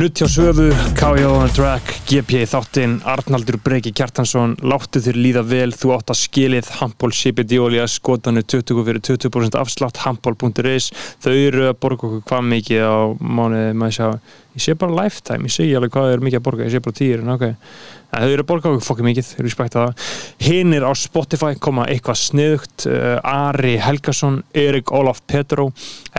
[0.00, 1.24] Nutt hjá Söfu, K.J.
[1.52, 7.12] Drag, GP þáttinn, Arnaldur Breki Kjartansson, láttu þér líða vel, þú átt að skilið, Hampol
[7.12, 10.88] Sipidjólia, skotanu 20 fyrir 20% afslátt, hampol.is,
[11.20, 14.08] þau eru að borga okkur hvað mikið á mánuði, maður sjá,
[14.56, 16.98] ég sé bara lifetime, ég segi alveg hvað eru mikið að borga, ég sé bara
[17.00, 17.44] tíur, en ok,
[18.10, 20.06] en þau eru að borga okkur fokkið mikið, þau eru spekta það.
[20.42, 25.68] Hinnir á Spotify koma eitthvað sniðugt, uh, Ari Helgason, Erik Ólaf Petró,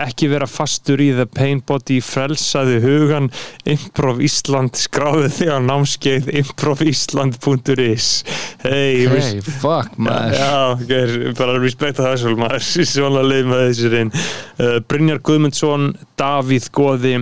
[0.00, 3.28] ekki vera fastur í The Pain Body, frelsaði hugan,
[3.68, 8.08] Improv Ísland, skráðu þig á námskeið improvisland.is
[8.62, 10.38] Hei, Hey, fuck maður.
[10.38, 15.92] Já, ger, bara respekta það svo maður, svona leið með þessi reyn uh, Brynjar Guðmundsson
[16.20, 17.14] Davíð Góði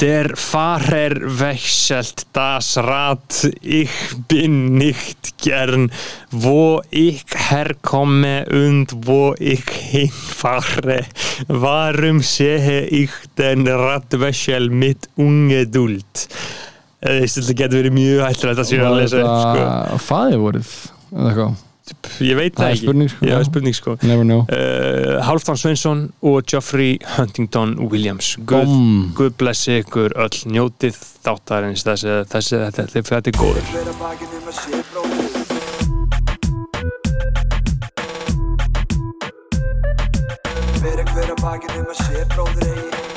[0.00, 3.48] Der Fahrer wechselt das Rad.
[3.60, 3.90] Ich
[4.28, 5.90] bin nicht gern
[6.32, 11.04] wo ich herkomme und wo ich hinfahre.
[11.48, 16.28] Warum sehe ich den Radwechsel mit ungeduld?
[17.02, 19.96] Þetta getur verið mjög hættilegt að síðan að lesa upp sko.
[20.06, 20.72] Fæði voruð
[21.10, 21.71] eða eitthvað
[22.22, 22.86] Ég veit Það er ekki.
[22.86, 23.26] spurning, sko.
[23.26, 23.96] Já, spurning sko.
[24.02, 24.46] Never know.
[24.48, 28.36] Uh, Halfdan Sveinsson og Geoffrey Huntington Williams.
[28.46, 28.72] Guð.
[29.18, 30.38] Guð blessi ykkur öll.
[30.52, 31.84] Njótið þáttarins.
[31.86, 33.64] Þessi, þessi, þetta, þetta, er góður.
[40.82, 43.11] Fyrir hver að bakinn um að sé bróðir eigi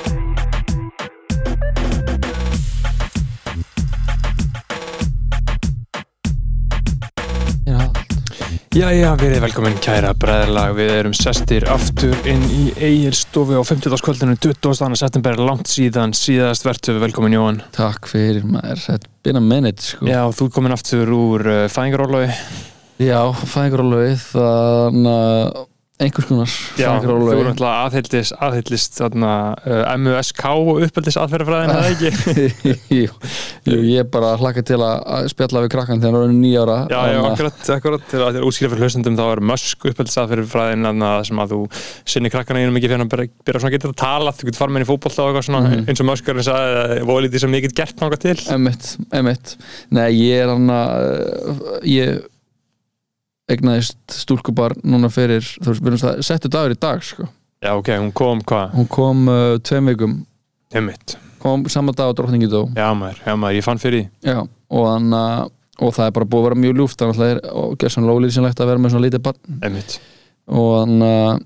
[8.75, 14.01] Jæja, við erum velkomin kæra bræðarlag Við erum sestir aftur inn í Egilstofu á 50.
[14.03, 14.97] kvöldinu 20.
[14.99, 19.79] september, langt síðan síðast verðtöfu, velkomin Jóhann Takk fyrir maður Þetta er been a minute
[19.79, 22.27] sko Já, þú ert komin aftur úr uh, fæðingarólaui
[22.99, 25.63] Já fæðingarólöfi Þannig að
[25.95, 29.29] einhvers konar Já, þú fæðingarólöfi alltaf aðhyllist, aðhyllist þarna,
[29.63, 32.47] uh, MUSK og uppeldis aðferðafræðin, það ekki?
[32.99, 33.05] jú,
[33.69, 36.77] jú, ég er bara hlakka til að að spjalla við krakkan þegar hann er nýjára
[36.91, 40.89] Já, já, akkurat, akkurat, til að þér útskýra fyrir hlustundum þá er Musk uppeldisað fræðin
[40.91, 41.61] að sem að þú
[42.15, 44.75] sinni krakkana einum ekki fyrir að byrja, byrja svona getur að tala, þú getur fara
[44.75, 45.87] með henni í fótboll og eitthvað svona, Mhm.
[45.89, 48.97] eins og Musk er að sagði volið því sem ég get gert náttúrulega til Emitt,
[49.15, 49.55] emitt
[49.95, 52.23] Nei, ég er hann að ég
[53.51, 57.27] egnaðist stúlkubar núna fyrir, þú veist, við erum það settu dagur í dag, sko.
[57.63, 58.73] Já, ok, hún kom hvað?
[58.77, 60.15] Hún kom uh, tveim vikum.
[60.73, 62.65] Heimitt, kom saman dag á drottningi dó.
[62.75, 64.31] Já maður, já maður, ég fann fyrir því.
[64.33, 64.39] Já,
[64.75, 67.83] og hann að og það er bara búið að vera mjög ljúft þannig að það
[67.83, 69.57] er svona lólýsinlegt að vera með svona lítið barn.
[69.65, 69.97] Heimitt,
[70.47, 71.43] og hann að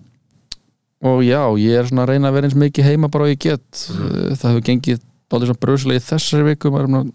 [1.10, 3.40] og já, ég er svona að reyna að vera eins mikið heima bara og ég
[3.40, 3.86] get.
[3.90, 4.36] Mhm.
[4.36, 5.00] það hefur gengið
[5.30, 7.12] báðið svona bröðslega í þessari viku maður er,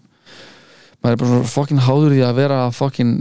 [1.03, 3.11] maður er bara svona fokkin háður í að vera fokkin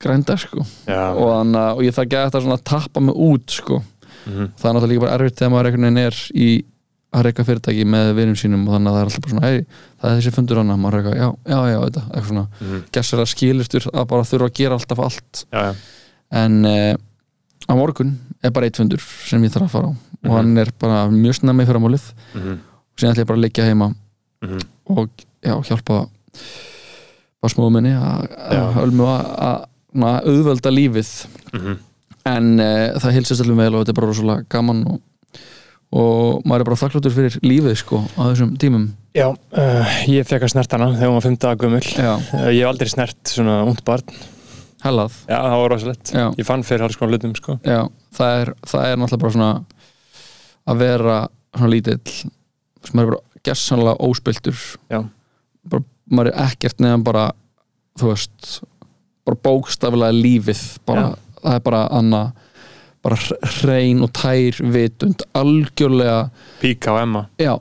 [0.00, 0.64] grænda sko.
[0.86, 3.82] Já, og, hann, að- og ég það gæti þetta svona að tappa mig út sko.
[4.28, 6.48] Mhm, það er náttúrulega líka bara erfitt þegar maður einhvern veginn er í
[7.16, 9.60] að reyka fyrirtæki með vinum sínum og þannig að það er alltaf bara svona hey,
[10.02, 12.02] það er þessi fundur hana, maður er eitthvað, já, já, já, þetta.
[12.12, 15.44] Eitthvað svona, mhm, gessar að skilustur að bara þurfa að gera alltaf allt.
[15.52, 15.74] Já, já,
[16.42, 16.94] en uh,
[17.64, 18.12] á morgun
[18.44, 19.92] er bara eitt fundur sem ég þarf að fara á.
[20.18, 20.36] Og Mhm.
[20.36, 23.64] hann er bara mjög snemmi fyrir málið mhm, og síðan ætla ég bara að liggja
[23.70, 23.94] heima
[24.42, 24.60] mhm,
[24.90, 25.08] og
[25.42, 26.08] já, hjálpa
[27.40, 29.64] bara smóðu minni að að ölmu að að- að
[30.06, 31.10] auðvelda lífið.
[31.52, 31.76] Mhm,
[32.28, 34.98] en uh, það hilsast alveg vel og þetta er bara rosalega gaman og,
[35.98, 38.88] og maður er bara þakkláttur fyrir lífið sko á þessum tímum.
[39.16, 41.84] Já, uh, ég fekk að snert hana þegar var 5 daga gömul.
[41.96, 44.04] Já, uh, Ég hef aldrei snert svona ungt barn.
[44.84, 45.16] Hellað.
[45.26, 46.12] Já, það var rosalegt.
[46.14, 47.56] Já, Ég fann fyrir alls konar hlutum, sko.
[47.66, 47.80] Já,
[48.14, 49.50] það er, það er náttúrulega bara svona
[50.68, 51.16] að vera
[51.56, 54.58] svona lítill sem maður er bara gessanlega óspiltur
[54.92, 55.00] Já.
[55.72, 57.24] bara, maður er ekkert neðan bara
[57.98, 58.50] þú veist
[59.28, 61.06] bara bókstaflega lífið bara,
[61.42, 62.22] það er bara anna
[63.04, 63.18] bara
[63.60, 66.20] hrein og tær vitund algjörlega
[66.62, 67.54] Píka á Emma já,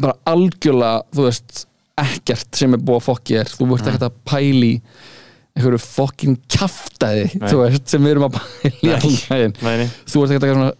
[0.00, 1.64] bara algjörlega þú veist,
[2.00, 3.74] ekkert sem er búið að fokki er þú Mm.
[3.80, 4.72] ekkert að pæli
[5.54, 7.48] einhverju fokkin kjaftaði Nei.
[7.50, 8.94] þú veist, sem við erum að pæli
[9.62, 10.72] nei, þú veist ekkert að svona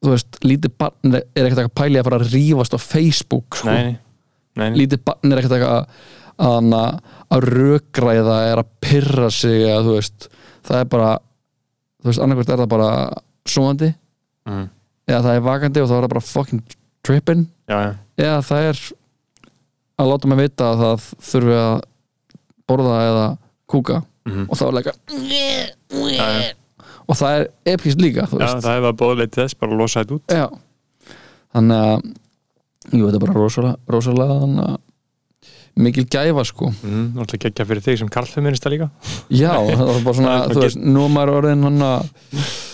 [0.00, 3.58] þú veist, lítið barn er er ekkert að pæli að fara að rífast á Facebook
[3.58, 3.68] sko.
[3.68, 3.98] nei, nei,
[4.56, 4.78] nei, nei.
[4.84, 5.82] lítið barn er ekkert að
[6.40, 7.00] að, að,
[7.36, 10.28] að rökræða er að pyrra sig að þú veist
[10.66, 11.10] það er bara
[12.00, 12.92] þú veist, annarkvært er það bara
[13.48, 13.90] svoandi
[14.48, 14.62] Mm.
[15.06, 16.60] eða það er vakandi og þá er það bara fucking
[17.04, 17.42] trippin.
[17.68, 17.90] Já, já,
[18.24, 18.78] eða það er
[20.00, 21.74] að láta mig vita að það þurfi að
[22.72, 23.26] borða eða
[23.70, 24.94] kúka mhm, og þá er leika
[26.16, 26.26] já,
[27.04, 30.34] og það er epist líka það hefur bóðleit þess, bara að losa þetta út.
[31.50, 31.94] Þannig að
[32.96, 34.78] jú, þetta er bara rosalega, rosalega þannig að
[35.76, 36.70] mikil gæfa sko.
[36.82, 38.90] Mm, Náttúrulega geggja fyrir þig sem karlfeminista líka.
[39.28, 42.10] Já, það var bara svona, þú veist, nú maður orðin hann að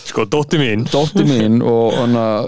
[0.06, 0.84] Sko, dóttir mín.
[0.88, 2.46] Dóttir mín og hann að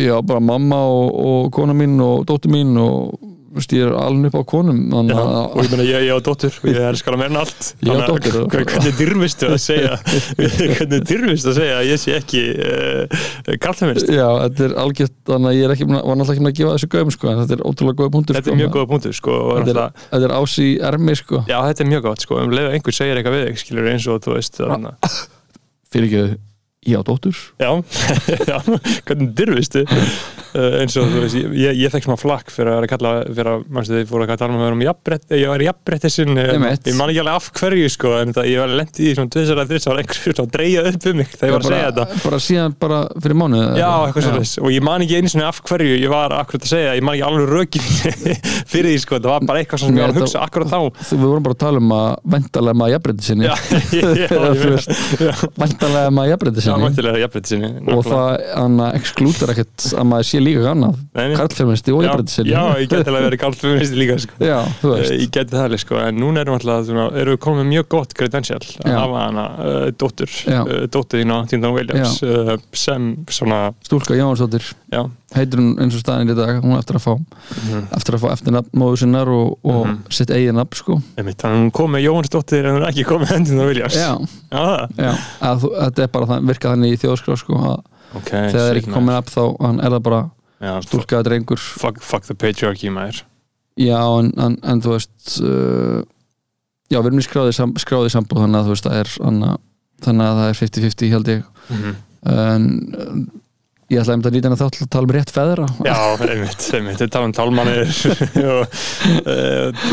[0.00, 3.18] já, bara mamma og, og kona mín og dóttir mín og
[3.56, 4.78] veist, ég er alveg upp á konum
[5.10, 7.40] Já, að og ég meina ég, ég á dóttur og ég elskar að meira en
[7.42, 7.68] allt.
[7.82, 9.96] Ég á Þannig að og- Hvernig dyrfistu að segja
[10.76, 15.50] Hvernig dyrfistu að segja að ég sé ekki uh, karlfeminist já, þetta er algjört þannig
[15.52, 17.56] að ég er ekki, var náttúrulega ekki með að gefa þessu göfum sko, en þetta
[17.58, 20.28] er ótrúlega góða punktur Þetta sko, er mjög góða punktur sko og þetta er, þetta
[20.30, 21.42] er ás í ermi sko.
[21.50, 24.08] Já, þetta er mjög gott sko um leið að einhver segir eitthvað við skilur eins
[24.12, 25.20] og þú veist þannig að-
[25.92, 26.40] fyrir ekki,
[26.82, 27.36] ég á dóttur.
[27.62, 27.70] Já,
[28.50, 28.56] já,
[29.06, 33.12] hvernig dyrfistu uh, eins og þú veist ég, ég, fekk smá flakk fyrir að kalla
[33.28, 36.34] fyrir að, mannstu þið fóru að tala um að vera um jafnbrett ég var jafnbrettisinn,
[36.42, 36.84] Einmitt.
[36.90, 39.56] ég man ekki alveg af hverju sko en það, ég var lendið í svona tvisar
[39.62, 41.86] að þess að einhver svona að dreigja upp um mig þegar ég var að segja
[41.92, 42.04] þetta.
[42.26, 44.22] bara, síðan bara fyrir mánuð Já, eitthvað.
[44.26, 47.04] svona og ég man ekki einu svona af hverju ég var akkurat að segja, ég
[47.06, 47.86] man ekki alveg rökin
[48.72, 50.12] fyrir því sko, það var bara eitthvað sem ég var
[56.72, 57.22] að Nei, hugsa akkurat þá Þú, við vorum bara að tala um að væntalega maður
[57.22, 58.32] jafnbreytti sinni Já, já, Eða, ég þú meina- veist, væntalega maður jafnbreytti Já, sinni mæntilega
[58.32, 60.62] jafnbreytti sinni og það exklútar ekkert að maður sé líka
[61.12, 61.36] nei.
[61.36, 63.40] karlfeministi og Já, jafnbreytti sinni já, ég geti alveg verið
[63.82, 64.34] fyrir líka sko.
[64.42, 67.66] Já, Eh, Ég geti það alveg sko, en núna erum, alltaf, svona, erum við komið
[67.72, 72.56] mjög gott credential að hafa hana uh, dóttur, uh, dóttur þín á Tíndan Williams uh,
[72.72, 75.02] sem svona, Stúlka Jóhansdóttir já,
[75.36, 77.86] heitir hún eins og staðin í dag hún er eftir að fá mm.
[77.96, 79.96] eftir að fá eftir nafn móðu sinnar og, og Mhm.
[80.12, 83.32] sitt eigin nafn sko þannig að hún kom með Jóhannsdóttir en hún er ekki komið
[83.32, 83.96] með Tíndan Williams.
[83.96, 84.12] Já,
[84.52, 84.92] það.
[84.98, 85.12] já
[85.48, 87.80] að, þú- þetta er bara það, virka þannig í þjóðskrá sko að
[88.12, 89.44] Ok, þegar það er ekki komið nafn þá
[89.86, 90.22] er það bara
[90.62, 93.22] Já, stúlka drengur fuck, fuck the patriarchy maður.
[93.80, 96.02] Já, en, en, en þú veist uh,
[96.92, 99.48] já, við erum í skráði, sam, skráði sambúð þannig að þú veist, það er þannig
[99.48, 99.60] að,
[100.04, 103.14] þannig að það er 50-50 held ég Mm en uh,
[103.92, 105.68] ég ætla einmitt að nýta henni þá til að tala um rétt feðra.
[105.86, 105.96] Já,
[106.26, 107.94] einmitt, einmitt, við tala um talmannir
[108.52, 108.76] og
[109.22, 109.88] uh,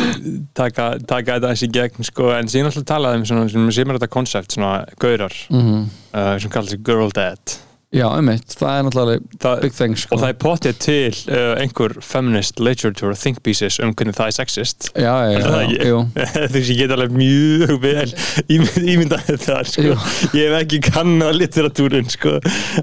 [0.58, 4.14] taka, taka þetta þessi gegn sko, en síðan alltaf talaði um svona, sem er þetta
[4.20, 7.58] koncept, svona gaurar mm uh, sem kallar sig girl dad
[7.90, 10.14] Já, einmitt, það er náttúrulega það, big thing sko.
[10.14, 14.36] og það er potið til uh, einhver feminist literature think pieces um hvernig það er
[14.36, 16.04] sexist Já, já, já, jú
[16.36, 18.14] þú veist, ég get alveg mjög vel
[18.46, 19.96] ímynd, ímyndað það sko.
[20.38, 22.36] Ég hef ekki kannað literatúrun sko.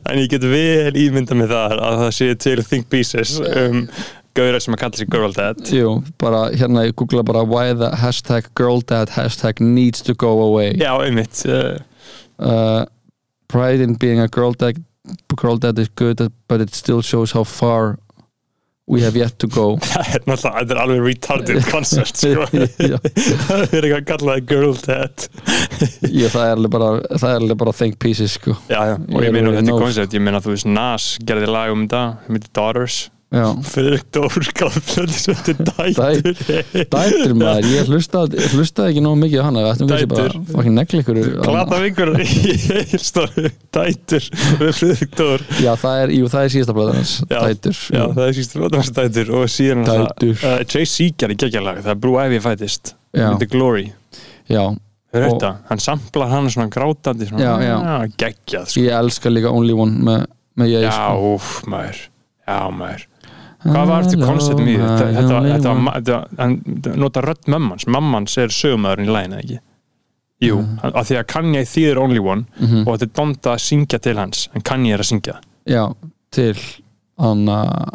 [0.03, 3.85] en ég get vel ímyndað með það að það sé til think pieces um
[4.37, 7.93] gauðra sem að kalla sig girl dad Jú, bara hérna ég googla bara why the
[8.03, 11.79] hashtag girl dad hashtag needs to go away já, einmitt uh,
[12.43, 12.83] uh,
[13.47, 14.83] pride in being a girl dad
[15.37, 17.99] girl dad is good but it still shows how far
[18.89, 22.45] we have yet to go það er náttúrulega þetta er alveg retarded concept sko.
[22.47, 25.27] Það er eitthvað að kalla það girl dad
[26.21, 28.55] Já, það er alveg bara, það er alveg bara think pieces sko.
[28.71, 29.83] já, já, og Ég ég meina þetta er nóg.
[29.89, 33.01] koncept ég meina þú veist Nas gerði lag um þetta sem heitir Daughters
[34.57, 36.37] Kallfjörður sem heitir Dætur.
[36.93, 40.37] Dætur maður, ég hlustaði, ég hlustaði ekki nóg mikið á hana, Dætur.
[41.43, 44.29] glata vingur í heilstóru Dætur
[44.63, 45.45] við Friðrik Dór.
[45.59, 46.77] Já, það er, jú, það er síðasta
[47.35, 47.83] Já, dætur.
[47.99, 49.35] Já, það er síst flótans Dætur.
[49.41, 50.39] Og síðan Dætur.
[50.47, 51.83] uh, Jay-Z gerði geggjalag.
[51.83, 53.29] Það er Blue Ivy fætist Já.
[53.43, 53.89] The Glory.
[54.47, 54.63] Já,
[55.17, 55.51] þetta?
[55.73, 57.77] Hann samplar hann svona grátandi svona, Já, já.
[57.83, 58.81] "Ah, geggjað sko.
[58.87, 60.27] ég elska líka Only One með,
[60.63, 61.35] með ég Já, sko.
[61.35, 61.99] úf, maður.
[62.47, 63.07] Já, maður
[63.67, 64.77] Hvað var þetta konceptum í?
[64.81, 66.57] Þetta, þetta, þetta, þetta, hann
[67.03, 69.59] nota rödd mammans mammans er sögumæðurinn í læginu, ekki?
[70.47, 70.81] Jú, mm.
[70.93, 72.83] af því að Kanye þýðir Only One Mhm.
[72.87, 75.85] og þetta er Donda að syngja til hans en Kanye er að syngja Já,
[76.31, 76.55] til
[77.19, 77.87] hann uh,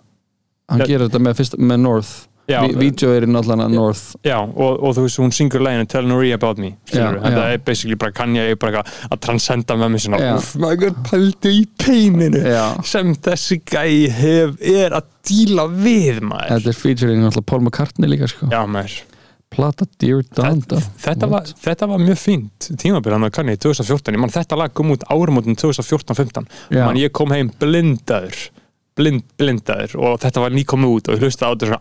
[0.72, 0.86] hann Já.
[0.88, 2.13] gerir þetta með, fyrst, með North
[2.50, 4.15] Vídeó er í náttúrulega North.
[4.25, 7.43] Já og, og þú veist, hún syngur læginu Tell Nori About Me Já, já.
[7.53, 10.19] er basically bara Kanye er bara að transcenda með mig svona.
[10.36, 16.57] Uff, maður pældu í peininu Já, sem þessi gæi hef, er að díla við maður.
[16.57, 18.50] Þetta er featuring náttúrulega Paul McCartney líka sko.
[18.51, 19.00] Já, maður.
[19.51, 24.15] Plata Dear Donda þetta var, þetta var mjög fínt tímabil hann að kanni í 2014
[24.15, 26.86] ég man þetta lag kom út árumótin 2014-15 Já.
[26.86, 28.38] man ég kom heim blindaður
[29.00, 31.79] blind, blindaður og þetta var nýkomið út og ég hlusta á þetta svona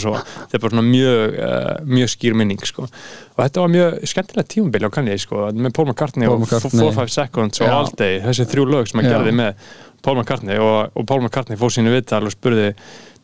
[0.00, 2.86] svo þetta er bara svona mjög, uh, mjög skýr minning sko.
[2.88, 6.88] og þetta var mjög skemmtilegt tímabil á kanni sko, með Paul McCartney Paul og McCartney.
[6.88, 7.76] 4-5 Seconds og Já.
[7.76, 11.60] All Day þessi þrjú lög sem hann gerði með Paul McCartney og, og Paul McCartney
[11.60, 12.72] fór sínu viðtal og spurði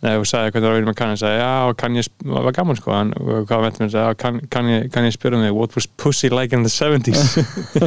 [0.05, 1.17] Nei, og sagði hvernig það var vera með Kanye.
[1.17, 2.91] Sagði, já, og Kanye var gaman sko.
[2.93, 6.53] Hann, og hvað veit mér, sagði, Kanye, Kanye, Kanye spurði mig, what was pussy like
[6.53, 7.41] in the 70s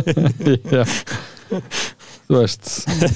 [0.74, 0.82] Já
[2.30, 2.70] Þú veist.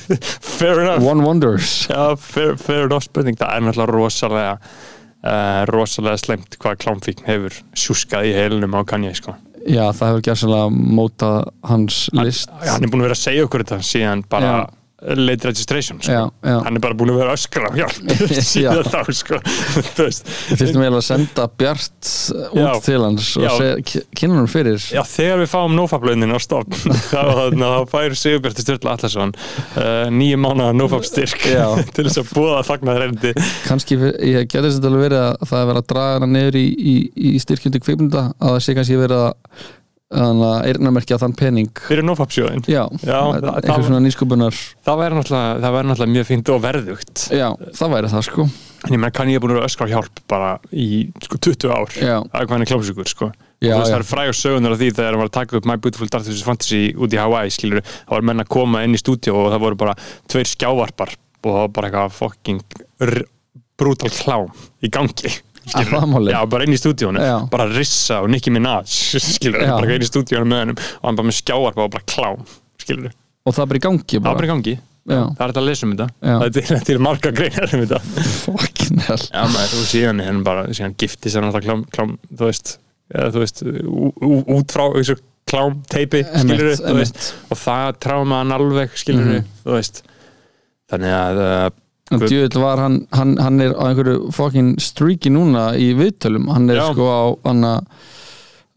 [0.58, 1.06] Fair enough.
[1.06, 1.86] One Wonders.
[1.86, 7.60] Já, fair, fair enough spurning, það er náttúrulega rosalega uh, rosalega slemt hvað klámfíkn hefur
[7.78, 9.36] sjúskað í heilunum á Kanye sko.
[9.64, 11.38] Já, það hefur gerðslega mótað
[11.70, 12.50] hans list.
[12.66, 14.56] Hann er búin að vera að segja okkur þetta síðan bara
[15.18, 16.12] late registration sko.
[16.12, 16.58] já, já.
[16.64, 18.14] hann er bara búin að vera öskra á hjálp
[18.54, 19.40] síðan þá sko.
[19.98, 22.12] Fyrstum eiginlega að senda Bjart
[22.54, 24.80] út til hans og kynna hann fyrir.
[24.94, 30.74] Já, þegar við fáum nófablöðin á stofn þá, fær Sigurbjörn Sturla Allarsson uh, nýju mánuða
[30.78, 31.68] nófabstyrk Já.
[31.94, 33.34] til þess að búa fagna reyndi
[33.68, 36.60] kannski, ég geti þess að alveg verið að það er verið að draga hana niður
[36.60, 36.98] í, í,
[37.34, 39.72] í styrkjundi kvikmynda að það sé kannski verið að
[40.70, 41.70] eirnamerkja þann pening.
[41.90, 42.06] Fyrir
[43.42, 47.24] það- einhver það- svona nýsköpunar það væri náttúrulega, það náttúrulega mjög fínt og verðugt.
[47.34, 47.48] Já,
[47.80, 48.48] það væri það sko.
[48.84, 51.70] En ég menn kann ég er búin að að öskra hjálp bara í sko 20
[51.72, 51.88] ár.
[52.34, 53.32] Að hann er klámsíkur sko.
[53.64, 56.08] Já, það eru frægur sögunar af því þegar hann var að taka upp My Beautiful
[56.12, 59.32] Dark Twisted Fantasy út í Hawaii skilur, það var menn að koma inn í stúdíu
[59.34, 59.96] og það voru bara
[60.28, 62.62] tveir skjávarpar og það var bara eitthvað fucking
[63.00, 63.26] r-
[63.78, 64.52] brutal klám
[64.84, 65.32] í gangi.
[65.32, 65.53] Að það?
[65.68, 67.36] Já, bara inn í stúdíunum, Já.
[67.52, 68.84] bara Rissa og Nicki Minaj
[69.34, 69.76] skilur, Já.
[69.80, 72.44] bara inn í stúdíunum með hennum og hann bara með skjávarpa og bara klám
[72.84, 73.14] skilur,
[73.46, 74.76] og það er bara í gangi það var bara bara, í gangi.
[75.04, 75.20] Já.
[75.36, 76.06] það er þetta að lesa um þetta.
[76.24, 77.98] Það er til, til marga greinar um þetta.
[78.46, 79.24] Fucking hell.
[79.34, 82.72] Já, maður, og síðan er hann bara, síðan gifti sér náttúrulega klám, klám, þú veist,
[83.12, 83.64] eða, þú veist,
[84.56, 85.18] út frá þessu
[85.52, 87.20] klám teipi, skilur þú veist,
[87.52, 89.50] og það tráma hann alveg, skilur Mhm.
[89.66, 90.00] þú veist,
[90.94, 91.42] þannig að,
[92.22, 96.76] djúvill var hann, hann hann er á einhverju fucking streaki núna í viðtölum, hann er
[96.82, 96.88] Já.
[96.94, 97.84] sko á hann að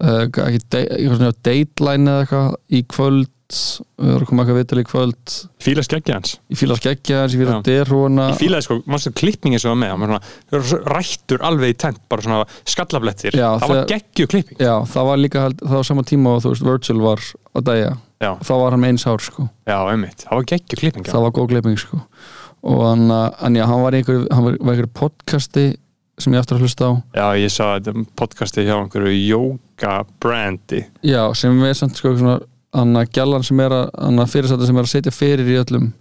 [0.02, 3.32] uh, ekki, de- eitthvað dateline eða eitthvað í kvöld.
[3.46, 5.34] Við erum að koma eitthvað viðtöl í kvöld.
[5.62, 6.32] Fíla skeggja hans.
[6.50, 7.60] ég fíla skeggja hans, ég fíla Já.
[7.68, 10.00] derhúna Ég fílaði sko, mannstu klippingi sem var með, hann?
[10.02, 14.58] Var svona, það rættur alveg í tent, bara svona skallablettir, Já, það var geggju klipping.
[14.58, 17.22] já, það var líka það var sama tíma og þú veist, Virgil var
[17.54, 17.92] að dæja
[18.26, 19.46] Já, þá var hann með eins hár sko.
[19.70, 21.04] Já, einmitt, það var geggju klipping.
[21.06, 22.02] það var góð gleiping sko
[22.66, 25.66] og hann, uh, en já, hann var í einhverju hann podcasti
[26.18, 30.86] sem ég aftur að hlusta á Já, ég sá þetta podcasti hjá einhverju yoga brandi.
[31.04, 34.76] já, sem er samt sko hann að gjallan sem er að hann að fyrirsæta sem
[34.80, 35.92] er að setja fyrir í öllum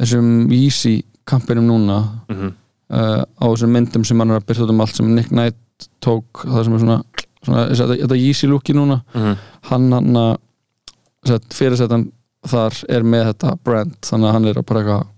[0.00, 2.52] þessum Yeezy kampinum núna Mm
[2.92, 5.88] uh, á þessum myndum sem hann er að byrja út um allt sem Nick Knight
[6.04, 6.98] tók það sem er svona,
[7.42, 9.38] svona þetta, þetta Yeezy looki núna -hmm.
[9.70, 12.10] hann hann að fyrirsætan
[12.48, 15.08] þar er með þetta brand þannig að hann er að bara eitthvað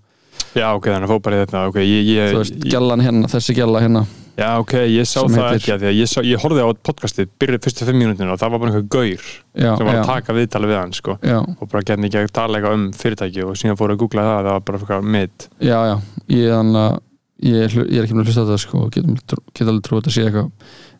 [0.55, 3.81] Já, ok, þannig að í þetta, ok, ég, ég, þú veist, gjallan hérna, þessi gjalla
[3.83, 4.05] hérna.
[4.35, 6.67] Já, ok, ég sá það heitir- ekki að því að ég, sá, ég horfði á
[6.83, 9.23] podcastið byrjuð fyrstu fimm mínútinu og það var bara einhver gaur
[9.55, 12.19] já, sem var já, að taka viðtali við hann sko, já, og bara getni ekki
[12.19, 15.07] að tala eitthvað um fyrirtæki og síðan fóru að googla það, það var bara eitthvað
[15.15, 15.95] mitt já, já.
[16.35, 16.99] Ég, hann að
[17.47, 19.15] ég, er ekki með að hlusta þetta sko, og getum,
[19.55, 20.51] get alveg trú að sé eitthvað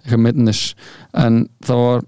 [0.05, 0.63] eitthvað midnis,
[1.25, 2.07] en það var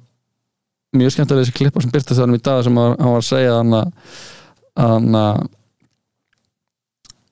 [0.95, 3.75] mjög skemmtilega þessi klippa sem byrtast þannig í dag sem hann var að segja hann
[3.83, 5.47] að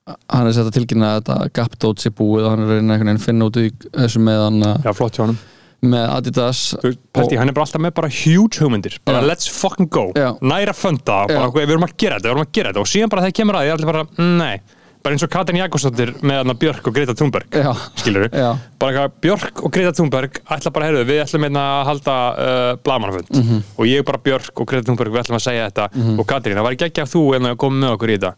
[0.06, 2.62] hann að hann er sett að tilkynna að þetta gap dót sé búið og hann
[2.62, 5.16] er að reyna einhvern veginn að finna út í þessu með hann að- Já, flott
[5.18, 5.38] hjá honum.
[5.86, 8.98] með Adidas Þú veist, Pælti, hann er bara alltaf með bara huge hugmyndir.
[9.06, 9.28] Bara Já.
[9.30, 10.38] let's fucking go, Já.
[10.42, 12.80] næra funda bara, við erum að gera þetta, við erum að gera þetta.
[12.82, 14.60] Og síðan bara þegar kemur að því, allir bara, mm, nei.
[15.06, 18.92] Bara eins og Katrin Jakobsdóttir með hann Björk og Greta Thunberg, já, skilur já, bara
[18.92, 23.30] eitthvað, Björk og Greta Thunberg ætla bara, heyrðu, við ætlum einna að halda uh, blamanafund
[23.30, 23.64] Mhm.
[23.78, 26.18] og ég bara Björk og Greta Thunberg, við ætlum að segja þetta.
[26.18, 28.34] Og Katrín, það var ekki ekki að þú en að koma með okkur í þetta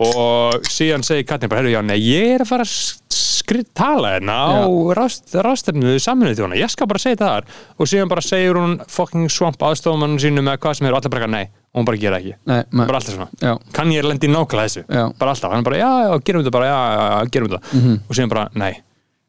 [0.00, 4.36] og síðan segir Katrín bara, heyrðu, já, nei, ég er að fara að tala hérna
[4.64, 7.50] á rástefnu saminuð þjóna, ég skal bara segja það þar.
[7.76, 11.12] Og síðan bara segir hún fucking swamp aðstofamann sínu með hvað sem er og allir
[11.12, 11.42] bara, nei,
[11.74, 12.32] og hún bara gera ekki.
[12.48, 14.86] Nei, bara alltaf svona, já, kann ég lendi nákvæmlega þessu?
[14.88, 15.04] Já.
[15.20, 17.62] Bara alltaf, hann bara, já, já, gerum þetta bara, já, já, gerum þetta.
[17.76, 18.00] Mhm.
[18.08, 18.72] og síðan bara, nei,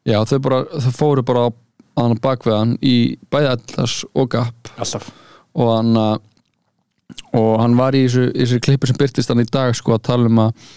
[0.04, 1.50] Já, þau, bara, þau fóru bara á
[2.04, 4.68] hann í bæði Adidas og Gap.
[4.76, 5.06] Alltaf.
[5.56, 6.18] Og hann uh,
[7.34, 10.30] og hann var í þessu, þessu klippu sem byrtist hann í dag sko að tala
[10.30, 10.68] um að,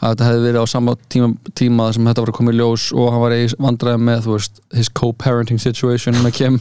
[0.00, 2.90] að þetta hefði verið á sama tíma, tíma sem þetta var að koma í ljós
[2.92, 6.60] og hann var í vandræði með veist, his co-parenting situation með Kim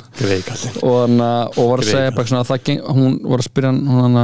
[0.84, 3.50] og, hann, uh, og var að segja bara svona að það geng, hún var að
[3.50, 4.24] spyrja hann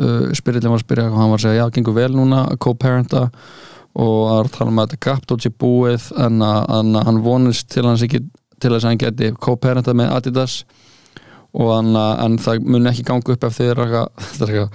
[0.00, 2.60] uh, spyrillin var að spyrja og hann var að segja já, gengur vel núna að
[2.66, 3.26] co-parenta?
[3.96, 7.20] Og það var að tala um að þetta gapdótt sé búið en að, að hann
[7.24, 10.58] vonist til, til þess að hann geti co-parenta með Adidas
[11.56, 14.08] og hann, að- en það mun ekki ganga upp ef þið er eitthvað,
[14.46, 14.70] er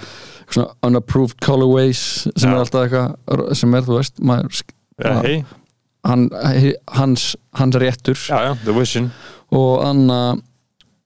[0.52, 2.02] svona unapproved colorways
[2.36, 2.54] sem Já.
[2.56, 4.62] er alltaf eitthvað sem er, þú veist maður,
[5.02, 5.36] Já, hei,
[6.06, 6.28] hann,
[6.98, 8.18] hans, hans réttur.
[8.76, 9.12] Vision.
[9.54, 10.20] Og Anna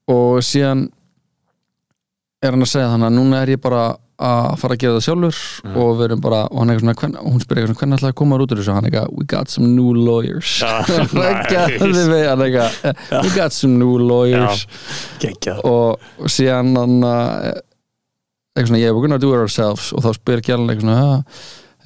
[0.08, 0.86] og síðan
[2.44, 3.84] er hann að segja þannig að núna er ég bara
[4.16, 5.76] að fara að gera það sjálfur Mhm.
[5.76, 7.98] og við erum bara, og hann er eitthvað svona og hún spyrir eitthvað svona, hvernig
[7.98, 8.72] ætlaði að koma út úr þessu?
[8.74, 10.52] Hann er eitthvað, we got some new lawyers.
[10.62, 14.66] Við, hann er eitthvað we got some new lawyers.
[15.20, 15.60] Geggjað.
[15.68, 17.52] Og, og síðan hann uh,
[18.56, 19.92] eitthvað svona, yeah, we're gonna do it ourselves.
[19.92, 21.22] Og þá spyr Gjallan eitthvað svona ah,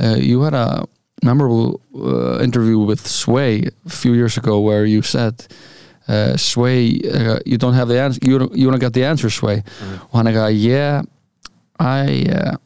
[0.00, 0.84] uh, you had a
[1.22, 5.34] memorable uh, interview with Sway a few years ago where you said
[6.08, 6.86] uh, Sway,
[7.44, 9.62] you don't have the answer you, don't- you don't got the answer Sway.
[10.12, 11.02] Og hann eitthvað, yeah
[11.80, 12.56] I uh,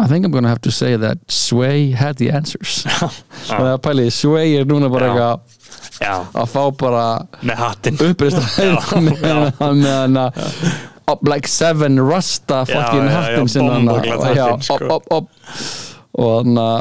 [0.00, 2.84] I think I'm gonna have to say that Sway had the answers.
[3.50, 5.58] Þannig að pæli, Sway er núna bara eitthvað
[6.00, 7.04] að fá bara
[7.44, 9.26] með hattinn uppreist Já, með
[9.60, 10.40] hann með hann að
[11.10, 14.46] up like seven rasta fucking hattin sinna hann bombóglatt já,
[16.18, 16.80] og hann að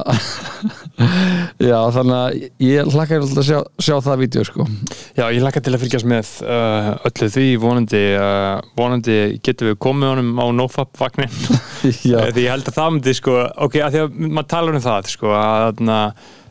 [1.61, 4.65] já, þannig að ég hlakka alltaf að sjá, sjá það vídeo sko.
[5.17, 7.45] Já, ég lakka til að fylgjast með uh, öllu því.
[7.61, 11.31] Vonandi, uh, vonandi getum við komið honum á nofap vagnin
[11.83, 15.13] því ég held að það myndi sko, ok, að því að maður talar um það
[15.13, 15.85] sko, að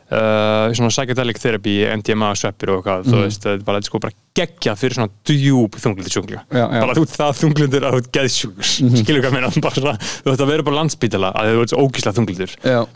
[0.09, 3.11] Uh, svona psychedelic therapy, MDMA sveppir og eitthvað, Mhm.
[3.13, 6.79] þú veist, þetta er bara, sko bara geggjað fyrir svona djúb þunglindisjúklinga Já, já.
[6.81, 8.95] bara þú það þunglindur að þú ert geðsjúkur Mhm.
[9.03, 11.83] skilur hvað meina, bara þú ert að vera bara á landspítala að þú ert svo
[11.85, 12.87] ógísla þunglindur já,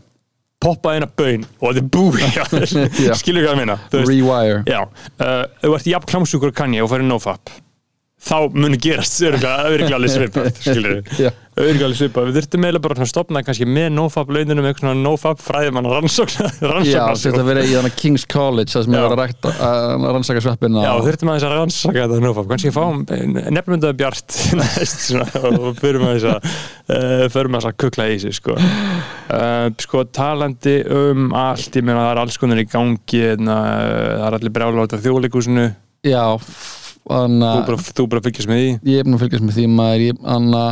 [0.63, 1.89] poppa eina bön og þetta
[2.57, 2.89] er.
[3.05, 3.13] Já.
[3.13, 4.63] skilur hvað meina rewire
[5.21, 7.49] uh, þú ert jafn klámsjúkur og kann ég og færi nofap
[8.23, 9.19] þá muni gerast
[9.97, 10.61] alveg svipað
[11.85, 12.29] alveg svipað.
[12.29, 15.89] Við þurftum eiginlega bara að stopna kannski með nofap launinu með eitthvað svona nofap fræðimann
[15.91, 16.47] rannsókna
[16.87, 18.99] já, þetta að vera í þannig King's College það sem Já.
[19.03, 19.13] er að
[19.67, 23.03] að rannsaka sveppina Já, þurftum aðeins að rannsaka þetta nofap kannski fáum
[23.53, 28.37] nefnmyndaði bjart næst svona, og förum aðeins að uh, förum aðeins að kukla í sig
[28.39, 28.57] sko.
[28.57, 33.59] Uh, sko talandi um allt, ég meina það er alls konar í gangi na,
[34.23, 34.55] það er allir
[34.87, 35.67] þetta þjóðleikúsinu
[36.09, 36.25] já,
[37.09, 38.69] þannig þú að bara, þú bara fylgjast með því?
[38.91, 40.03] Ég er búin að fylgjast með því maður.
[40.07, 40.63] Ég, anna,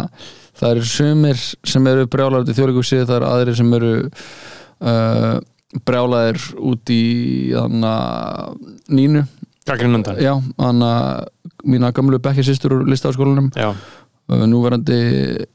[0.62, 3.94] það eru sumir sem eru brjálæður til þjóðleikúsi það eru aðrir sem eru
[4.82, 5.38] uh,
[5.88, 7.04] brjálæður út í
[7.60, 7.94] anna,
[8.92, 9.26] nínu.
[9.70, 10.92] Gaggrinn undan já, anna,
[11.68, 14.98] mína gamlu bekkjarsistur úr listafaskólanum Já, uh, núverandi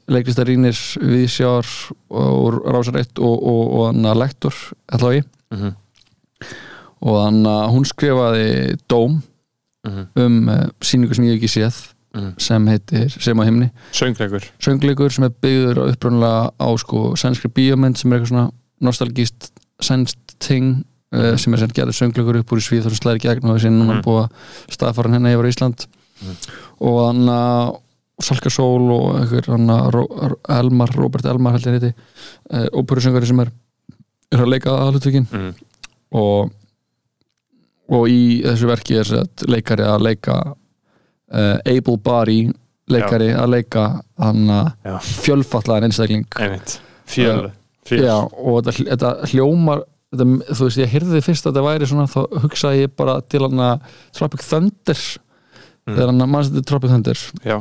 [0.07, 1.67] leiklistarínir viðsjár
[2.07, 4.55] og rásarætt og, og, og anna, lektor
[4.93, 5.27] ætla ég.
[5.53, 5.75] Mhm,
[7.07, 9.19] og anna, hún skrifaði dóm
[9.87, 11.79] mhm, um uh, síningu sem ég hef ekki séð
[12.15, 12.33] mhm.
[12.47, 13.69] sem heitir Sem á himni.
[13.95, 14.45] Söngleikur.
[14.63, 18.47] Söngleikur sem er byggður upprunalega á sko sænskri bíómynd sem er eitthvað svona
[18.83, 19.51] nostalgíst
[19.83, 20.83] sænst ting
[21.15, 23.57] uh, sem er sem gerður söngleikur upp úr í Svíð þar sem slæðir gegn og
[23.57, 24.05] þessi núna Mhm.
[24.05, 25.87] búið að staðfara henni yfir á Ísland.
[26.81, 27.77] Og hann að
[28.25, 29.45] Salka Sól og einhver
[30.49, 31.93] Elmar, Robert Elmar held ég heiti
[32.49, 33.51] uh, óperusöngari sem er
[34.33, 35.51] er að leika aðlutökin mhm,
[36.17, 36.51] og
[37.89, 39.11] og í þessu verki er
[39.47, 42.39] leikari að leika uh, able body
[42.91, 43.85] leikari að leika
[44.19, 44.97] hann að Já.
[45.25, 46.25] fjölfallaðan einstakling.
[47.07, 47.51] Fjöl
[47.87, 51.87] Fjöl Já, og þetta, þetta hljómar þetta, þú veist, ég heyrði fyrst að þetta væri
[51.87, 55.05] svona þá hugsaði ég bara til hann að Tropic Thunder
[55.87, 55.95] Mm.
[55.95, 57.19] þegar hann að mannst þetta Tropic Thunder?
[57.47, 57.57] Já,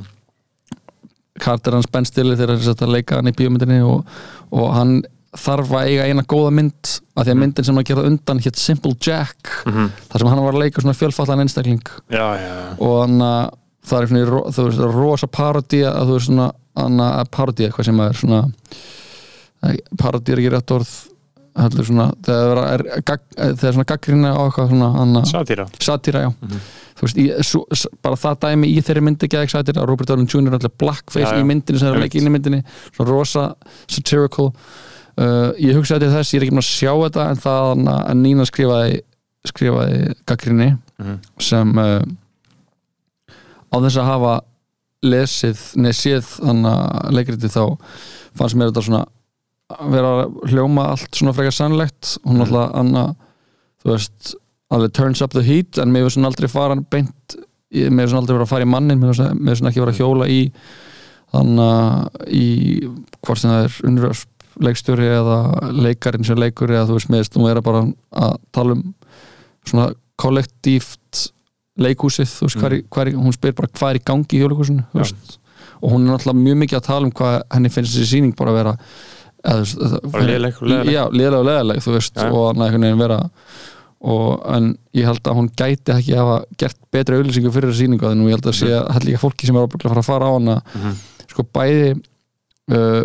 [1.39, 4.09] Carter hans Ben Stiller þegar að leika hann í bíómyndinni og,
[4.51, 4.97] og hann
[5.41, 8.61] þarf að eiga eina góða mynd af því að myndin sem hann gerði undan hétt
[8.61, 11.83] Simple Jack mhm, þar sem hann var að leika svona fjölfallan einstakling.
[12.13, 12.55] Já, já.
[12.81, 13.43] Og hann að
[13.87, 18.01] það er svona þú veist, rosa parodía að þú veist svona að parodía hvað sem
[18.05, 18.41] er svona
[20.01, 20.95] parodía er ekki rétt orð
[21.57, 25.69] heldur svona þegar er, er, gag, þegar svona gaggrina á eitthvað svona hann að Satýra
[25.81, 26.29] satýra já.
[26.35, 26.67] Mhm.
[26.99, 27.63] þú veist, í, svo,
[28.05, 30.51] bara það dæmi í þeirri myndi ekki ekki satýra, Robert Downey Jr.
[30.51, 32.13] er alltaf blackface Já, í myndinni sem er að Einmitt.
[32.13, 33.47] leika inn í myndinni svona rosa
[33.87, 34.51] satirical
[35.19, 38.17] uh, ég hugsaði til þess, ég er ekki búin að sjá þetta en það að
[38.23, 39.01] Nína skrifaði
[39.47, 41.17] skrifaði gaggrinni Mhm.
[41.45, 42.01] sem uh,
[43.69, 44.35] á þess að hafa
[45.07, 47.63] lesið, neð séð þannig að leikriti þá
[48.39, 49.03] fannst mér þetta svona
[49.77, 52.43] að vera að hljóma allt svona frekar sannlegt hún Mhm.
[52.47, 53.05] alltaf anna
[53.85, 54.35] þú veist,
[54.71, 57.37] alveg turns up the heat en mér hefur svona aldrei fara beint
[57.71, 60.01] mér hefur svona aldrei verið að fara í mannin mér hefur svona, ekki verið að
[60.01, 60.41] hjóla í
[61.35, 62.47] þannig að í
[63.27, 64.29] hvort sem það er unnrösp
[64.63, 65.39] leikstjóri eða
[65.73, 67.83] leikarinn sem leikur eða þú veist, mér veist, hún vera bara
[68.17, 68.85] að tala um
[69.67, 71.27] svona kollektíft
[71.77, 74.87] leikhúsið, þú veist, í- hvar, í- hún spyr bara hvað er í gangi í hjólíkhúsinu
[74.95, 75.39] þú veist,
[75.83, 78.51] og hún er náttúrulega mjög mikið að tala um hvað henni finnst þessi sýning bara
[78.55, 78.77] að vera
[79.45, 80.07] það-
[81.13, 82.31] léleg og leðaleg, þú veist Já.
[82.33, 83.19] og hann einhvern veginn vera
[84.07, 88.09] og, en ég held að hún gæti ekki hafa gert betri auðlýsingu fyrir þessi sýningu
[88.11, 90.11] en ég held að sé að held líka fólki sem er ábygglega að fara að
[90.11, 90.57] fara á hana.
[90.75, 90.97] Mhm.
[91.33, 91.89] sko bæði
[92.73, 93.03] uh,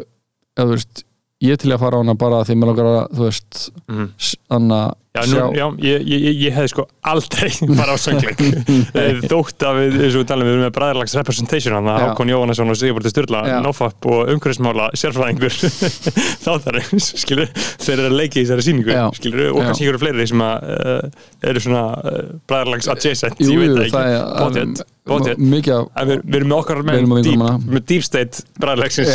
[0.55, 1.03] eða þú veist
[1.41, 4.09] ég til að fara á hana bara því mér langar að þú veist Mhm.
[4.49, 4.79] anna
[5.11, 8.39] Já, nú, já ég, ég, ég- ég hefði sko aldrei fara á söngleik.
[9.01, 11.89] Eh, þótt að við, eins og við talum við erum með bræðarlags representation hann.
[11.99, 13.57] Hákon Jóhannesson og Sigurborti Sturla Já.
[13.63, 15.55] Nófap og umhverfismála sérfræðingur.
[16.45, 19.03] Þáttarins, skilur þeir eru að leiki í þessari síningu, Já.
[19.19, 23.75] skilur og kannski ykkur fleiri sem að uh, eru svona uh, bræðarlags adjacent, jú, ég
[23.81, 24.87] veit ekki.
[25.11, 29.11] pottet mikið af Við, við erum með okkar með, með deep, deep state bræðarlagsins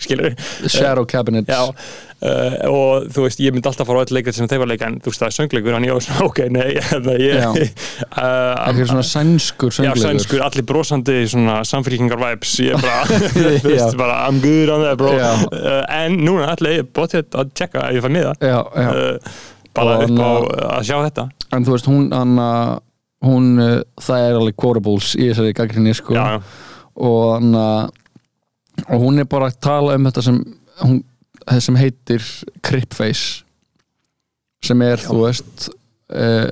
[0.00, 0.34] skilur
[0.66, 1.60] shadow cabinet Já,
[2.22, 4.88] uh, og þú veist, ég myndi alltaf fara á öll leikrit sem þeir var leika
[4.90, 6.68] en þú veist, það er söngleikur, hann ég var svona, ok, nei
[7.28, 7.48] Já.
[7.50, 7.58] uh,
[8.18, 10.02] Eitthvað svona sænskur Já, söngleikur.
[10.06, 12.54] sænskur, allir brosandi svona samfélkingar vibes.
[12.64, 13.04] Ég er bara,
[13.36, 13.60] þú Já.
[13.68, 15.12] veist, bara I'm good on that bro.
[15.18, 15.30] Já.
[15.52, 18.34] uh, en núna ætla ég bóttið að tjekka ef ég fær miða.
[18.42, 18.90] Já, já.
[18.90, 19.38] Uh,
[19.78, 20.30] bara Og upp á
[20.78, 21.28] að sjá þetta.
[21.54, 22.34] En þú veist, hún, hann
[23.24, 23.46] hún,
[24.02, 26.14] það er alveg quotables í þessari gaggrinni, sko.
[26.16, 26.42] Já, já,
[26.98, 30.36] og hann og hún er bara að tala um þetta sem
[30.84, 31.17] hún, það
[31.64, 32.24] sem heitir
[32.66, 33.42] Cripface
[34.64, 35.68] sem er, þú veist
[36.10, 36.50] uh,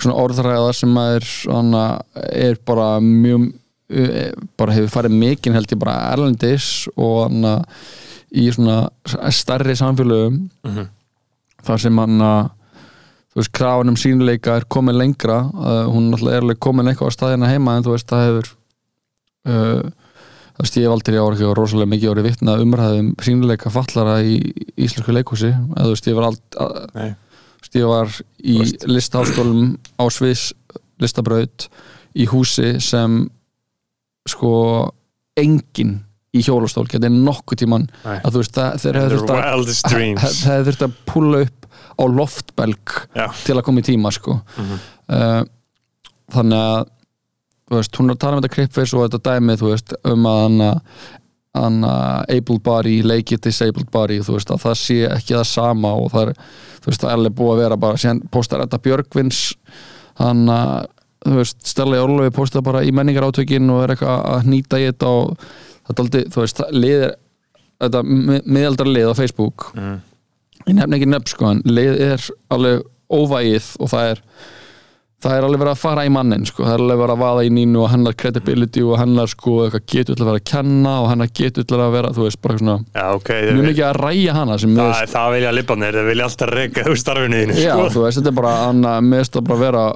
[0.00, 1.84] svona orðræða sem maður hana,
[2.32, 7.46] er bara mjög uh, bara hefur farið mikinn held ég bara erlendis og hann
[8.36, 8.86] í svona
[9.32, 10.88] stærri samfélögum Mhm.
[11.66, 16.58] þar sem hann þú veist, krafan um sínuleika er komin lengra uh, hún er alveg
[16.58, 18.52] komin eitthvað á staðina heima en þú veist, það hefur
[20.56, 24.38] þú veist, ég hef aldrei ára ekki rosalega mikið orðið vitna umræðum sínuleika fallara í
[24.76, 26.28] íslensku leikhúsi eða þú veist, ég var
[26.96, 30.54] veist, ég var í listaháskólum á Sviss
[31.02, 31.68] listabraut
[32.16, 33.24] í húsi sem
[34.26, 34.52] sko
[35.36, 35.98] engin
[36.36, 38.18] í hjólastól getið nokkuð tíman nei.
[38.20, 39.44] að þú veist, þeir hefur þurft að
[40.22, 43.26] það hefði þurft að púla upp á loftbelg Já.
[43.44, 44.40] til að koma í tíma sko.
[44.56, 44.82] Mhm.
[45.16, 45.42] uh,
[46.34, 46.92] þannig að
[47.74, 50.42] veist, hún er að tala um þetta Cripface og þetta dæmið þú veist, um að
[50.44, 50.80] hann
[51.56, 51.78] hann
[52.28, 56.26] able body leikið disabled body, þú veist, að það sé ekki það sama og það
[56.28, 56.32] er,
[56.82, 59.38] þú veist, það er alveg búið að vera bara, síðan postar þetta Björgvins
[60.20, 60.74] hann að
[61.26, 64.84] þú veist, Stella Jórlofi postar bara í menningar átökin og er eitthvað að hnýta í
[64.90, 65.46] þetta og
[65.88, 67.14] þetta aldrei, þú veist, það liðir
[67.80, 68.02] þetta
[68.44, 69.96] miðaldra lið á Facebook Mhm.
[70.66, 74.22] ég nefn ekki nefn sko en lið er alveg óvægið og það er
[75.24, 77.44] það er alveg verið að fara í mannin sko, það er alveg verið að vaða
[77.46, 81.08] í nínu og hennar credibility og hennar sko getur til að vera að kenna og
[81.12, 83.98] hennar getur til að vera, þú veist, bara svona Já, ok, mjög þeir, mikið að
[84.02, 87.58] ræja hana sem það, mér það vilja libanir, þeir vilja alltaf reyka úr starfinu þínu,
[87.62, 87.88] já, sko.
[87.96, 89.88] þú veist, þetta er bara hann að finnst það bara vera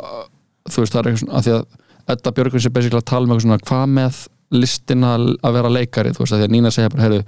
[0.71, 1.65] þú veist, það er eitthvað svona, að því að
[2.11, 6.17] Edda Björgvins er basically að tala um eitthvað svona hvað með listina að vera leikari
[6.17, 7.25] þú veist, að því að Nína segja bara, heyrðu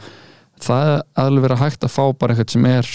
[0.62, 2.90] það er alveg verið hægt að fá bara eitthvað sem er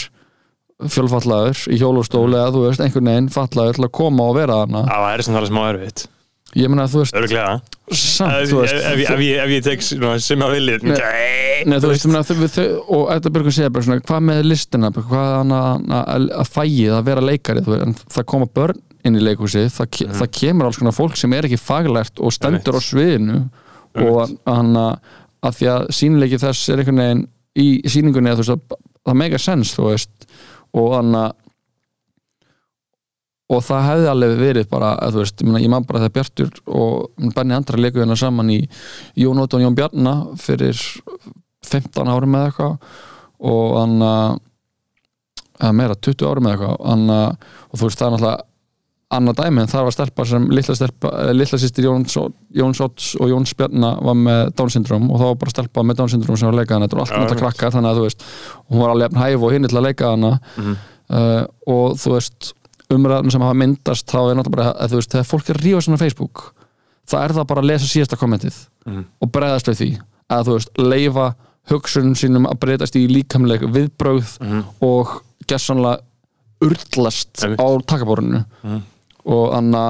[0.85, 4.83] fjölfallaður í hjólustóli eða þú veist, einhvern veginn fallaður til að koma og vera þarna.
[4.85, 6.05] Já, það er það er smá erfitt.
[6.57, 7.17] Ég meina að þú veist,
[7.91, 10.55] samt, þú veist ef ég- tek svona sem að.
[11.67, 15.87] Nei, þú veist, og Edda Björgvin segja bara svona, hvað með listina hvað hann að,
[15.97, 19.65] að, að fægið að vera leikari, þú veist, en það koma börn inn í leikhúsi,
[19.73, 23.39] það, ke það kemur alls konar fólk sem er ekki faglært og stendur á sviðinu
[24.03, 25.15] og hann að,
[25.57, 27.23] því að sínleiki þess er einhvern veginn
[27.57, 28.43] í sýningunni að
[29.07, 30.27] það mega sens, þú veist
[30.75, 31.36] og hann að
[33.47, 37.56] og það hefði alveg verið bara, þú veist, ég, man bara þegar Bjartur og Benni
[37.56, 38.58] Andra leiku hérna saman í
[39.15, 40.75] Jón Ótt og Jón Bjarna fyrir
[41.63, 42.75] 15 árum eða eitthvað.
[43.47, 47.47] Og hann að meira, 20 árum eða eitthvað.
[47.71, 48.43] Og þú veist, það er náttúrulega
[49.13, 52.15] annað dæmi en það var stelpa sem litla, stelpa, eh, litla sýstir Jóns,
[52.53, 55.95] Jóns Ótts og Jóns Bjarna var með Down syndrom og það var bara stelpa með
[56.01, 58.03] Down syndrom sem var að leika hana, þetta var allt náttúrulega krakkar þannig að þú
[58.07, 58.25] veist,
[58.69, 60.75] hún var alveg hæf og hinn til að leika hana Mhm.
[61.09, 62.53] uh, og þú veist
[62.91, 65.95] umræðan sem hafa myndast þá er náttúrulega bara að þú veist, þegar fólk er svona
[65.97, 66.53] á Facebook
[67.07, 69.05] það er það bara að lesa síðasta kommentið Mhm.
[69.21, 71.35] og bregðast við því að þú veist, leifa
[71.69, 74.63] hugsunum sínum að breytast í líkamleg viðbrögð Mhm.
[74.81, 75.99] og gessanlega
[76.61, 78.81] urtlast á takabórunu Mhm.
[79.27, 79.83] Og anna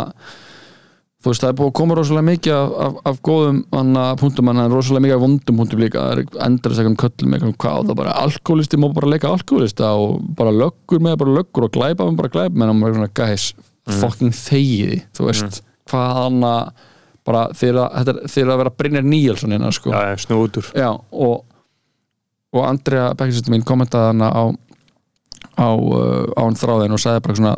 [1.18, 4.52] þú veist, það er búið að koma rosalega mikið af, af, af góðum anna, punktum
[4.54, 6.04] en rosalega mikið af vondum punktum líka.
[6.04, 9.90] Það er endurist eitthvað köllum eitthvað hvað það er bara alkoholisti má bara leika alkoholista
[9.98, 13.00] og bara löggur með bara löggur og glæpa með bara glæpa með og maður er
[13.02, 13.48] svona guys,
[13.98, 15.60] fucking þegiði þú veist,
[15.92, 16.54] hvað anna
[17.28, 19.92] bara þeir að, þetta er- þeir að vera Brynjar Níelsson hérna sko.
[19.92, 20.70] Já, já, snú út úr.
[20.78, 21.44] Já, og
[22.56, 24.44] og Andrea Bekkisistur mín kommentaði hana á
[25.60, 27.56] á, uh, á hann þráðin og sagði bara svona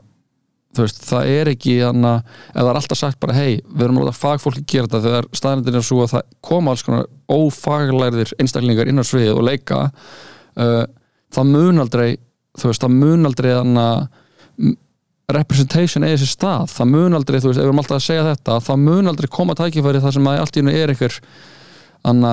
[0.85, 2.13] veist, það er ekki hana,
[2.49, 5.27] ef það er alltaf sagt bara hei, við erum að láta fagfólki gera þetta þegar
[5.39, 9.79] staðnendin er svo að það koma alls konar ófaglærðir einstaklingar inn á sviðið og leika
[9.89, 10.83] uh,
[11.35, 12.09] það mun aldrei
[12.59, 14.77] þú veist, það mun aldrei m-
[15.29, 16.71] representation eða þessi stað.
[16.73, 19.27] Það mun aldrei, þú veist, ef við erum alltaf að segja þetta það mun aldrei
[19.35, 21.19] koma tækifæri þar sem að allt í hennu er einhver
[22.09, 22.31] anna,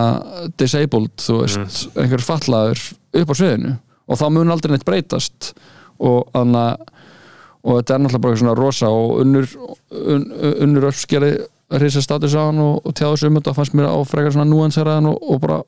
[0.56, 2.80] disabled, þú veist einhver fallaður
[3.20, 3.74] upp á sviðinu
[4.06, 5.50] og þá mun aldrei neitt breytast
[5.98, 6.64] og anna
[7.66, 9.46] og þetta er náttúrulega bara svona rosa og unnur,
[9.90, 10.26] un,
[10.62, 11.32] unnur uppskeri
[11.82, 13.54] risa status á hann og, og tjáðu sig um þetta.
[13.56, 15.60] Fannst mér á frekar svona núanseraðan og, og bara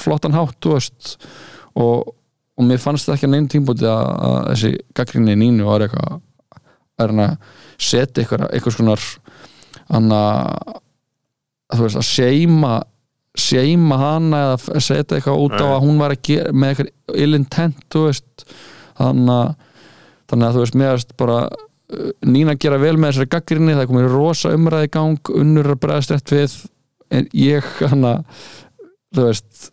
[0.00, 2.14] flottan hátt, og,
[2.56, 6.18] og mér fannst það ekki á neinn tímpúti að, að þessi gaggrinni nínu var eitthvað
[6.96, 7.36] er hann að
[7.76, 9.06] setja eitthvað, eitthvað skonar
[9.92, 10.76] hann að
[11.76, 12.74] þú veist að seima
[13.36, 17.82] seima hana eða setja eitthvað út á að hún var að gera með eitthvað ill-intent
[17.92, 18.46] þú veist.
[18.96, 19.50] Þannig að,
[20.30, 23.90] þannig að þú veist meðast bara uh, Nína gera vel með þessari gaggrinni það er
[23.92, 26.56] komið rosa umræði gang unnur að bregðast rétt við
[27.16, 28.12] en ég hana
[29.14, 29.68] þú veist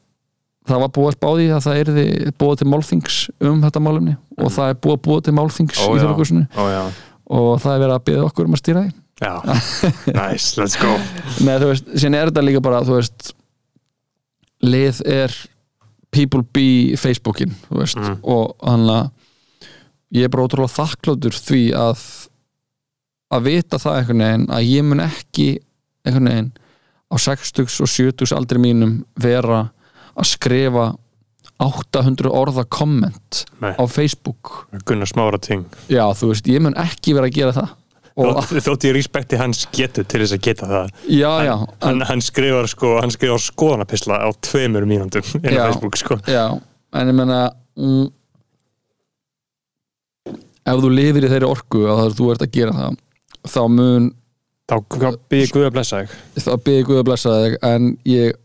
[0.69, 2.03] það var búið að spáði að það erði
[2.39, 5.87] búið til málþings um þetta málumni og það er búið að búið til málþings Ó,
[5.91, 6.83] í Ó, já,
[7.33, 8.93] og það er verið að byggja okkur um að stýra því.
[10.17, 10.93] Nice, let's go.
[11.45, 13.33] Nei, þú veist, síðan er þetta líka bara, þú veist
[14.63, 15.35] lið er
[16.13, 18.17] people be Facebookin, þú veist Mm.
[18.23, 19.11] og hann að
[20.13, 22.03] ég er bara ótrúlega þakkláttur því að
[23.33, 25.47] að vita það einhvern veginn að ég mun ekki
[26.05, 26.51] einhvern veginn
[27.13, 29.67] á 60 og 70 aldri mínum vera
[30.13, 30.91] að skrifa
[31.63, 33.73] 800 orða komment Nei.
[33.77, 34.67] á Facebook.
[34.85, 35.65] Gunnar Smára ting.
[35.87, 37.71] Já, þú veist, ég mun ekki vera að gera það.
[38.13, 40.89] Og, þótt ég respekti hans getu til þess að geta það.
[41.09, 45.97] Já, já, hann, hann skrifar sko, hann skrifar skoðanapisla á tveimur mínúndum inn á Facebook
[45.97, 46.19] sko.
[46.29, 46.59] Já,
[46.93, 47.39] en ég menna
[47.79, 48.11] mm,
[50.65, 53.01] ef þú lifir í þeirri orku að þú ert að gera það
[53.53, 54.11] þá mun
[54.69, 54.77] þá
[55.29, 56.15] byrði Guð að blessa þig.
[56.45, 58.39] Það byggja Guð að blessa þig en ég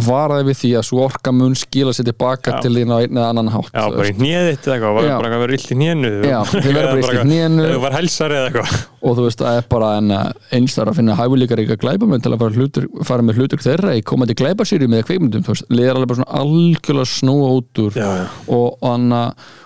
[0.00, 2.58] varaði við því að svo orka mun skila sér tilbaka Já.
[2.62, 5.42] til þín á einn eða annan hátt já, bara í þitt eða eitthvað bara að
[5.42, 7.64] vera illt í hnénu Já, þið verður bara illt í hnénu.
[7.66, 8.76] eða var helsari eða eitthvað.
[9.00, 10.14] Og þú veist, það er bara en
[10.60, 14.04] einstar að finna hæfileikar ykkar glæpamenn til að fara, hlutur, fara með hlutur þeirra í
[14.06, 18.08] komandi glæpasýri með kveikmyndum, þú veist, liðar alveg bara svona algjörlega snúa út úr já,
[18.22, 19.24] já, og, anna,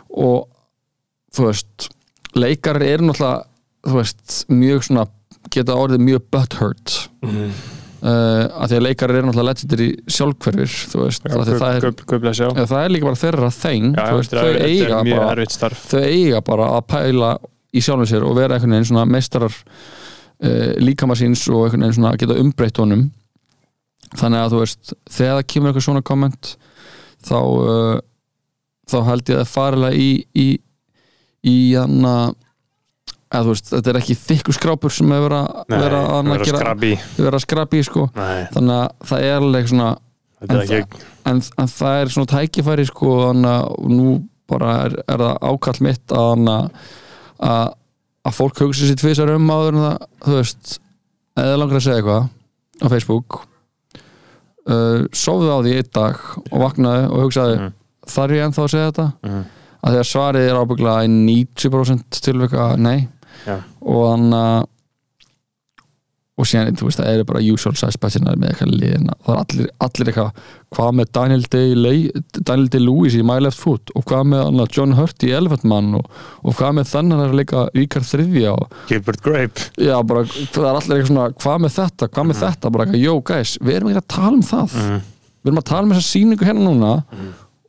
[0.08, 0.48] og
[1.34, 1.88] þú veist
[2.34, 3.44] leikar eru náttúrulega
[3.84, 5.06] þú veist, mjög svona
[5.52, 6.94] geta orðið mjög butthurt.
[7.24, 7.50] Mm.
[8.00, 11.88] uh, að því að leikar eru náttúrulega legendary sjálfhverfir þú veist, já að það, er,
[12.30, 15.50] já, eða það er líka bara þeirra þeng já, þú veist, þau eiga bara
[15.82, 17.34] þau eiga bara að pæla
[17.74, 21.98] í sjálfum sér og vera einhvern veginn svona meistarar uh, líkama síns og einhvern veginn
[21.98, 23.08] svona geta umbreytt honum.
[24.14, 26.52] Þannig að þú veist þegar það kemur eitthvað svona komment
[27.24, 27.96] þá uh,
[28.90, 30.46] þá held ég að farilega í í,
[31.44, 32.34] í hann að
[33.34, 35.40] þú veist, þetta er ekki þykku skrápur sem er vera,
[37.34, 38.04] að skrabi sko.
[38.54, 39.88] Þannig að það er alveg svona
[40.44, 40.78] er En ekki
[41.30, 43.14] en, en það er svona tækifæri sko,
[43.48, 44.14] að nú
[44.50, 46.50] bara er, er það ákall mitt að,
[47.48, 47.72] að,
[48.36, 50.74] fólk hugsa sér tvisar um áður en það, þú veist
[51.40, 52.28] eða langar að segja eitthvað
[52.84, 53.38] á Facebook
[54.68, 57.72] uh, sofðu á því einn dag og vaknaði og hugsaði Mhm.
[58.14, 59.44] þarf ég ennþá að segja þetta Mhm.
[59.84, 63.08] Að því að svarið er ábygglega í 90% tilvika nei.
[63.44, 63.58] Já.
[63.84, 64.62] og þannig að
[66.34, 69.68] og síðan, þú veist, það eru bara usual suspectsina með eitthvað liðina, það er allir,
[69.86, 70.40] allir eitthvað,
[70.74, 73.92] hvað með Daniel Day Daniel Day í My Left Foot?
[73.94, 75.92] Og hvað með annað, John Hurt í Elephant Man?
[76.00, 76.08] Og,
[76.42, 78.56] og hvað með þannig að leika Ríkard þriðja?
[78.56, 79.68] Og Gilbert Grape.
[79.78, 83.04] Já, bara, það er allir eitthvað svona hvað með þetta, hvað með þetta, bara eitthvað,
[83.04, 84.76] yo guys við erum ekki að tala um það.
[84.82, 85.00] Mm.
[85.38, 86.92] við erum að tala um þessa sýningu hérna núna.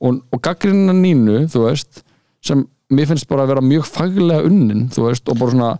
[0.05, 2.01] Og, og gaggrinna nínu, þú veist
[2.45, 5.73] sem mér finnst bara að vera mjög faglega unnin, þú veist, og bara svona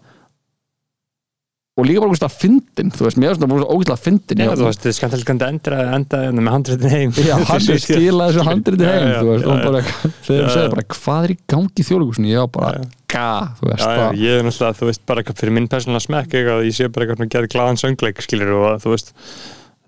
[1.76, 4.68] og líka bara ógæslega fyndin, þú veist, mér finnst það bara ógæslega fyndin Já, þú
[4.70, 7.16] veist, þetta er skemmtilegt að enda, enda með handréttin heim.
[7.20, 10.54] Já, hann er skilað þessu handriti heim, Já, þú veist, já, og bara þegar hann
[10.56, 13.26] segir bara, hvað er í gangi í þjóðleikusinu, ég var bara, ga,
[13.60, 16.64] þú veist, Já, já, ég er náttúrulega, þú veist, bara fyrir minn persónulega smekk eitthvað,
[16.70, 19.14] ég sé bara eitthvað að gera glaðan söngleik, skilur og að, þú veist,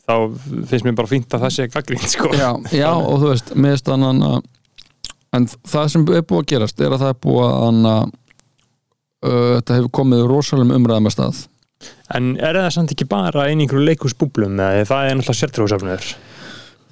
[0.03, 0.15] þá
[0.73, 2.35] finnst mér bara fínt að það sé gaggrínt, sko.
[2.35, 3.55] já, já, og þú veist,
[5.37, 7.93] en það sem er búið að gerast er að það er búið að anna,
[9.25, 11.45] uh, þetta hefur komið rosalum umræðum að stað
[12.17, 16.07] En er það samt ekki bara einhverju leikhúsbúblum eða það er náttúrulega sértrúsafnur?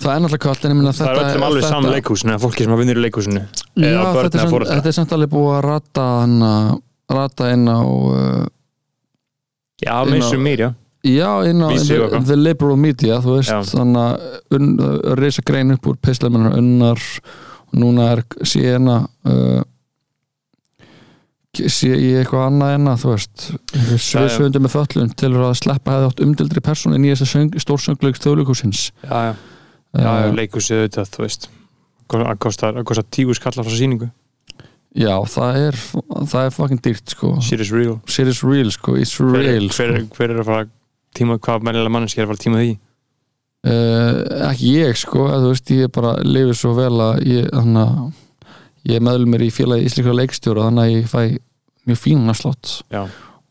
[0.02, 2.66] það er náttúrulega kallt, en ég minna Það er öllum alveg saman leikhúsinu, eða fólki
[2.66, 3.44] sem að vinnur í leikhúsinu.
[3.80, 6.52] já, þetta er, samt, þetta er samt alveg búið að rata hana,
[7.16, 8.44] rata inn á uh,
[9.86, 10.70] Já, meins um mér, já.
[11.04, 15.90] já, inn á the, og the liberal media, þú veist þannig að reysa grein upp
[15.92, 19.62] úr pislemennar unnar og núna er síðana uh,
[21.56, 23.44] sé ég eitthvað annað en að þú veist
[24.04, 28.20] sviðsvöndu með föllun til að sleppa hefði átt umdildri persónu inn í þess að stórsöngleik
[28.20, 29.32] þjóðleikusins Já, já,
[29.96, 31.48] já, já leikhúsið auðvitað, þú veist.
[32.16, 34.10] Að kosta, að kosta tíu skalla frá síningu.
[34.96, 35.80] já, það er
[36.28, 37.96] það er fucking dýrt sko Serious real.
[38.08, 40.12] Serious real sko, it's Hver, real hver, sko.
[40.20, 40.68] hver er að fara
[41.16, 42.76] tíma, hvað mennilega mannski er að fara tíma því?
[43.66, 47.50] Uh, ekki ég sko að, veist, ég bara lifið svo vel að ég,
[48.86, 51.22] ég er meðlumir í félagi íslenskra leikstjóra þannig að ég fæ
[51.86, 53.04] mjög fínan afslátt Já.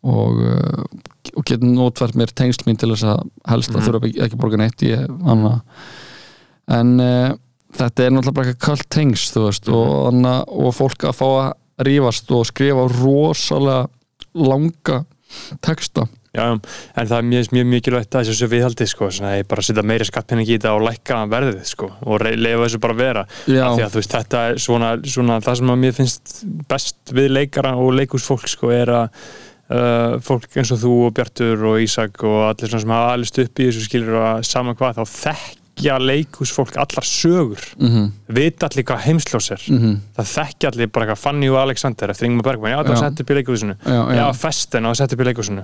[0.04, 0.84] og, uh,
[1.34, 3.86] og getur notvært mér tengsl mín til þess að helst að Mhm.
[3.88, 5.08] þurfa ekki, ekki borga neitt ég,
[6.68, 7.34] en uh,
[7.74, 11.52] þetta er náttúrulega bara eitthvað kallt tengsl veist, og, anna, og fólk að fá að
[11.88, 13.88] rífast og skrifa rosalega
[14.34, 15.00] langa
[15.60, 19.86] texta já, en það er mjög, mjög mikilvægt að þessu viðhaldi sko, svona, bara setja
[19.86, 23.24] meiri skattpenning í þetta og lækka verðið sko, og leyfa þessu bara vera.
[23.24, 26.36] Af því að þú veist, þetta er svona, svona það sem að mér finnst
[26.70, 29.26] best við leikara og leikúsfólk sko, er að
[29.72, 33.44] uh, fólk eins og þú og Bjartur og Ísak og allir svona sem hafa alist
[33.44, 35.20] upp í þessu skilur að sama hvað, þá
[35.74, 37.60] þekkja leikúsfólk allar sögur.
[37.78, 39.62] Mm vita allir hvað heimsljós er.
[39.68, 39.96] -hmm.
[40.16, 43.20] það þekkja allir bara eitthvað Fanny og Alexander eftir Ingmar Bergman, já það var sett
[43.20, 45.62] upp í leikúsinu já, já, já, festen og sett upp í leikúsinu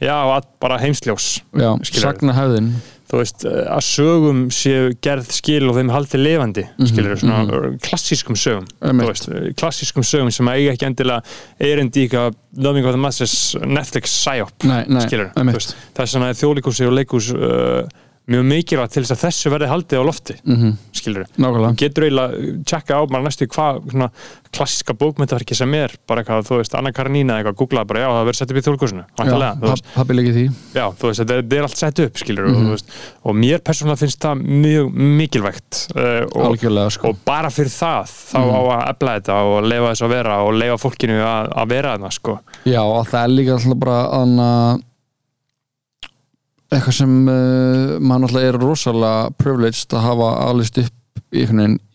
[0.00, 2.72] já, að- bara heimsljós já, sagna hefðin
[3.04, 7.44] þú veist, eh, að sögum séu gerð skil og þeim haldið lifandi Mhm, skilur, svona
[7.44, 7.78] mhm.
[7.80, 11.22] klassískum sögum veist, klassískum sögum sem eiga ekki endilega
[11.60, 17.30] erindi eitthvað Loving of the Masters Netflix psyop skilur, það er svona þjóðlíkúsi og leikús
[17.34, 17.86] uh,
[18.30, 21.74] mjög mikilvægt til þess að þessu verði haldið á lofti mm skilur, nákvæmlega.
[21.76, 24.06] Getur eiginlega tjekka á bara næstu hvað svona
[24.54, 28.24] klassíska bókmyndaverki sem er bara eitthvað, þú veist, Anna Karenína eitthvað, googlaði bara, já, það
[28.28, 30.44] verður sett upp í þjóðlíkúsinu væntanlega, þú já, veist, pappi leikið því.
[30.78, 32.54] Já, þú veist, þetta er, allt sett upp skilur, Mhm.
[32.56, 34.88] og, þú veist, og mér persónulega finnst það mjög
[35.20, 37.08] mikilvægt uh, og, sko.
[37.12, 38.54] og bara fyrir það þá Mhm.
[38.54, 41.92] á að efla þetta og leifa þess að vera og leifa fólkinu að, að vera
[41.98, 42.38] þarna sko.
[42.64, 44.78] Já, og það er líka alltaf bara anna,
[46.78, 51.44] eitthvað sem uh, maður alltaf er rosalega privileged að hafa alist upp í,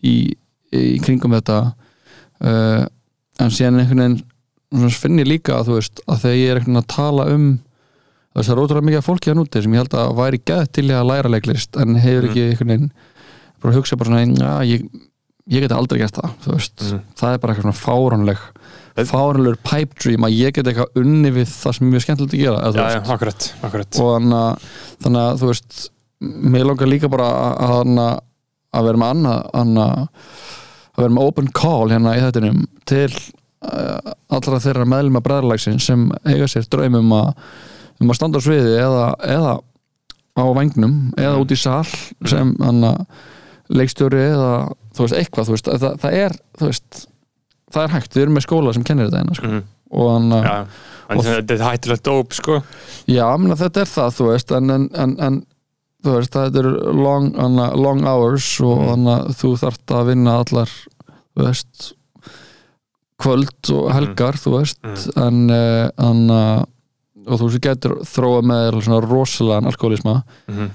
[0.02, 0.14] í,
[0.76, 2.84] í kringum þetta uh,
[3.40, 6.74] en síðan einhvern veginn finn ég líka að þú veist að þegar ég er einhvern
[6.76, 7.46] veginn að tala um
[8.40, 11.08] það er ótrúlega mikið fólki að núti sem ég held að væri gæð til að
[11.10, 12.30] læra leiklist en hefur Mhm.
[12.30, 12.90] ekki einhvern veginn
[13.60, 14.84] bara hugsa bara svona, já, ég,
[15.50, 17.00] ég geti aldrei gert það, þú veist Mhm.
[17.18, 18.38] það er bara eitthvað svona fáránleg
[19.08, 22.42] Fáránlegur pipe dream að ég get eitthvað unni við það sem er mjög skemmtilegt að
[22.44, 24.00] gera já, já, akkurat, akkurat.
[24.00, 25.80] og þannig að, þú veist
[26.20, 27.28] mér langar líka bara
[27.64, 28.18] að, að,
[28.76, 29.12] að vera með
[29.62, 29.90] annað
[30.96, 35.86] að vera með open call hérna í þettinum til uh, allra þeirra meðlum að bræðarlagsins
[35.88, 37.32] sem eiga sér draumum að
[38.00, 39.54] um að standa á sviði eða, eða
[40.40, 41.42] á vangnum eða Mm.
[41.42, 41.86] út í sal
[42.28, 42.52] sem
[43.70, 44.52] leikstjóri eða
[44.96, 47.00] þú veist eitthvað þú veist, það, það er þú veist,
[47.72, 49.46] það er hægt, við erum með skóla sem kennir þetta eina sko.
[49.46, 50.08] Mhm, og
[50.44, 50.66] já,
[51.10, 52.62] en og- þetta er hættulegt dóp sko.
[53.08, 55.46] Já, mena, þetta er það, þú veist en, en, en,
[56.04, 59.06] þú veist, þetta er long, anna, long hours og Mhm.
[59.06, 59.34] mm.
[59.40, 60.68] þú þarft að vinna allar
[61.36, 61.92] þú veist
[63.20, 65.18] kvöld og helgar, þú veist Mhm.
[65.26, 65.50] en,
[65.98, 66.62] en uh,
[67.26, 68.70] og þú veist, getur þróa með
[69.10, 70.70] rosalega alkoholisma Mhm.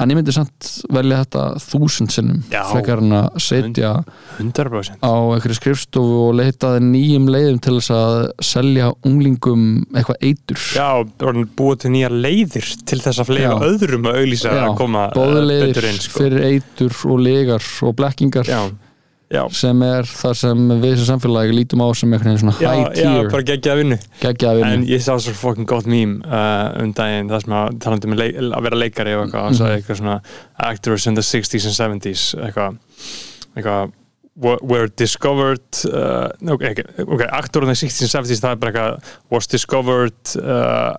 [0.00, 3.92] En ég myndi samt velja þetta þúsund sinnum frekar en að setja
[4.38, 8.18] 100% á einhverju skrifstofu og leitaði nýjum leiðum til þess að
[8.50, 10.62] selja unglingum eitthvað eitur.
[10.76, 10.88] Já,
[11.60, 14.20] búið til nýja leiðir til þess að fleira öðrum að
[14.56, 15.08] Já, að koma
[15.50, 16.22] leiðir betur inn sko.
[16.22, 18.48] fyrir eitur og legar og blekkingar.
[18.50, 18.62] Já,
[19.30, 22.70] já, sem er það sem við sem samfélagi lítum á sem einhvern veginn svona já,
[22.74, 23.30] high já, tier.
[23.30, 23.98] bara geggja að vinnu.
[24.24, 27.56] Geggja að En vinna ég sá svo fucking gott mím uh, um daginn, það sem
[27.60, 29.58] að talandi um að vera leikari og eitthvað, Mhm.
[29.60, 30.20] sagði eitthvað svona
[30.70, 32.76] actors in the 60s and 70s eitthvað,
[33.56, 33.92] eitthvað
[34.42, 38.72] were- discovered uh, ok, ok, ok, actor in the 60s and 70s það er bara
[38.72, 38.94] eitthvað
[39.34, 40.92] was discovered uh,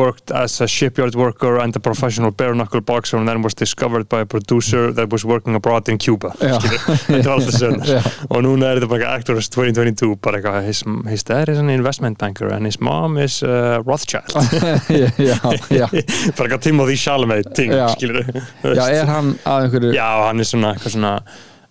[0.00, 4.08] worked as a shipyard worker and a professional bare knuckle boxer and then was discovered
[4.08, 6.30] by a producer that was working abroad in Cuba.
[6.38, 8.00] Þetta var alltaf Já.
[8.30, 11.70] og núna er þetta bara eitthvað actors 2022 bara eitthvað, his, his dad is an
[11.70, 13.48] investment banker and his mom is uh,
[13.86, 14.32] Rothschild.
[14.36, 14.46] Bara
[16.46, 18.22] eitthvað Timothy Chalamet ting, skilur
[18.76, 21.12] já, er hann að einhverju já, hann er svona eitthvað svona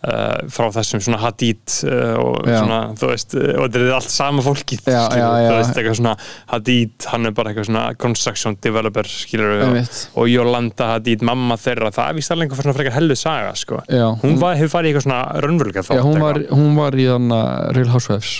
[0.06, 2.60] uh, frá þessum svona Hadid uh, og Já.
[2.62, 5.50] svona, þú veist, uh, og þetta er allt sama fólkið, Já, skilur, já, já.
[5.50, 6.14] þú veist, eitthvað svona
[6.54, 10.00] Hadid, hann er bara eitthvað svona construction developer, skilur og, Einmitt.
[10.16, 13.82] og Jolanda Hadid, mamma þeirra það er víst alveg einhver svona frekar hellu saga, sko.
[13.90, 17.10] Já, hún var, hefur farið í eitthvað svona raunverulega já, hún, var, hún var í
[17.12, 17.38] þann
[17.76, 18.38] Real Housewives.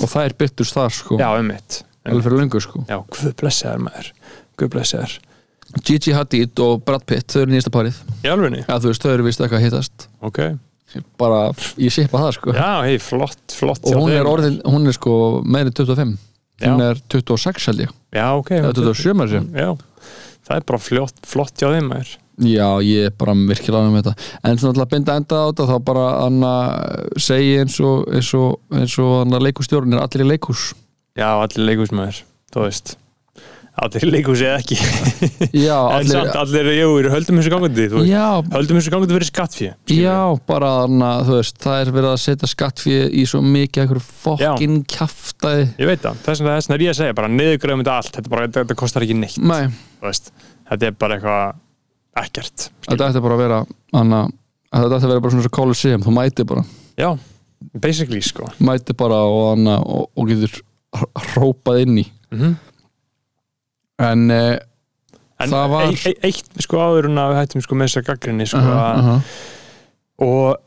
[0.00, 1.20] Og það er byrtust þar sko.
[1.20, 2.84] Já, ummitt alveg fyrir löngu sko.
[2.88, 4.08] Já, guð blessa þér maður.
[4.60, 5.18] Guð blessa þér,
[5.86, 8.00] Gigi Hadid og Brad Pitt, þau eru nýjasta parið.
[8.24, 10.06] Í alvegni já, þú veist, þau eru vist eitthvað að hittast.
[10.26, 10.40] Ok,
[11.20, 11.42] bara,
[11.80, 12.54] ég sipa það sko.
[12.56, 16.16] Já, hei, flott, flott og hún er orðin, hún er sko meiri 25
[16.60, 16.72] Já.
[16.72, 17.94] hún er 26 held ég.
[18.16, 19.70] Já, ok, eða 27 maður sér já,
[20.48, 22.16] það er bara flott, flott hjá þeim maður.
[22.40, 24.28] Já, ég er bara virkilega ánægð með þetta.
[24.48, 26.52] En svona til að binda enda á þetta þá bara anna
[27.20, 30.70] segi eins og eins og, eins og anna leikustjórn er allir í leikús
[31.18, 32.22] já, allir leikúsmaður,
[32.54, 32.96] þú veist
[33.84, 34.76] allir leikhúsi eða ekki.
[35.66, 39.70] Já, en allir samt allir, jú, höldum þessu gangandi Já, höldum þessu gangandi verið skattfjö
[39.96, 40.72] já, bara
[41.26, 45.90] þú veist, það er verið að setja skattfið í svo mikið einhverju fokkin kjaftaði ég
[45.90, 48.78] veit það, þess vegna er ég að segja bara niðurgræðum þetta allt, þetta, bara, þetta,
[48.84, 49.72] kostar ekki neitt Nei,
[50.04, 50.32] veist,
[50.70, 53.60] þetta er bara eitthvað ekkert þetta ætti bara að vera
[53.96, 54.24] anna,
[54.70, 56.64] þetta ætti að vera bara svona svo Colosseum, þú mæti bara.
[57.00, 57.10] Já,
[57.80, 58.48] basically sko.
[58.62, 60.60] Mæti bara og, anna, og, og getur
[61.30, 62.06] hrópað inn í.
[62.34, 62.42] Mm
[64.00, 64.56] en uh,
[65.40, 68.02] en Það var- e e eitt sko áður en að við hættum sko með þessa
[68.10, 69.22] gaggrinni sko, uh að- -huh.
[70.26, 70.66] og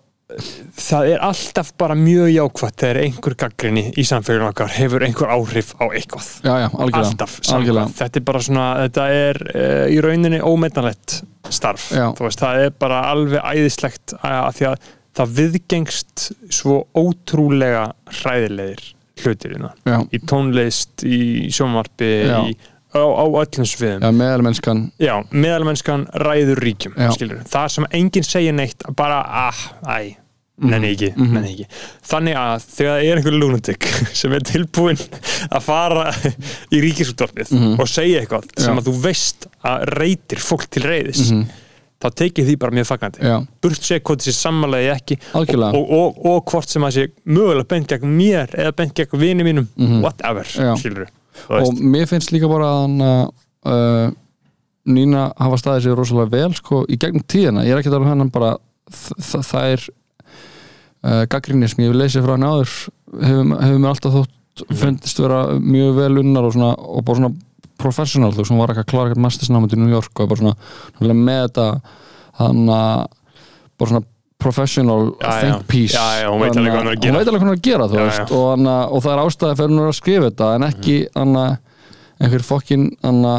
[0.81, 5.73] það er alltaf bara mjög jákvætt þegar einhver gaggrinni í samfélaginu okkar hefur einhver áhrif
[5.77, 6.29] á eitthvað.
[6.41, 7.03] Já, já, algjörlega.
[7.03, 7.91] Alltaf, Algjörlega.
[7.99, 11.19] þetta er bara svona þetta er uh, í rauninni ómetanlegt
[11.53, 17.91] starf, veist, það er bara alveg æðislegt að, því að það viðgengst svo ótrúlega
[18.23, 18.81] hræðilegir
[19.21, 20.07] hlutir hérna.
[20.09, 22.09] í tónlist, í sjónvarpi
[22.49, 22.55] í,
[22.93, 27.39] á, á öllum sviðum já meðalmennskan Já, meðalmennskan ræður ríkjum skilur.
[27.49, 30.15] það sem enginn segir neitt bara, ah, æ,
[30.61, 31.33] nenni ekki, Mhm.
[31.33, 31.65] nenni ekki
[32.07, 33.87] þannig að þegar það er einhver lunatic
[34.19, 34.99] sem er tilbúin
[35.51, 36.11] að fara
[36.71, 37.79] í ríkisútvarpið Mhm.
[37.79, 38.79] og segja eitthvað sem Já.
[38.79, 41.45] að þú veist að reytir fólk til reyðis Mhm.
[42.03, 45.89] þá tekið því bara mjög fagnandi já, burt sé hvort þessi sammalagi ekki algjörlega og,
[45.89, 49.67] og, og hvort sem að sé mögulega bent gegn mér eða bent gegn vini mínum
[49.77, 50.01] Mhm.
[50.03, 50.43] whatever,
[50.77, 51.07] skilur
[51.63, 54.11] og mér finnst líka bara að hann uh,
[54.83, 58.03] Nína hafa staðið sér rosalega vel sko í gegnum tíðina, ég er ekki að tala
[58.05, 58.49] um hennan bara
[58.91, 62.73] þ- þ- það er uh, gaggrinni sem ég hef lesið frá hann áður
[63.23, 67.33] hefur, hefur mér alltaf þótt fundist vera mjög vel unnar og, svona, og bara svona
[67.79, 70.55] professional þú sem var ekki að klara eitthvað mastersnámið í New York og bara svona,
[70.99, 71.67] svona með þetta
[72.43, 73.07] hann að
[73.79, 74.05] bara svona
[74.43, 77.13] professional Já, think piece Já, já, hún veit alveg hvað hún er að gera.
[77.43, 78.33] hún er að gera veist.
[78.37, 81.45] Og, hana, og það er ástæði fyrir hún að skrifa þetta en ekki hana,
[82.23, 83.33] einhver fokkin hana,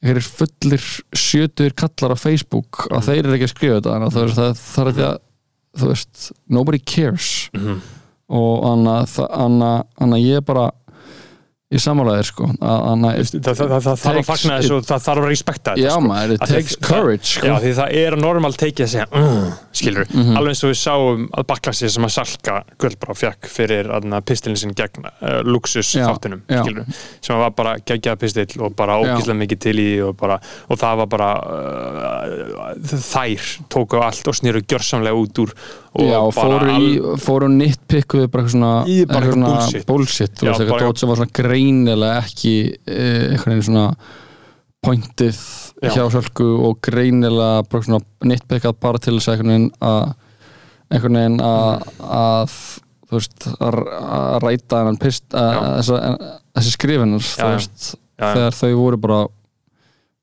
[0.00, 0.84] einhverjir fullir
[1.16, 4.84] sjötur kallar á Facebook að þeir eru ekki að skrifa þetta að það, það, það
[4.86, 5.10] er þetta
[5.80, 7.80] þú veist, nobody cares Mhm.
[8.30, 8.64] og
[10.00, 10.68] hann að ég bara
[11.70, 15.92] ég samálaðir sko það, þarf að fagna þessu og það þarf að respekta þetta já
[15.94, 16.00] sko.
[16.02, 17.46] maður, it takes courage sko.
[17.46, 20.32] Já, því það er normal teikið að segja uh, skilur, Mhm.
[20.40, 23.90] alveg eins og við sáum að baklasi sem að Salka Gullbrá fekk fyrir
[24.26, 26.90] pistilin sin gegn uh, luxus þáttunum, skilur
[27.22, 31.04] sem var bara geggjað pistil og bara ógíslega mikið til í og, bara, og það
[31.04, 35.54] var bara uh, þær tóku allt og snýru gjörsamlega út úr
[35.90, 39.00] og Já, og fóru, í, fóru nýttpikkuð bara eitthvað svona, Í
[39.88, 40.36] bullshit.
[40.38, 42.54] veist, eitthvað dót sem var svona greinilega ekki
[42.88, 43.86] eh, eitthvað einn svona
[44.80, 45.40] pointið
[45.84, 45.92] Já.
[45.94, 50.14] hjá sölku og greinilega bara svona nýttpikkað bara til þess að einhvern veginn að
[50.90, 51.40] einhvern veginn
[53.10, 53.78] þú veist, að,
[54.44, 55.80] ræta hennan pist, að,
[56.56, 56.72] þessi
[58.20, 58.30] já.
[58.30, 59.20] þegar þau voru bara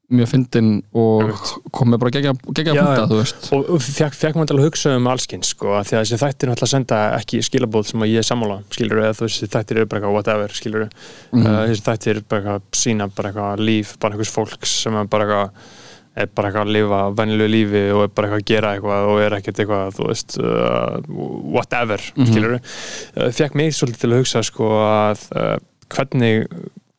[0.08, 1.49] mjög fyndin og Einmitt.
[1.76, 5.10] komið bara gegja, punta, þú veist og og fekk, fekk maður til að hugsa um
[5.12, 8.58] allskins sko, því að þessi þættir náttúrulega senda ekki skilabóð sem að ég er sammála,
[8.72, 11.43] skilur eða þú þessi þættir eru bara eitthvað whatever, skilur Mhm.
[11.45, 15.03] uh, þessi þættir eru bara eitthvað sína bara eitthvað líf, bara einhvers fólks sem er
[15.12, 15.51] bara eitthvað
[16.18, 19.20] er bara eitthvað að lifa venjulegu lífi og er bara eitthvað að gera eitthvað og
[19.22, 20.99] er ekkert eitthvað, þú veist uh,
[21.51, 22.26] whatever, Mhm.
[22.32, 25.58] skilur uh, fekk mig svolítið til að hugsa sko að uh,
[25.91, 26.47] hvernig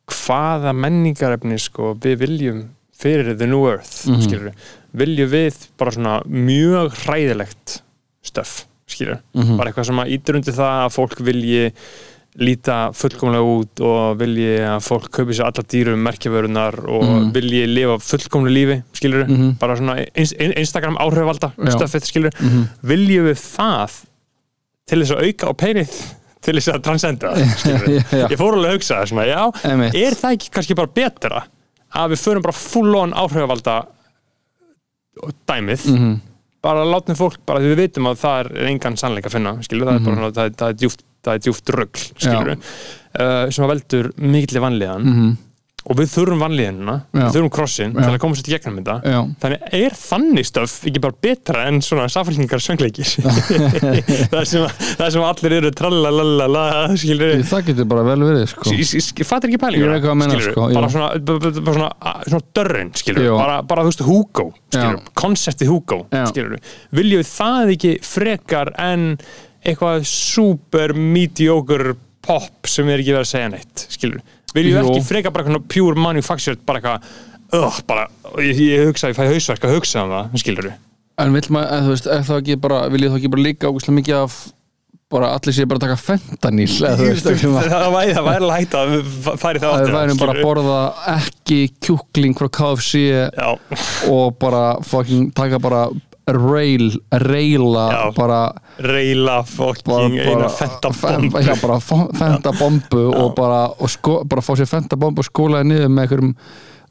[0.09, 2.67] hvaða menningarefni sko við viljum
[2.99, 4.21] fyrir the new earth, Mhm.
[4.21, 4.51] skilur
[4.95, 7.81] viljum við bara svona mjög hræðilegt
[8.25, 9.57] stöf, skilur Mhm.
[9.57, 11.71] bara eitthvað sem að ítir undir það að fólk vilji
[12.39, 17.31] líta fullkomlega út og vilji að fólk kaupi sér alla dýrum merkjavörunar og Mhm.
[17.33, 18.83] vilji lifa fullkomlega lífi,
[19.27, 19.57] Mhm.
[19.59, 22.05] bara svona ins- in- Instagram áhrifvalda stöfið,
[22.39, 22.63] Mhm.
[22.83, 24.03] viljum við það
[24.87, 28.77] til þess að auka á penið til þess að transcenda það, ég fór alveg að
[28.77, 31.43] hugsa það er það ekki kannski bara betra
[31.95, 33.77] að við förum bara full on áhrifvalda
[35.49, 36.19] dæmið Mhm.
[36.61, 39.87] bara látum fólk, bara því við vitum að það er engan sannleika að finna, skilur,
[39.87, 40.33] það er bara Mhm.
[40.33, 41.03] það, er- það er djúft,
[41.43, 42.51] djúft rögl, skilur
[43.19, 45.37] uh, sem að veldur mikilli vanlíðan Mhm.
[45.89, 47.21] Og við þurfum vanlíðanina, Já.
[47.21, 48.01] við þurfum krossin Já.
[48.03, 48.95] til að komast í gegnum þetta.
[49.13, 49.19] Já.
[49.43, 53.13] þannig er þannig stöf ekki bara betra en svona safælningar söngleikir?
[54.29, 56.63] Það, sem að, það sem allir eru tralalala
[57.49, 58.73] Það getur bara vel verið sko.
[58.75, 58.93] ég,
[59.27, 61.09] fattar ekki pælingur sko, bara svona,
[61.59, 61.89] svona,
[62.27, 62.43] svona
[63.29, 63.33] Já.
[63.37, 64.47] bara, bara þú veist Hugo
[65.19, 66.01] konseptið Hugo
[66.95, 69.11] viljum við það ekki frekar en
[69.65, 74.21] eitthvað super mediocre pop sem er ekki verið að segja neitt skilur,
[74.55, 77.09] viljum við ekki frekar bara eitthvað pure manufactured bara eitthvað
[77.57, 78.05] uh, bara,
[78.43, 80.71] ég, ég hugsa, ég fæ hausverk að hugsa um það, skilur
[81.19, 83.43] En vill maður, eða þú veist, er það ekki bara vil ég þá ekki bara
[83.43, 84.37] líka ógustlega mikið af
[85.09, 85.97] bara allir sé bara taka
[87.49, 87.71] maður?
[87.73, 89.07] Það væri, það væri lægt að við
[89.41, 90.81] færi það að við værum bara að borða
[91.15, 93.49] ekki kjúkling frá KFC já,
[94.13, 95.87] og bara fucking taka bara
[96.37, 98.01] rail, raila Já.
[98.15, 98.39] bara,
[98.79, 104.41] bara, fokking eina fenta bomb já, bara fo- fenta bombu og bara, og sko, bara
[104.45, 106.35] fá sér fenta bombu og skólaði niður með einhverjum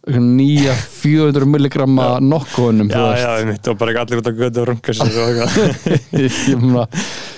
[0.08, 4.68] nýja 400 milligramma nokkuðunum já, já, einmitt, og bara ekki allir út að götu og
[4.70, 5.10] runga sér
[6.22, 6.38] ég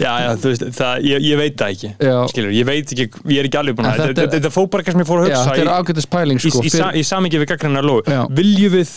[0.01, 2.17] já, já, þú veist, það, ég, ég veit það ekki Já.
[2.31, 5.05] skilur, ég veit ekki, ég er ekki alveg búin að þetta fór bara eitthvað sem
[5.05, 7.07] ég fór að já, hugsa þetta er í, ágættis pæling í, sko, í, í, í
[7.11, 7.57] samingi við
[8.11, 8.23] Já.
[8.39, 8.95] viljum við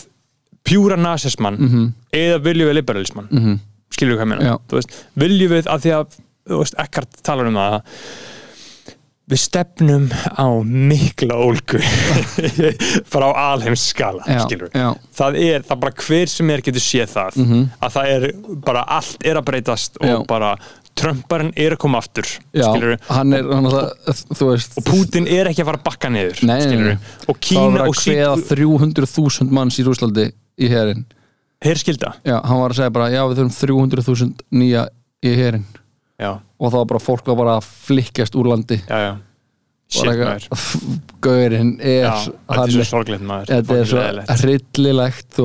[0.63, 1.87] pjúra nasismann Mhm.
[2.13, 3.59] eða viljum við liberalismann Mhm.
[3.93, 4.59] skilur við hvað ég meina
[5.17, 6.21] viljum við að því að
[6.59, 7.81] veist, Eckhart talar um það að
[9.31, 11.79] við stefnum á mikla ólgu
[13.13, 17.37] bara á alheims skala það er, það bara hver sem er getur séð það
[17.81, 18.25] að það er
[18.67, 20.07] bara allt er að breytast og.
[20.09, 20.17] Já.
[20.27, 20.57] bara
[20.93, 22.67] Trumparinn er að koma aftur já
[23.09, 23.87] hann er, hann er
[24.43, 26.97] veist og Putin er ekki að fara að bakka niður Nei, nei, nei.
[27.27, 28.19] og er Kína og sík
[28.51, 30.27] 300.000 manns í Rúslandi
[30.59, 31.05] í herin
[31.63, 34.87] hér skilda já, hann var að segja bara, já við þurfum 300.000 nýja
[35.23, 35.67] í herin
[36.19, 38.79] já, og þá var bara fólk var bara að flikkast úr landi.
[38.87, 39.13] Já, já.
[41.21, 42.13] Gaurinn er já,
[42.49, 43.51] þetta er svo sorglegt maður.
[43.51, 43.99] Þetta er svo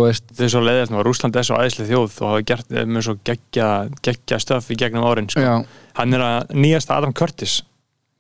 [0.07, 2.87] veist, þetta er svo leiðilegt maður, Rúsland er svo æðislega þjóð og hafa gert eh,
[2.89, 3.69] með svo geggja,
[4.09, 5.59] geggja stöf í gegnum árin sko.
[5.99, 7.59] hann er að nýjasta Adam Curtis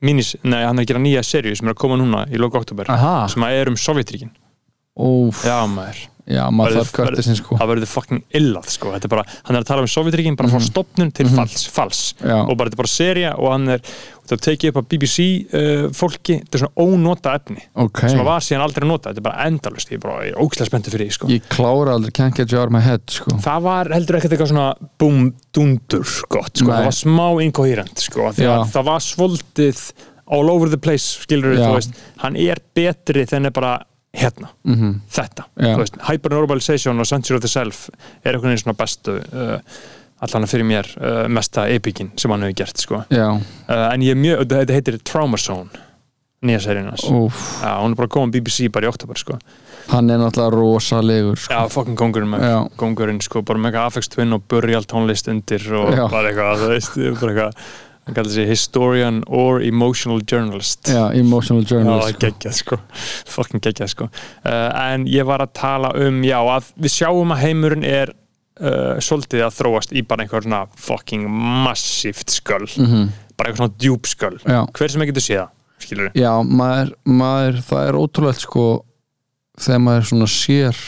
[0.04, 2.60] minis, nei, hann er að gera nýja serju sem er að koma núna í loka
[2.60, 3.14] oktober aha.
[3.32, 4.34] sem að er um Sovjetríkin
[5.46, 8.92] já maður, já, maður þarf körtisinn sko það verður fucking illað sko.
[8.94, 12.00] þetta er bara, hann er að tala um Sovjetríkin bara frá stopnun til fals, fals
[12.18, 12.28] Mhm.
[12.28, 12.38] Já.
[12.44, 13.80] og bara þetta er bara serja og hann er
[14.28, 15.18] það tekið upp á BBC
[15.56, 19.08] uh, fólki þetta er svona ónota efni ok, sem að var síðan aldrei að nota,
[19.14, 21.30] þetta er bara endalust ég er bara ógæslega spenntur fyrir því sko.
[21.32, 24.36] ég klára aldrei can't get you out of my head sko það var heldur ekkert
[24.36, 24.68] eitthvað svona
[25.00, 26.68] boom, dundur gott, sko.
[26.68, 26.76] Nei.
[26.76, 28.70] það var smá incoherent sko, af því að Já.
[28.76, 29.82] það var svolítið
[30.28, 31.64] all over the place, skilur Já.
[31.64, 33.78] þú veist hann er betri þenni bara
[34.18, 35.00] hérna, Mhm.
[35.10, 35.74] þetta Já.
[35.74, 37.88] þú veist, Hypernormalization og Century of the Self
[38.24, 39.58] er einhvern veginn svona bestu uh,
[40.20, 43.04] allan fyrir mér uh, mesta epíkin sem hann hefur gert sko.
[43.10, 43.38] uh,
[43.92, 45.70] en ég er mjög, þetta heitir Trauma Zone
[46.42, 49.38] nýja Já, hún er bara komin BBC bara í oktober sko.
[49.88, 51.54] hann er náttúrulega rosalegur sko.
[51.54, 55.64] Já, fucking kongurinn með kongurinn sko, bara með eitthvað affects twin og burial tónlist undir
[55.72, 56.08] og Já.
[56.10, 57.52] bara eitthvað, þú veist, bara eitthvað
[58.08, 60.88] hann kallar sig historian or emotional journalist.
[60.88, 62.24] Já, emotional Já, journalist sko.
[62.26, 62.78] geggjað sko,
[63.28, 64.08] fucking geggjað sko.
[64.42, 68.96] Uh, en ég var að tala um, já, að við sjáum að heimurinn er uh,
[69.04, 71.28] svolítið að þróast í bara einhver svona fucking
[71.66, 72.68] massíft sköll.
[72.80, 73.10] Mhm.
[73.38, 74.38] bara einhver svona djúp sköll.
[74.42, 75.50] Já, hver sem ekki getur séð það,
[75.84, 78.64] skilur já maður, maður, það er ótrúlegt sko
[79.62, 80.80] þegar maður svona sér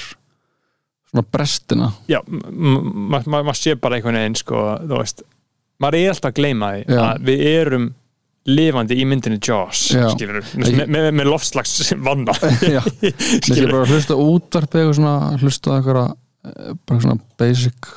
[1.11, 1.93] svona brestina.
[2.11, 5.23] Já, maður ma ma sé bara einhvern veginn sko, þú veist
[5.81, 7.01] maður er alltaf að gleyma því Já.
[7.07, 7.89] að við erum
[8.51, 10.07] lifandi í myndinni Jaws Já.
[10.15, 12.35] skilur, með, með, með lofslags vanna
[12.77, 17.19] já, þessi skilur, bara að hlusta á útvarpi eitthvað svona, hlusta eitthvað eh, bara svona
[17.41, 17.91] basic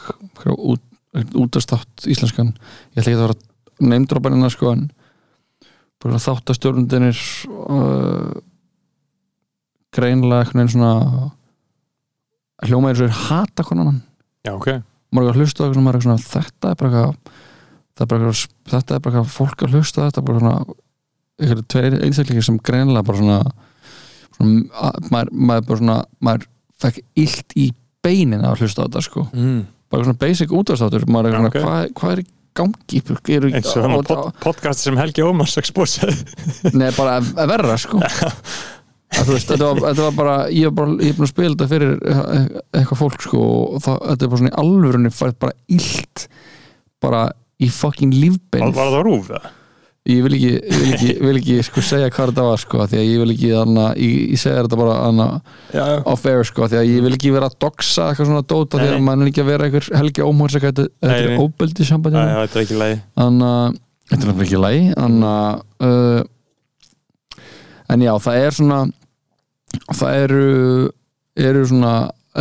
[0.43, 0.83] eitthvað út,
[1.37, 2.51] útastátt íslenskan.
[2.93, 4.87] Ég ætla ekki að vera neymdróparina sko en
[6.03, 8.33] bara þáttastjórnundinir uh,
[9.93, 11.29] greinlega eitthvað neginn svona
[12.67, 14.01] hljómaður svo er hata konan.
[14.43, 14.81] Já, ok.
[15.13, 17.39] Maður er að hlusta á eitthvað sem maður er svona þetta er bara eitthvað
[18.01, 18.33] er bara
[18.73, 20.77] þetta er bara fólk að hlusta þetta er bara svona
[21.41, 23.39] eitthvað tveir einstaklingar sem greinilega bara svona,
[24.37, 26.47] svona að, maður, maður bara svona maður
[26.83, 27.67] fekk illt í
[28.03, 29.25] beinin að hlusta á þetta sko.
[29.33, 29.59] Mm.
[29.93, 31.59] bara svona basic útastáttur maður er Já, svona ok.
[31.63, 33.01] hvað, hvað er í gangi?
[33.33, 36.23] Eru, eins og þannig pod, podcast sem Helgi Ómars expósið
[36.79, 38.01] Nei, bara að, að verra sko.
[38.03, 41.95] Að, veist, þetta var, þetta var bara ég er bara, er að spila þetta fyrir
[42.09, 42.45] eh,
[42.79, 46.27] eitthvað fólk sko og það, þetta er bara svona í alvörunni fært bara illt
[47.03, 47.23] bara
[47.61, 49.51] í fucking lífbein var, það rúf það?
[50.03, 52.97] ég vil ekki, ég vil ekki, vil ekki sko, segja hvað þetta var sko, því
[52.99, 55.27] að ég vil ekki anna, ég, ég segja þetta bara anna,
[56.11, 58.89] off air sko, því að ég vil ekki vera að doxa eitthvað svona dóta því
[58.97, 62.41] að mann er ekki að vera einhver helgi ómhórs eitthvað, þetta, er óbeldi sambandi já,
[62.41, 62.99] þetta er ekki lægi
[64.11, 66.19] þetta er ekki læg þannig að uh,
[67.93, 68.81] en já, það er svona
[69.93, 70.43] það eru
[71.47, 71.93] eru svona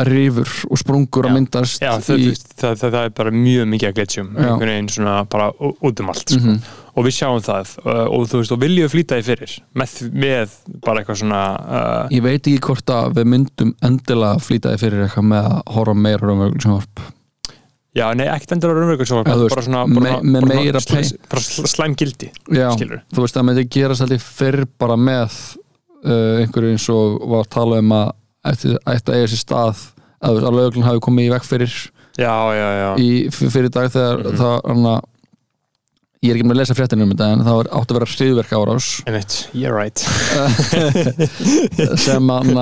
[0.08, 1.28] rifur og sprungur Já.
[1.28, 4.30] að myndast já, það, í, það, það, það, það er bara mjög mikið að glitchum
[4.32, 4.44] Já.
[4.46, 6.40] einhvern veginn svona bara út um allt sko.
[6.40, 6.60] Mhm.
[6.96, 10.54] og við sjáum það uh, og þú veist, og viljum flýta því fyrir með, með
[10.86, 15.04] bara eitthvað svona uh, ég veit ekki hvort að við myndum endilega flýta því fyrir
[15.06, 17.04] eitthvað með að horfa meira sjónvarp
[17.92, 21.02] já, nei, ekkert þú veist, bara svona, me- bara, með bara,
[21.36, 22.70] bara sl- slæm gildi já,
[23.12, 25.36] þú veist að myndi gerast alltaf fyrr bara með
[26.08, 28.10] uh, einhverju eins og var að tala um að
[28.50, 29.76] ætti ætti að eiga sér stað
[30.22, 31.72] að, að lögulegn hafi komið í veg fyrir
[32.18, 34.36] já, já, já, í, fyrir dag þegar Mhm.
[34.42, 34.94] það hana,
[36.22, 38.52] ég er ekki með að lesa fréttinu um þetta en það átt að vera hriðverk
[38.54, 38.86] árás.
[39.52, 39.98] You're right.
[41.98, 42.52] Sem hann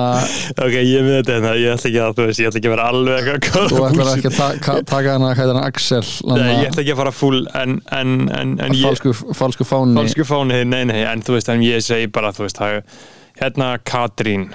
[0.57, 2.87] ok, ég með þetta hérna, ég ætla ekki að veist, ég ætla ekki að vera
[2.91, 4.11] alveg eitthvað þú bullshit.
[4.15, 6.01] ekki að ta ka- taka hana er hann Axel
[6.31, 8.09] Nei, ég ætla ekki að fara full en, en,
[8.39, 9.93] en, en ég, falsku, falsku fáni.
[9.99, 12.81] Falsku fáni, nei, nei, en þú veist, en ég segi bara, þú veist, það,
[13.41, 14.49] hérna Katrín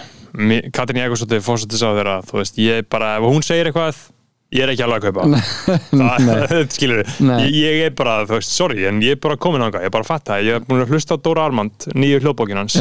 [0.77, 3.97] Katrín Jakobsdóttir fórsættis á þeirra þú veist, ég bara, ef hún segir eitthvað
[4.55, 5.25] ég er ekki alveg að kaupa
[6.01, 9.81] það, skilur ég, ég er bara, þú veist, sorry en ég er bara komin ánga,
[9.83, 12.61] ég er bara að fatta ég er búin að hlusta á Dóra Armand, nýju hljóðbókin
[12.63, 12.77] hans.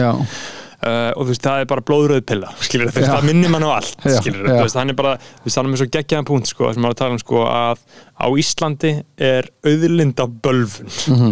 [0.85, 3.63] Uh, og þú veist, það er bara blóðröð pilla skilur, þú veist, það minnir mann
[3.65, 4.59] á allt Já, skilur, já.
[4.61, 6.97] veist, hann er bara þú veist, hann er með svo geggjaðan punkt, sko, sem maður
[6.97, 7.85] að tala um sko, að
[8.19, 8.91] á Íslandi
[9.31, 11.31] er auðlinda bölvun Mhm.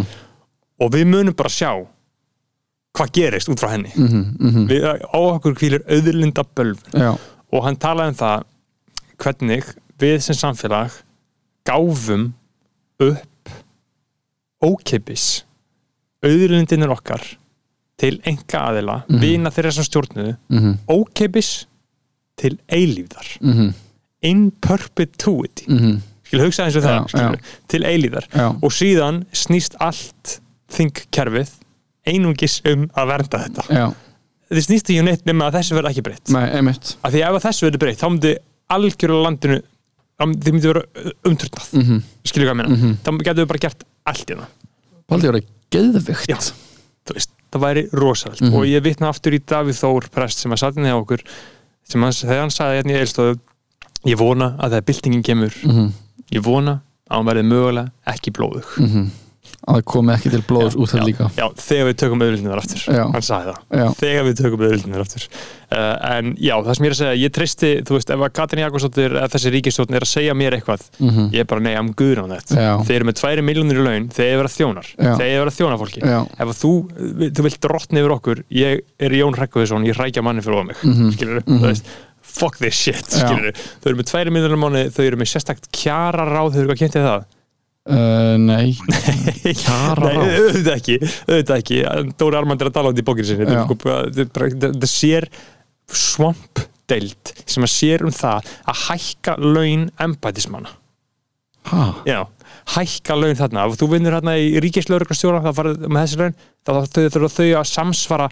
[0.82, 1.70] og við munum bara sjá
[2.94, 3.90] hvað gerist út frá henni.
[3.96, 4.66] Mhm, mhm.
[4.70, 7.12] Við, á okkur hvílir auðlinda bölvun já,
[7.52, 8.44] og hann talaði um það
[9.24, 10.92] hvernig við sem samfélag
[11.66, 12.32] gáfum
[13.02, 13.50] upp
[14.64, 15.42] ókeipis
[16.24, 17.22] auðlindinir okkar
[18.00, 19.20] til enga aðila, Mhm.
[19.20, 21.66] vina þeirra sem stjórnuðu mhm, ókeipis
[22.36, 23.28] til eilífðar.
[23.40, 23.74] Mhm.
[24.22, 25.66] In perpetuity.
[25.68, 26.00] Mhm.
[26.24, 28.26] Skil hugsa eins og það Já, skilurðu, til eilífðar.
[28.32, 30.40] Já, og síðan snýst allt
[30.72, 31.50] þingkerfið
[32.06, 33.64] einungis um að vernda þetta.
[33.72, 33.86] Já,
[34.50, 36.32] þetta snýst ekki um neitt nema að þessu verða ekki breytt.
[36.34, 36.96] Nei, einmitt.
[37.02, 38.34] Af því ef að þessu verður breytt þá myndi
[38.74, 39.58] algjörlega landinu
[40.20, 40.82] þá- þið myndi vera
[41.28, 42.92] umturnað mhm, skilur hvað að meina, mhm.
[43.04, 44.46] Þá getur við bara gert allt í það
[45.10, 45.40] Paldi að
[45.74, 46.38] geðvikt Já.
[47.04, 48.54] þú veist, það væri rosalega Mhm.
[48.54, 51.20] og ég vitna aftur í Davíð Þór prest sem að satt inn hjá okkur
[51.84, 53.38] sem að, þegar hann sagði hérna í eilstofu
[54.06, 55.92] ég vona að þegar byltingin kemur mhm,
[56.32, 56.78] ég vona
[57.10, 58.70] að hann verði mögulega ekki blóðug.
[58.80, 59.10] Mhm
[59.64, 62.82] að það komi ekki til blóðs út þetta líka já, þegar við tökum auðvildinir aftur
[62.84, 63.04] Já.
[63.14, 63.86] hann sagði það, Já.
[64.00, 67.34] þegar við tökum auðvildinir aftur uh, en já, það sem ég er að segja ég
[67.38, 70.84] treysti, þú veist, ef að Katrin Jakobsdóttir eða þessi ríkistjórn er að segja mér eitthvað
[71.00, 72.70] mhm, ég er bara, nei, I'm good on that Já.
[72.84, 75.12] þeir eru með tværi miljónir í laun, þeir eru vera þjónar Já.
[75.18, 76.72] þeir eru vera þjónar fólki ef að þú,
[77.38, 80.92] þú vilt drottni yfir okkur ég er Jón Rekkuðsson, ég rækja manni fyrir mig, mm.
[80.92, 81.14] -hmm.
[81.16, 81.62] skilur Mhm.
[81.64, 81.86] veist,
[82.24, 86.24] fuck this shit, skilur þau eru með tværi miljónir mánu, þau eru með sérstakt kjara
[86.26, 87.24] ráð, þau eru hvað kynntið það
[87.90, 88.74] uh, nei.
[89.44, 90.20] Kjararáð?
[90.24, 91.82] Nei, auðvitað ekki, auðvitað ekki.
[92.20, 93.48] Dóri Armand er að tala um þetta í bókinu sinni.
[93.48, 95.28] Þetta þetta sér
[95.92, 100.72] swamp deild sem að sér um það að hækka laun embætismanna
[102.04, 102.26] Já,
[102.74, 103.62] hækka laun þarna.
[103.68, 106.72] Ef þú vinnur þarna í ríkislauruglastjóra það farið með þessi laun þá
[107.14, 108.28] þurfa þau að samsvara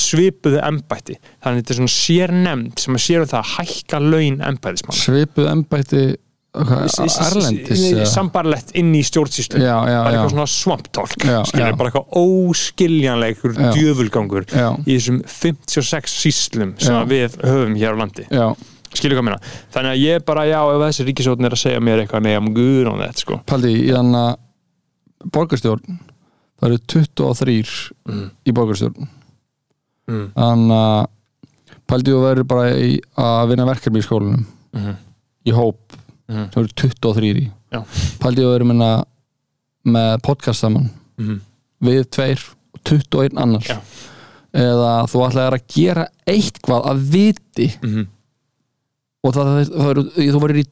[0.00, 1.18] svipuðu embætti.
[1.42, 5.50] Þannig þetta er svona sérnemnd sem að sér um það að hækka laun embætismanna svipuð
[5.50, 6.04] embætti
[6.50, 9.60] Erlendis sambarlegt inn í stjórnsýslu.
[9.62, 10.46] Bara eitthvað svona
[11.22, 11.68] já.
[11.78, 17.04] bara eitthvað óskiljanleikur djöfulgangur í þessum 56 síslum sem Já.
[17.06, 18.26] við höfum hér á landi.
[18.34, 18.48] Já.
[18.90, 19.38] Skilur hvað meina,
[19.70, 22.90] þannig að ég bara já ef þessi ríkisjóðin er að segja mér eitthvað I'm good
[22.90, 23.38] on that sko.
[23.46, 26.00] Paldi, í þannig að borgarstjórn
[26.58, 27.54] það eru 23
[28.10, 28.26] mm.
[28.42, 29.10] í borgarstjórn.
[30.10, 30.26] Mm.
[30.34, 31.06] þannig að
[31.90, 34.42] Paldi þú verður bara í, að vinna verkefni í skólanum.
[34.74, 34.98] Mm.
[35.46, 35.99] í hóp
[36.30, 36.46] Mm.
[36.54, 37.80] það eru 23 í Já.
[38.22, 38.90] Paldi þú verður minna
[39.90, 41.40] með podcast saman Mm.
[41.84, 42.40] við tveir
[42.74, 43.76] og 21 annar Já.
[44.54, 48.06] eða þú ætlaðir að gera eitthvað að viti Mm.
[49.24, 50.64] og það, það, það eru, þú verður í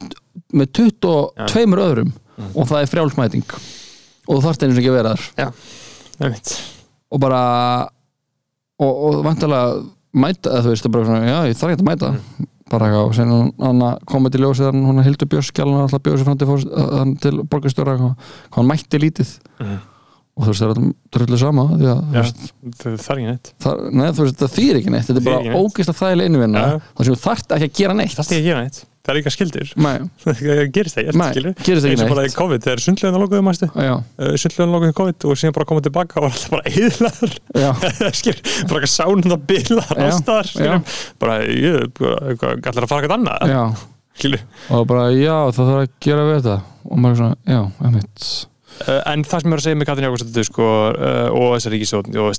[0.55, 2.51] með 22 öðrum Mm.
[2.55, 3.45] og það er frjálsmæting
[4.29, 5.53] og þú þarft einu sem ekki að vera þar
[7.11, 7.41] og bara
[8.79, 9.83] og, og vantarlega
[10.15, 12.11] mæta eða þú veist, það er bara svona, já, ég þarf ekki að mæta
[12.71, 13.31] bara eitthvað, og sen
[13.65, 16.49] hann komið til ljósið hann, hún hildur björskjálun alltaf bjóðsir fram til,
[17.23, 17.35] til
[18.03, 18.11] hvað
[18.57, 19.33] hann mætti lítið.
[19.63, 19.79] Mm.
[20.39, 22.45] og þú veist, það er þetta drullu sama því að, veist,
[22.79, 23.49] það er ekki neitt.
[23.65, 25.09] það, neð, þú veist, það þýr ekki neitt.
[25.09, 25.41] Þetta er bara
[25.93, 26.77] að þægilega innvinna Já.
[26.99, 28.15] þar sem þú þarft ekki að gera neitt.
[28.15, 28.79] Er ekki að gera neitt,
[29.09, 29.73] það er líka skildir
[30.23, 31.01] það gerist
[31.33, 33.95] skilur gerist ekki eins og bara í COVID, þegar sundleguna lokuðu mæstu Já,
[34.45, 36.73] sundleguna lokuðu COVID og síðan bara komið tilbaka og var alltaf bara
[38.21, 39.93] skilur, bara eitthvað sánum það bilar
[40.53, 43.87] skilur bara, ég, ætlar að fara eitthvað annað?
[44.75, 46.55] Og bara, já, það þarf að gera við þetta.
[46.89, 48.25] Og maður er svona, já, einmitt.
[48.79, 51.75] Uh, en það sem ég er að segja með Katrin Jákvæmstötu sko, uh, og þessar
[51.75, 52.35] ríkisjóðn uh,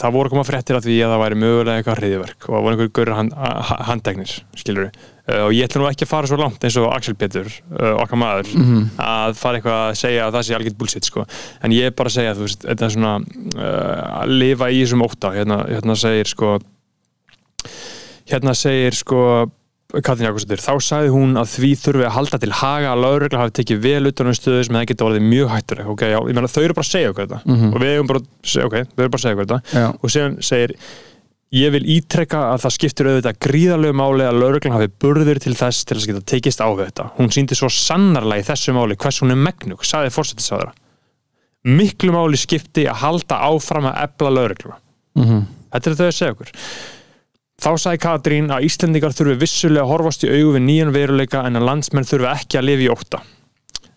[0.00, 2.64] það voru að koma fréttir af því að það væri mögulega eitthvað hriðiverk og það
[2.66, 6.28] voru einhver gaurur hand, ha- handteknir skilur uh, og ég ætla nú ekki að fara
[6.28, 7.48] svo langt eins og Axel Petur,
[7.78, 11.24] uh, okkar maður mm að fara eitthvað að segja að það sé algjört bullshit sko.
[11.64, 13.14] en ég er bara að segja þú veist, þetta er svona
[13.56, 15.32] uh, að lifa í þessum ótta.
[15.34, 16.58] Hérna, hérna segir sko
[18.30, 19.20] hérna segir sko
[20.02, 23.54] Katrin Jakobsdóttir, þá sagði hún að því þurfi að halda til haga að lögregla hafi
[23.60, 26.50] tekið vel utan um stöðu sem það geta orðið mjög hættur ok, já, ég meina
[26.50, 27.40] þau eru bara að segja okkur þetta.
[27.44, 27.68] Mhm.
[27.70, 29.60] og við erum bara, að segja, ok, við erum bara að segja okkur þetta.
[29.78, 30.74] Já, og síðan segir
[31.54, 35.84] ég vil ítrekka að það skiptir auðvitað gríðarlegu máli að lauruglan hafi burður til þess
[35.86, 37.10] til þess að geta tekist á þetta.
[37.18, 40.74] Hún síndi svo sannarlega í þessu máli hvers hún er megnug, sagði fórsetissáðara
[41.64, 44.80] miklu máli skipti að halda áfram að ebla laurugluna
[45.20, 45.46] mhm.
[45.74, 46.50] Þetta er þau að segja okkur.
[47.64, 51.58] Þá sagði Katrín að Íslendingar þurfi vissulega að horfast í augu við nýjan veruleika en
[51.58, 53.20] að landsmenn þurfi ekki að lifa í ótta.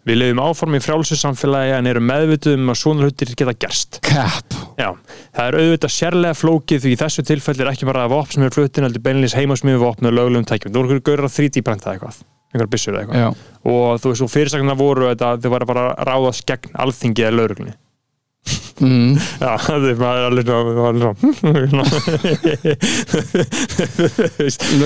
[0.09, 4.01] Við lifum áform í frjálsu samfélagi en eru meðvituð um að svona hlutir geta gerst.
[4.09, 4.91] Cap Já,
[5.33, 8.43] það er auðvitað sérlega flókið því í þessu tilfelli er ekki bara að vopn sem
[8.45, 10.73] er fluttin heldur beinlýs heimasmiðu vopn og lögulegum tækjum.
[10.75, 12.19] Þú voru gauður að 3D prenta eitthvað,
[12.53, 13.23] einhver byssur eða eitthvað.
[13.23, 13.29] Já,
[13.73, 17.25] Og þú veist, og fyrirsakna voru þetta að þau var bara að ráðast gegn alþingi
[17.25, 17.73] eða lögreglunni.
[18.85, 19.13] mm,
[19.43, 20.45] Já, það er alveg
[21.01, 21.13] svona,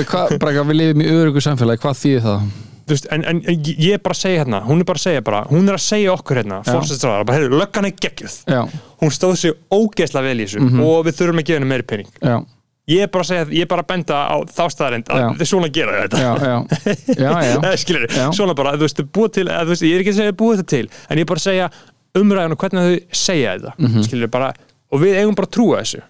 [0.15, 2.51] hvað, bara við lifum í örugu samfélagi, hvað þýðir það?
[2.93, 5.43] Veist, en, en ég er bara að segja hérna, hún er bara að segja bara,
[5.49, 6.71] hún er að segja okkur hérna, Já.
[6.75, 8.35] fórsætstráðar, bara, heyrðu, löggan er geggjuð.
[8.47, 8.61] Já,
[9.01, 10.81] Hún stóð sér ógeðslega vel í þessu Mhm.
[10.85, 12.07] og við þurfum að gefa henni meiri pening.
[12.21, 12.45] já,
[12.89, 15.47] Ég er bara að segja, ég er bara að benda á þá staðarind að þið
[15.47, 17.77] svona gera þetta.
[17.83, 18.31] skilur, Já.
[18.35, 20.61] svona bara, þú veist, búið til eða, þú veist, ég er ekki að segja búið
[20.61, 21.69] þetta til en ég er bara að segja
[22.17, 24.03] umræðan og hvernig þau segja þetta Mhm.
[24.07, 24.53] skilur bara,
[24.91, 26.01] og við eigum bara að trúa þessu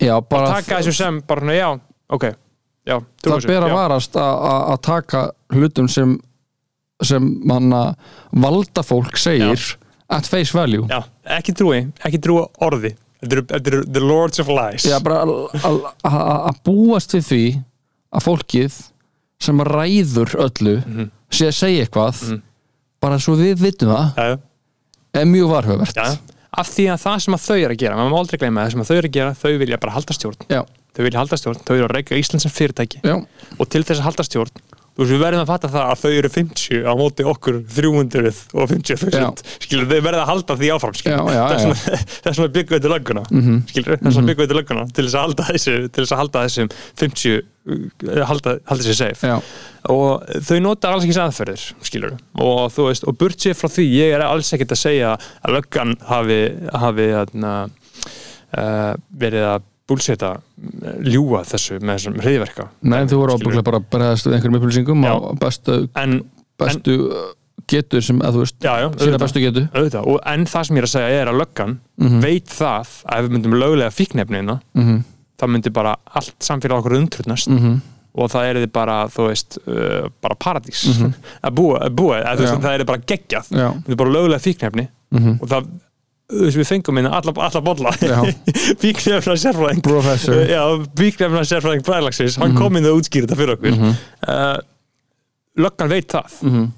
[0.00, 1.80] já bara bara taka þessu sem, bara, já,
[2.10, 2.24] ok
[2.86, 6.18] já, það ber að varast að- að að taka hlutum sem
[7.02, 7.94] sem manna
[8.32, 9.76] valda fólk segir
[10.10, 10.86] at face value.
[10.90, 11.04] Já,
[11.38, 12.94] ekki trúi, ekki trúa orði.
[13.22, 14.82] Þetta eru- the lords of lies.
[14.88, 17.42] Já, bara að- búast við því
[18.16, 18.78] að fólkið
[19.40, 21.10] sem ræður öllu Mhm.
[21.30, 22.40] sé að segja eitthvað
[23.00, 24.38] bara svo við vitum það já,
[25.14, 25.94] er mjög varhugavert.
[25.94, 26.18] Já,
[26.52, 28.70] af því að það sem að þau eru að gera maður má aldrei gleyma það
[28.72, 30.36] sem að þau eru að gera þau vilja bara halda stjórn.
[30.48, 33.00] Já, þau vilja halda stjórn, þau eru að reyka Ísland sem fyrirtæki.
[33.04, 33.26] Já,
[33.58, 34.50] og til þess að halda stjórn
[35.00, 38.70] veist, við verðum að fatta það að þau eru 50 á móti okkur 300 og
[38.70, 41.44] 50.000 skilur, þau verða að halda því áfram Já, já,
[42.24, 43.60] þess vegna byggum við til lögguna Mhm.
[43.70, 46.22] skilur, þess vegna byggum við til lögguna til þess að halda þessu til þess að
[46.24, 46.70] halda þessum
[47.00, 49.30] 50 uh, halda, halda sér safe.
[49.30, 49.36] Já,
[49.94, 53.84] og þau nota alls ekki aðferðir skilur, og þú veist, og burt sér frá því
[53.94, 55.12] ég er alls ekkert að segja
[55.44, 56.40] að löggan hafi,
[56.84, 57.52] hafi atna,
[58.56, 60.30] uh, verið að búlseta
[61.04, 65.04] ljúa þessu með þessum hriðverka Nei, þú voru ábygglega bara að bregðast við einhverjum upplýsingum
[65.06, 65.12] Já.
[65.12, 66.16] á bestu, en,
[66.60, 66.96] bestu
[67.70, 69.60] getu sem, að þú veist, já, já, sína bestu getu.
[69.70, 72.20] Auðvitað, og en það sem ég er að segja er að löggan Mhm.
[72.24, 75.00] veit það að ef við myndum löglega fíknefnina mm
[75.40, 77.76] þá myndi bara allt samfélag okkur undrutnast -hmm.
[78.14, 80.82] og það er þið bara, þú veist uh, bara paradís.
[81.46, 82.62] Að búa, að búa að, veist, Mhm.
[82.66, 83.46] Það er bara geggjað.
[83.48, 85.70] Já, myndi bara löglega fíknefni mm og það,
[86.30, 87.92] við fengum minna alla, alla bolla.
[88.00, 88.18] Já,
[88.82, 90.90] fíknefna sérfræðing.
[90.98, 93.78] Fíknefna sérfræðing bræðlagsins hann kom inn og útskýrði þetta fyrir okkur.
[93.78, 93.96] Mhm.
[94.26, 94.60] uh,
[95.60, 96.36] löggan veit það.
[96.46, 96.68] Mhm.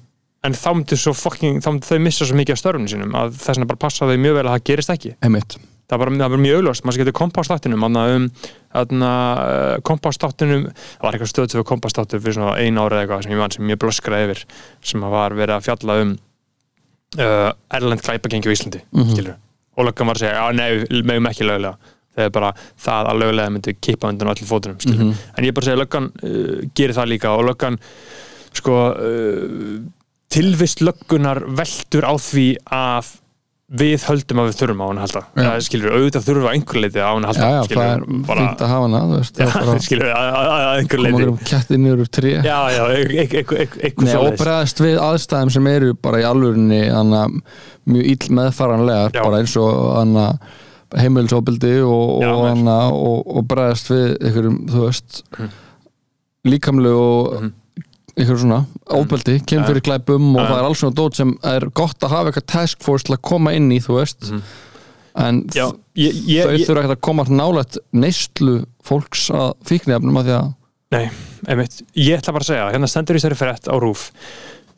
[0.43, 3.37] en þá myndi svo fucking, þá myndi þau missa svo mikið af störfunum sínum að
[3.37, 5.13] þess vegna bara passa þau mjög vel að það gerist ekki.
[5.23, 5.55] Einmitt.
[5.87, 8.27] það var, það var mjög augljóst, maður getur kompástáttunum um
[8.73, 13.33] uh, kompástáttunum það var eitthvað stöð fyrir kompástáttur fyrir svona ein ára eða eitthvað sem
[13.35, 14.43] ég mann sem mjög blöskraði yfir
[14.81, 16.15] sem var verið að fjalla um
[17.19, 19.33] uh, Erlend glæpagengi á Íslandi mm
[19.73, 21.77] og löggan var að segja, já nei, meðum ekki lögulega
[22.13, 25.13] þegar bara það að lögulega myndi kippa undan öllum fótunum, skilur Mhm.
[25.37, 27.79] en ég er bara segja, löggan uh, gerir það líka og löggan
[28.53, 29.79] sko uh,
[30.29, 33.09] tilvist löggunar veldur á því að
[33.71, 35.43] við höldum að við þurfum á hann að halda Já.
[35.47, 37.83] það skilur, auðvitað þurfum við á einhver leiti á hann að halda Já, já, skilur,
[37.83, 38.89] það er fínt að hafa
[39.71, 42.11] bara skilur, að, að, að einhver koma leiti okkur um ketti niður úr
[44.03, 47.23] Nei, og bregðast við aðstæðum sem eru bara í alvörinni anna,
[47.89, 49.23] mjög ill meðfaranlegar Já.
[49.23, 50.27] bara eins og anna,
[50.99, 52.45] heimilisofbildi og, og,
[52.93, 55.51] og, og bregðast við einhverjum, þú veist Mhm.
[56.51, 57.53] líkamlu og Mhm.
[58.13, 58.59] Einhverjum svona
[58.93, 62.31] ofbeldi, kemur fyrir glæpum og það er alls svona dót sem er gott að hafa
[62.31, 64.29] eitthvað task force til að koma inn í, þú veist.
[64.29, 64.43] Mhm.
[65.23, 70.29] en já, ég, ég, þau þurfa ekkert að koma nálægt neyslu fólks að fíknefnum að
[70.29, 70.47] því að
[70.93, 71.03] nei,
[71.49, 74.07] einmitt, ég ætla bara að segja hérna stendur í sér frétt á rúf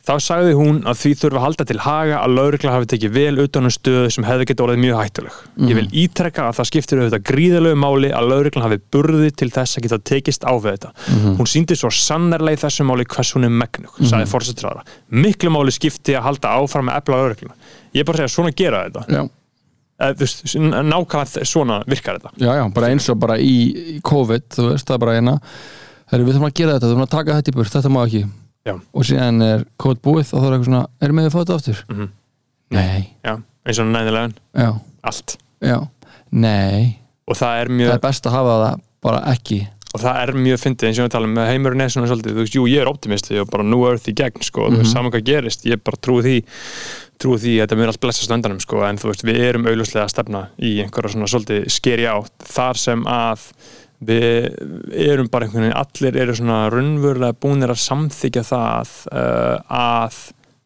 [0.05, 3.39] þá sagði hún að því þurfa að halda til haga að laurugla hafi tekið vel
[3.45, 5.37] utan um stöðu sem hefði getið orðið mjög hættuleg.
[5.69, 9.79] Ég vil ítrekka að það skiptir auðvitað gríðalegu máli að lauruglan hafi burði til þess
[9.79, 10.91] að geta tekist á við þetta.
[11.39, 14.85] Hún síndi svo sannarlega í þessu máli hvers hún er megnug, sagði fórsetræðara
[15.25, 17.57] miklu máli skipti að halda áfram með efla laurugluna
[17.95, 19.05] ég er bara að segja svona gera þetta.
[19.09, 19.25] Já,
[19.95, 20.11] Eh,
[20.83, 22.31] nákvæmlega svona virkar þetta.
[22.35, 25.35] Já, já, bara eins og bara í, COVID, þú veist, það er bara eina
[26.11, 28.01] Heru, við þurfum að gera þetta, við þurfum að taka þetta í burt þetta má
[28.03, 28.23] ekki
[28.65, 28.73] Já.
[28.81, 31.57] og síðan er COVID búið og þá er eitthvað svona, erum við að fá þetta
[31.59, 31.83] aftur?
[31.91, 32.07] Mhm.
[32.75, 33.35] Nei, já,
[33.65, 34.69] eins og næðilegan, já,
[35.05, 35.35] allt.
[35.61, 35.77] Já.
[36.33, 36.97] Nei,
[37.29, 39.59] og það er það mjög er best að hafa það bara ekki.
[39.95, 42.41] Og það er mjög fyndið eins og við talum með heimurinn er svona svolítið, þú
[42.43, 45.13] veist, jú, ég er optimisti og bara nú earth í gegn, sko, þú veist, saman
[45.13, 46.35] hvað gerist ég bara trúi því,
[47.21, 49.69] trúi því að þetta mér allt blessast á endanum, sko, en þú veist, við erum
[49.69, 53.45] augljóslega að stefna í einhverja svona svolítið skeri átt, þar sem að
[54.03, 54.49] við
[55.05, 60.17] erum bara einhvern veginn, allir eru svona raunverulega búinir að samþykja það uh, að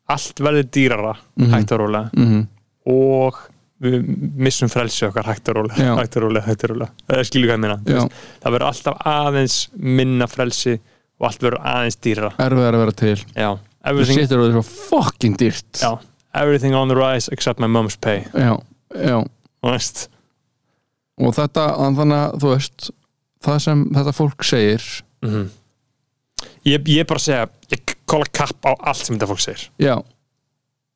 [0.10, 1.14] allt verður dýrara,
[1.52, 2.10] hægt og rólega.
[2.18, 2.48] Mm
[2.90, 3.40] og
[3.80, 4.04] við
[4.40, 6.92] missum frelsi okkar hægt og rólega, hægt og rólega, hægt og rólega.
[7.08, 8.06] Það skilur hvað ég meina?
[8.44, 9.58] Það verður alltaf aðeins
[10.00, 10.76] minna frelsi
[11.20, 13.16] og allt verður aðeins dýra erfið að vera til.
[13.80, 15.72] Þú setur það svo fucking dýrt.
[15.80, 15.92] Já,
[16.36, 18.26] everything on the rise except my mom's pay.
[18.34, 18.58] Já,
[18.96, 19.20] já.
[21.20, 21.66] og þetta,
[22.00, 22.92] þannig að þú veist
[23.44, 24.84] það sem þetta fólk segir
[25.24, 25.50] Mhm.
[26.66, 29.96] ég, ég bara segja ég kóla kapp á allt sem þetta fólk segir já,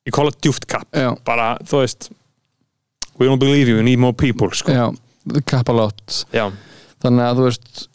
[0.06, 2.10] ég kóla djúft kapp já, bara, þú veist
[3.18, 4.72] we don't believe you, we need more people sko.
[4.72, 4.88] já
[5.46, 6.50] kappalátt, já.
[7.02, 7.88] þannig að þú veist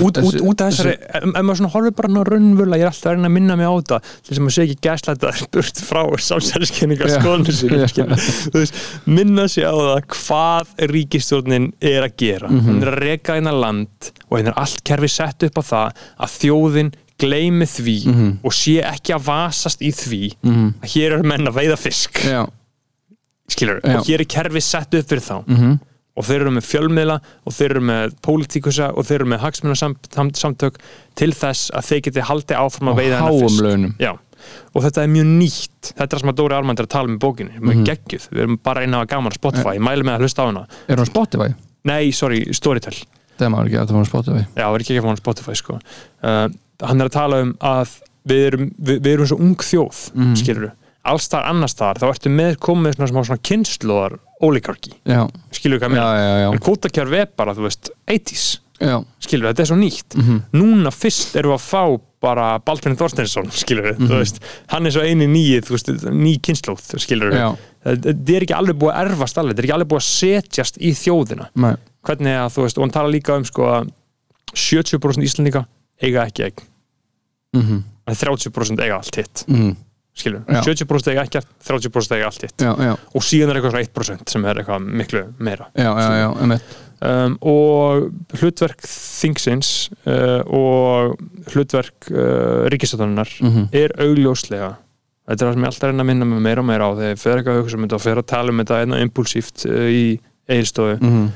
[0.00, 2.90] út, út, Þessi- út af þessari ef maður svona horfir bara ná raunvöla ég er
[2.90, 5.82] alltaf að reyna að minna mig á þetta til þess að sé ekki gæslæta burt
[5.88, 7.16] frá samsæliskenningar Já.
[7.22, 8.18] skoðinu
[8.54, 8.74] veist,
[9.06, 12.66] minna sig á það hvað ríkistjórnin er að gera Mhm.
[12.68, 16.04] hún er að reka eina land og henn er allt kerfi sett upp á það
[16.20, 18.30] að þjóðin gleymi því Mhm.
[18.44, 20.74] og sé ekki að vasast í því Mhm.
[20.82, 22.46] að hér eru menn að veiða fisk já,
[23.48, 25.78] skilur, og hér er kerfi sett upp fyrir þá mhm,
[26.16, 30.78] og þeir eru með fjölmiðla og þeir eru með pólitíkusa og þeir eru með hagsmunasamtök
[31.18, 34.12] til þess að þeir geti haldið áfram að veiða hennar Já,
[34.76, 35.90] og þetta er mjög nýtt.
[35.92, 37.54] Þetta er það sem að Dóri Armand er að tala um í bókinni.
[37.56, 37.86] Við erum Mhm.
[37.88, 39.74] geggjuð, við erum bara eina að gaman á Spotify.
[39.76, 40.66] Ég mæli með að hlusta á hana.
[40.88, 41.54] Er hún Spotify?
[41.84, 42.96] nei, sorry, Storytel.
[43.38, 44.46] Það maður ekki að það var Spotify.
[44.56, 45.80] Já, það er ekki að hann á Spotify sko.
[46.22, 46.48] uh,
[46.86, 50.22] hann er að tala um að við erum, við, við erum svo ung þjóð mm.
[50.24, 50.34] Mhm.
[50.36, 50.72] skilur
[51.12, 55.92] alls þar annars þar, þá ertu með komið svona, svona, kynnslóðar ólíkarki já, skilur hvað
[55.94, 58.46] mér, já, já, en kótakjörf er bara, þú veist, 80s
[58.80, 58.96] já.
[59.24, 60.42] skilur, þetta er svo nýtt Mhm.
[60.52, 64.08] núna fyrst erum við að fá bara Baldvin Þorsteinsson, skilur Mhm.
[64.08, 65.26] þú veist, hann er svo eini
[65.76, 67.56] veist, ný kynnslóð, skilur já.
[67.84, 70.78] þetta er ekki alveg búið að erfast alveg, þetta er ekki alveg búið að setjast
[70.78, 71.76] í þjóðina Nei.
[72.04, 73.90] hvernig að, þú veist, og hann tala líka um sko að
[74.54, 75.66] 70% Íslandíka
[76.02, 76.62] eiga ekki eign,
[77.54, 77.82] Mhm.
[78.08, 79.76] en 30% eiga allt hitt Mhm.
[80.16, 80.62] Skilur, Já.
[80.64, 84.60] 70% eiga ekkert 30% eiga allt hitt og síðan er eitthvað svona 1% sem er
[84.62, 86.58] eitthvað miklu meira já, já, já,
[87.04, 89.70] um, og hlutverk þingsins
[90.08, 91.18] uh, og
[91.52, 93.68] hlutverk uh, ríkistöðunar Mhm.
[93.76, 94.72] er augljóslega
[95.28, 96.90] þetta er það sem ég alltaf er reyna að minna mig meira og meira á
[96.96, 99.00] þegar ég fer eitthvað að hugsa um þetta og fer að tala um þetta einna
[99.04, 100.04] impulsíft uh, í
[100.48, 101.26] eigilstofu Mhm.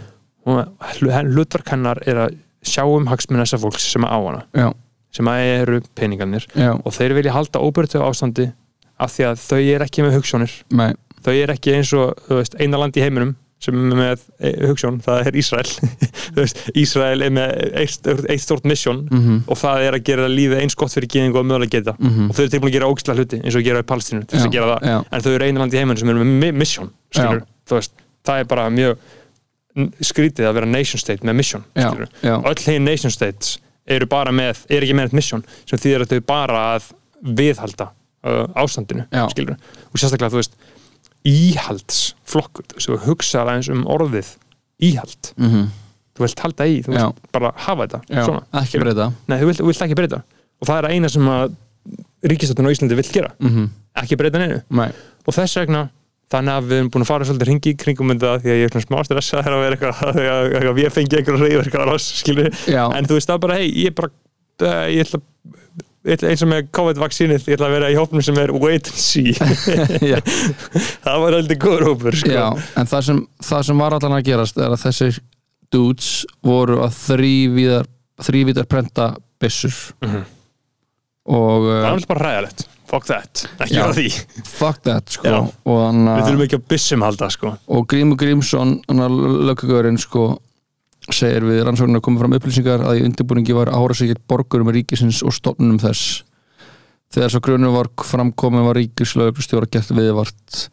[0.46, 0.60] og
[0.94, 4.72] hl- hlutverk hennar er að sjá um hagsmunna þessa fólks sem að á hana
[5.12, 6.44] sem að eru peningarnir.
[6.86, 8.44] Og þeir vilja halda óbyrtu ástandi
[9.00, 10.54] af því að þau er ekki með hugssjónir
[11.24, 15.02] þau er ekki eins og veist, eina land í heiminum sem er með eh, hugssjón,
[15.04, 15.72] það er Ísrael.
[16.80, 17.50] Ísrael er með
[17.82, 19.42] eitt, eitt stort mission Mhm.
[19.52, 21.94] og það er að gera lífið eins gott fyrir geðingu og mögulega geta.
[22.00, 22.30] Mhm.
[22.30, 23.88] og þau eru tilbúin að gera ógislega hluti eins og gera í
[24.80, 24.96] já.
[25.12, 27.92] en þau eru einu land í heiminum sem eru með mi- mission skilur, þú veist,
[28.24, 28.96] það er bara mjög
[30.04, 31.36] skrítið að vera nation state með
[32.24, 36.14] já, öll hinn nation states eru bara með, er ekki með mission sem þýðir að
[36.16, 36.90] þau bara að
[37.22, 37.90] viðhalda
[38.24, 39.26] uh, ástandinu Já.
[39.32, 39.56] skilur.
[39.92, 40.54] og sérstaklega þú veist
[41.24, 44.34] íhaldsflokkur, þú veist, þú hugsa aðeins um orðið
[44.80, 45.68] íhald Mhm.
[46.16, 47.04] þú vilt halda í, þú Já.
[47.06, 50.22] vilt bara hafa þetta já, svona, ekki breyta Nei, þú vilt, þú vilt ekki breyta
[50.60, 51.54] og það er að eina sem að
[52.24, 53.70] ríkistöldun á Íslandi vill gera Mhm.
[53.96, 54.90] ekki breyta neinu nei,
[55.26, 55.88] og þess vegna
[56.30, 58.64] þannig að við erum búin að fara svolítið ringi í kringum þetta því að ég
[58.64, 61.88] er svona smá stressað þegar að vera eitthvað að, að, að við fengi einhverja reyðverkar
[61.90, 64.10] á oss skilur já, en þú veist það bara, hei, ég er bara
[64.60, 65.22] uh, ég ætla ég ætla-
[66.08, 69.34] eins og með COVID-vaksínið, ég ætla að vera í hópnum sem er wait and see.
[71.04, 72.32] Það var heldur góður hópur sko.
[72.32, 72.46] já
[72.80, 75.20] en það sem, það sem var allan að gerast er að þessir
[75.70, 76.10] dudes
[76.44, 77.88] voru að þrývíðar
[78.20, 79.76] þrývíðar prenta byssur.
[80.04, 80.26] Mhm.
[81.30, 84.08] og það var alltaf bara ræðalegt fuck that, ekki á því.
[84.50, 85.30] Fuck that sko.
[85.68, 87.52] Hann, við þurfum ekki að byssum halda sko.
[87.70, 90.24] og Grímur Grímsson löggugurinn sko
[91.16, 95.34] segir við rannsóknir að koma fram upplýsingar að í undirbúningi var árasíkjart borgurum ríkisins og
[95.36, 96.22] stofnunum þess
[97.14, 100.66] þegar svo grunum var framkomin var ríkislauglustjóra gert viðvart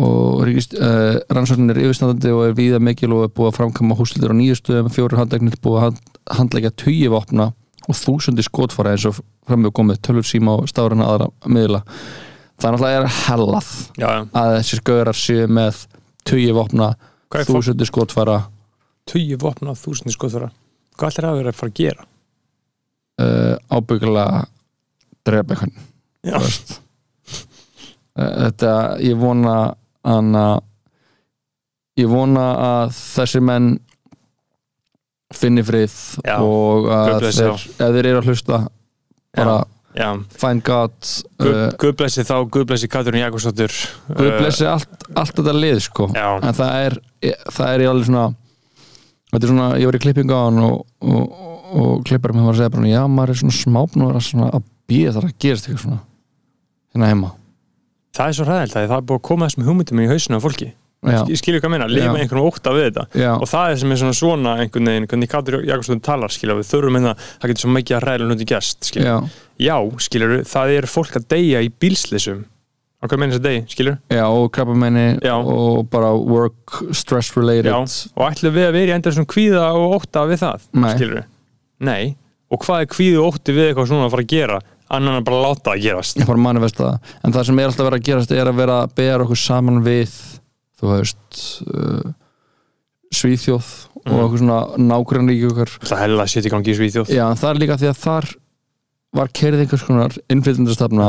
[0.00, 3.98] og ríkist, uh, rannsóknin er yfirstandandi og er víða mikil og er búið að framkama
[3.98, 7.50] húslitur á nýju stöðum fjórir handlegnir búið að hand, handleggja tugi vopna
[7.88, 11.82] og þúsundi skotfara eins og framöfu komið tölur síma og stárana aðra miðla
[12.60, 14.22] það náttúrulega er hellað já, já.
[14.36, 15.84] að þessir gaurar séu með
[16.28, 16.92] tugi vopna,
[17.48, 18.42] þúsundi skotfara
[19.08, 20.50] tugi vopna á þúsundi skoðfara
[21.00, 22.06] hvað ætlar að vera að fara að gera?
[23.20, 24.44] Uh, ábyggilega
[25.28, 25.74] drepa einhvern
[26.24, 26.74] já, þú veist.
[28.16, 28.74] uh, þetta,
[29.04, 29.56] ég vona
[30.06, 30.44] hana
[32.00, 33.74] ég vona að þessir menn
[35.36, 35.92] finni frið
[36.24, 38.62] Já, og að þeir, þeir eru að hlusta
[39.36, 39.60] bara
[39.94, 40.08] já.
[40.40, 40.96] find God
[41.38, 43.76] Guð, uh, Guð blessi þá, Guð blessi Katrín Jakobsdóttur
[44.08, 46.08] Guð blessi allt, allt þetta lið sko.
[46.16, 46.98] Já, en það er,
[47.52, 48.24] það er í alveg svona
[49.30, 52.48] þetta er svona, ég var í klippingu á hann og, og, og, og klippar mér
[52.48, 55.28] var að segja bara, já, maður er svona smápn og er að, að býða þar
[55.28, 56.02] að gerast eitthvað svona
[56.90, 57.32] hérna heima.
[58.16, 60.44] Það er svo ræðilt að það er búið að koma þessum hugmyndum í hausinu á
[60.44, 60.72] fólki.
[61.00, 62.10] Ég skilur hvað að Já.
[62.12, 63.04] með einhvern óta við þetta.
[63.16, 66.56] Já, og það er sem er svona svona einhvern veginn hvernig Katrín Jakobsdóttur talar, skilja
[66.58, 70.34] við þurfum einna, það getur svo mikið að ræðilega hluti gæst, skilja já, já, skilur
[70.50, 72.42] það er fólk að deyja í bílslýsum
[73.00, 75.04] á hvað meina þess að degi, skilur já, og krabbamenni
[75.40, 77.70] og bara work stress related.
[77.72, 77.78] Já,
[78.16, 80.90] og ætlum við að vera í endur svona kvíða og ótta við það, Nei.
[80.98, 81.22] skilur
[81.80, 82.02] Nei,
[82.52, 85.24] og hvað er kvíði og ótti við eitthvað svona að fara að gera annan en
[85.24, 86.16] bara láta það gerast?
[86.18, 87.12] Ég bara manifesta það.
[87.24, 89.82] En það sem er alltaf verið að gerast er að vera að bera okkur saman
[89.86, 90.14] við
[90.80, 92.10] þú veist uh,
[93.14, 93.68] Svíþjóð
[94.00, 94.20] og Mhm.
[94.24, 95.70] okkur svona nákvæmlega okkar.
[95.84, 97.08] Það hella sétt í gangi í Svíþjóð.
[97.14, 98.28] Já, það er líka því að þar
[99.12, 101.08] var kerið einhvers konar innflytjandastafna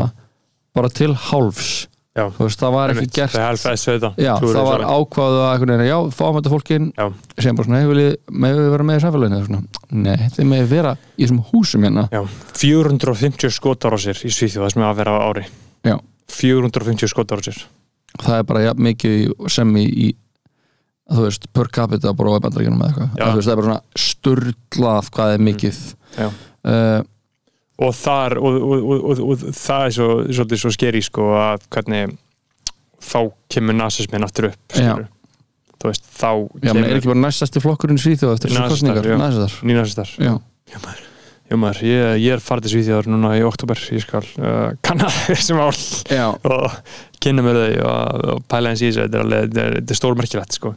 [0.77, 1.71] bara til hálfs.
[2.11, 2.25] Já.
[2.35, 3.55] veist, það var ekki gert er
[4.19, 6.89] já, það var ákvaðu að já, fáum þetta fólkin
[7.39, 9.59] sem bara svona, með við vera með í samfélaginu?
[9.95, 12.03] Nei, þið með vera í þessum húsum hérna.
[12.11, 12.19] Já,
[12.59, 15.45] 450 skotar á sér í Svíþjóð það sem er að vera á ári.
[15.87, 15.95] Já.
[16.35, 17.63] 450 skotar á sér.
[18.17, 20.11] Það er bara ja, mikið sem í, í
[21.15, 25.37] þú veist, per capita bara á bandaríkjunum eða eitthvað, það er bara svona sturlað hvað
[25.37, 25.81] er mikið.
[26.19, 26.27] Já.
[26.27, 26.99] uh,
[27.81, 31.65] og þar og, og, og, og, og það er svo, svolítið svo skeri sko að
[31.73, 32.15] hvernig
[33.01, 33.19] þá
[33.51, 34.75] kemur nazismin aftur upp
[35.81, 39.07] þú veist, þá já, menn er ekki bara næstasti flokkurinn í Svíþjóð eftir Nasistar, kostningar,
[39.09, 39.15] já.
[40.21, 40.35] já,
[41.51, 45.09] Jú maður, ég, ég er farið til Svíþjóðar núna í oktober, ég skal uh, kanna
[45.25, 45.73] þessi mál
[46.07, 46.77] já, og
[47.23, 50.71] kynna mér þau og, pæla eins í þessu, þetta er er, er stórmerkilegt sko.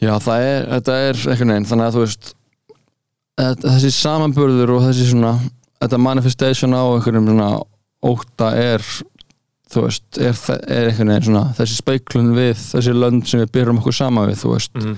[0.00, 2.32] Já, það er þetta er einhvern veginn, þannig að þú veist
[3.68, 5.36] þessi samanburður og þessi svona,
[5.78, 7.50] þetta manifestation á einhverjum svona
[8.08, 8.84] óta er
[9.68, 13.80] þú veist, er, er einhvern veginn svona þessi speiklun við þessi lönd sem við byrjum
[13.82, 14.94] okkur sama við, þú veist mm.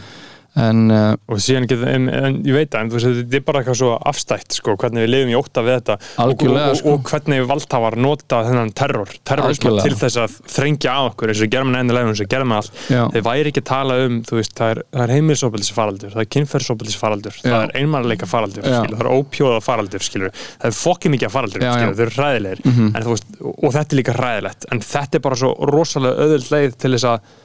[0.61, 3.78] En uh, og síðan getur, en, en ég veit það veist, þetta er bara eitthvað
[3.80, 5.96] svo afstætt sko, hvernig við lifum í ótta við þetta.
[6.24, 9.86] Og, og, sko, og hvernig valdhafar nota þennan terror, Algjörlega.
[9.86, 12.61] til þess að þrengja að okkur eins og gerðum við endilega eins og gerðum við
[12.61, 12.80] allt.
[12.90, 16.24] Já, þeir væri ekki að tala um, þú veist, það er, það er heimilsópildisfaraldur, það
[16.24, 21.34] er kynferðsópildisfaraldur það er einmannleika faraldur, það er ópjóða faraldur, skilur, það er fokkin mikið
[21.34, 22.64] faraldur, hræðilegir.
[22.64, 22.90] Mhm.
[22.94, 26.50] en þú veist, og þetta er líka hræðilegt en þetta er bara svo rosalega öðvöld
[26.54, 27.38] leið til þess að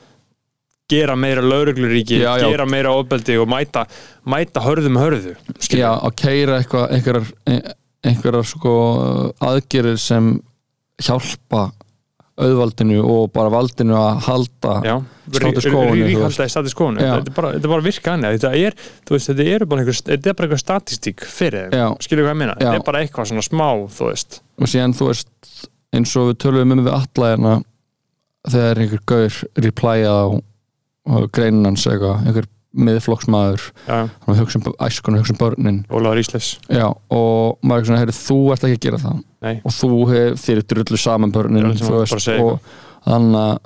[0.92, 2.50] gera meira laurugluríki, Já, já.
[2.50, 3.86] gera meira ofbeldi og mæta,
[4.26, 5.82] mæta hörðum hörðu skilur.
[5.82, 7.32] já, að keira eitthvað einhverjar,
[8.06, 8.76] einhverjar sko
[9.42, 10.36] aðgerir sem
[11.02, 11.72] hjálpa
[12.36, 14.74] auðvaldinu og bara valdinu að halda
[15.32, 18.76] Status quo-inu, ríkhalda í status quo-inu þetta er bara, bara virka hann þetta er,
[19.08, 22.58] þú veist, þetta er bara einhver, er statistík fyrir þeim, skilur hvað ég meina?
[22.60, 24.42] Þetta er bara eitthvað svona smá, þú veist.
[24.60, 25.64] Og síðan þú veist
[25.96, 27.54] eins og við tölum um við alla hérna
[28.52, 30.26] þegar einhver gaur replyað á,
[31.06, 33.70] á greinin hans eitthvað, einhver miðflokksmaður.
[33.88, 35.78] Að hugsa um æskun og hugsa um börnin.
[35.88, 39.22] Ólaður Ísleis já, og maður er svona, heyrðu, þú ert ekki að gera það.
[39.45, 39.56] Nei.
[39.62, 42.70] og þú hef þér drullu saman börnin sem þú bara veist, segja og
[43.06, 43.58] þannig að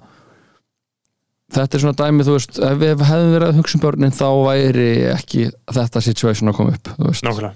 [1.56, 4.28] þetta er svona dæmi, þú veist ef við hefðum verið að hugsa um börnin þá
[4.46, 5.46] væri ekki
[5.78, 7.26] þetta situation að koma upp þú veist.
[7.26, 7.54] Nákvæmlega,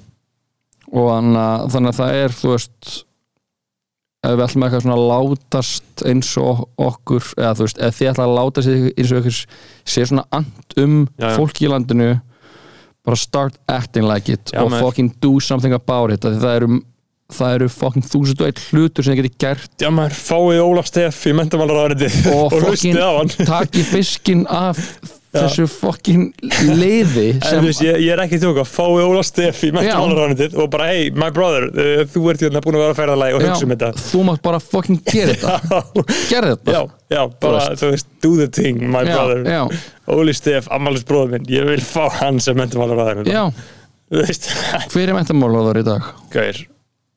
[0.93, 2.93] og þannig að, þannig að það er þú veist
[4.23, 8.11] ef við ætlum eitthvað svona að látast eins og okkur eða þú veist, ef þið
[8.13, 9.39] ætla að láta sig eins og okkur
[9.95, 11.35] sé svona and um Já, já.
[11.37, 12.09] fólki í landinu
[13.03, 14.85] bara start acting like it Já, og maður.
[14.87, 16.69] fucking do something about it það eru,
[17.33, 20.87] það eru fucking þúsund og eitt hlutur sem þið geti gert já maður, fáið Ólaf
[20.87, 24.79] Steff í mentamálaráðariti Og og fucking- taki fiskinn af
[25.33, 26.23] þessu fucking
[26.77, 30.69] liði En sem veist, ég, ég er ekki tjóka, fáið Ólaf Steff í mentamálaráðariti og
[30.73, 33.47] bara, hey, my brother uh, þú ert hérna búin að vera að ferðalagi og já,
[33.51, 33.91] hugsa um þetta.
[34.07, 35.83] þú mátt bara fucking gera þetta.
[36.29, 36.75] Gera þetta.
[36.77, 36.81] Já,
[37.17, 39.79] já, bara, þú veist, do the thing, my já, brother.
[40.17, 43.47] Óli Steff, ammálins bróður minn, ég vil fá hann sem mentamálaráðariti já.
[44.13, 44.51] Þú veist,
[44.93, 46.13] hver er mentamálaður í dag?
[46.35, 46.63] Gauir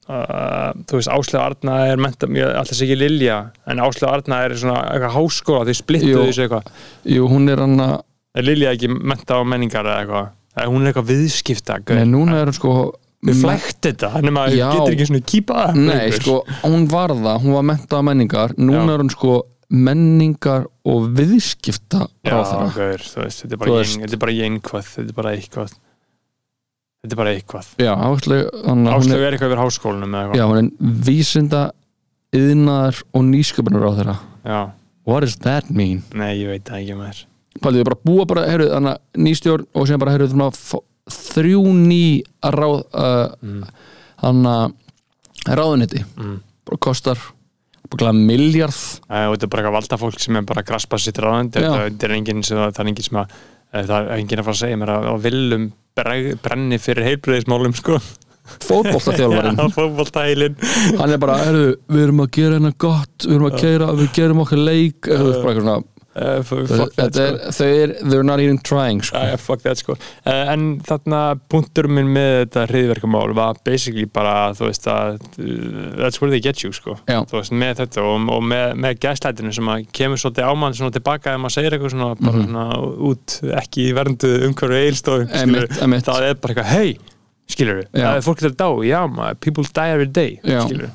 [0.08, 4.54] uh, þú veist, Áslega Arna er menta, alltaf sé ekki Lilja en Áslega Arna er
[4.58, 6.26] svona eitthvað háskóla þau splittuðu Jú.
[6.30, 6.70] þessu eitthvað.
[7.16, 7.96] Jú, hún er hann að
[8.36, 10.30] er Lilja ekki menta á menningar eða eitthvað?
[10.56, 12.76] Eða hún er eitthvað viðskipta Nei, núna er hún sko
[13.26, 17.56] við flækt þetta, hann getur ekki svona kýpa það Nei, sko, hún var það, hún
[17.56, 18.54] var menta á menningar.
[18.60, 18.94] Núna Já.
[18.94, 19.34] er hún sko
[19.66, 22.70] menningar og viðskipta já, ein-
[23.26, 25.72] þetta er bara einhvað þetta er bara eitthvað
[27.06, 27.68] þetta er bara eitthvað.
[27.80, 31.62] Já, áslega hún Áslega er, er eitthvað yfir háskólanum eða Já, eitthvað hún er vísinda
[32.36, 34.60] yðnaðar og nýsköpunar ráðherra já,
[35.06, 36.02] What does that mean?
[36.12, 37.22] nei, ég veit það ekki maður.
[37.62, 40.58] Paldið, við bara búa bara, heyrðu, þannig að nýstjórn og sem bara, heyrðu, þurfum að
[40.60, 40.76] fá
[41.16, 42.02] þrjú ný
[42.44, 43.62] að ráð uh, mm.
[44.24, 44.76] hann að
[45.46, 46.38] ráðuniti Mm.
[46.66, 47.20] bara kostar
[47.86, 48.74] bara miljard
[49.06, 51.28] og þetta er bara eitthvað valda fólk sem er bara að graspa sitt er
[52.42, 53.36] sem það er enginn sem að
[53.84, 55.66] það er enginn að fara að segja mér að, að viljum
[56.44, 57.98] brenni fyrir heilbreyðismálum sko.
[58.62, 59.60] Fótboltaþjálfarinn.
[59.76, 60.56] Fótboltælin
[61.00, 64.10] hann er bara, herru, við erum að gera hérna gott við erum að keira, við
[64.20, 65.08] gerum okkar leik.
[65.08, 65.78] Bara eitthvað svona
[66.16, 66.40] uh,
[67.20, 69.20] er, þau er, they're not even trying sko.
[69.20, 69.96] Já, fuck that sko.
[70.24, 71.20] Uh, En þarna
[71.52, 76.40] punktur minn með þetta hriðverkamál var basically bara þú veist að uh, that's where they
[76.40, 76.96] get you sko.
[77.06, 81.34] Veist með þetta og, og með, með gæslætinu sem að kemur svolítið ámann svona tilbaka
[81.36, 82.46] ef maður segir eitthvað svona bara Mhm.
[82.46, 82.64] svona
[83.10, 84.80] út ekki í verndu umhverju
[85.82, 86.06] einmitt.
[86.06, 86.96] það er bara eitthvað hey
[87.46, 90.90] skilur við, er fólk til að dá já maður, people die every day skilur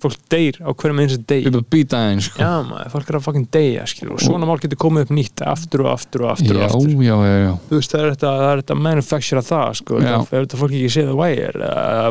[0.00, 2.40] fólk deyr á hverjum eins og day People beat aðeins sko.
[2.40, 4.14] já maður, fólk er að fucking deyja skilur.
[4.16, 7.02] Og svona mál getur komið upp nýtt aftur og aftur og aftur já, og aftur.
[7.04, 7.52] já, já, já.
[7.68, 10.78] þú veist það er þetta, það er þetta manufacture það sko, það er þetta fólk
[10.78, 11.12] ekki séð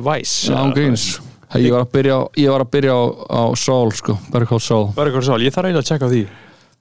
[0.09, 1.07] Vice Já, gríns
[1.49, 4.19] hey, Ég var að byrja á, ég var að byrja á, á Soul sko,
[4.61, 4.85] Saul?
[4.93, 6.23] Bara eitthvað sál, ég þarf eiginlega að checka á því.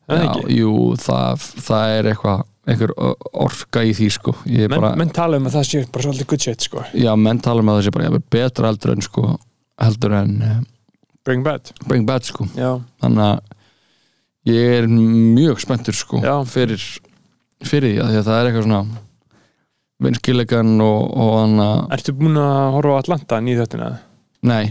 [0.09, 2.93] Það Já, jú, það, það er eitthvað einhver
[3.33, 4.35] orka í því sko.
[4.45, 6.85] Menn, bara, menn tala um að það sé bara svolítið good shit sko.
[6.93, 9.25] já, menn tala um að það sé bara jafnvel betra heldur en sko
[9.79, 10.59] heldur en uh,
[11.29, 11.70] Bring Bad.
[11.87, 12.49] Bring Bad sko.
[12.57, 12.72] Já,
[13.05, 13.39] þannig að
[14.49, 16.35] ég er mjög spenntur sko Já.
[16.49, 16.81] fyrir,
[17.68, 18.83] fyrir því að því að það er eitthvað svona
[20.05, 23.89] vinskilegan og, og hann að ertu búin að horfa á Atlanta nýð þettina?
[24.47, 24.68] nei,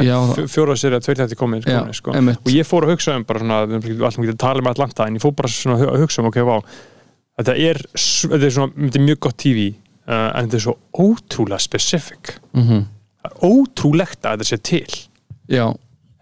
[0.00, 0.16] Já,
[0.48, 2.12] fjóra sér að tveir þetta komið já, sko, sko.
[2.16, 2.38] einmitt.
[2.48, 4.70] Og ég fór að hugsa um bara svona, við erum alltaf ekki að tala um
[4.70, 6.54] Atlanta en ég fór bara svona að hugsa um ok, vá
[7.36, 10.64] þetta er, s- þetta er svona, þetta er mjög gott TV uh, en þetta er
[10.64, 10.74] svo
[11.04, 12.32] ótrúlega specific.
[12.56, 12.86] Mm
[13.22, 14.96] það er ótrúlegt að þetta sé til.
[15.52, 15.66] Já,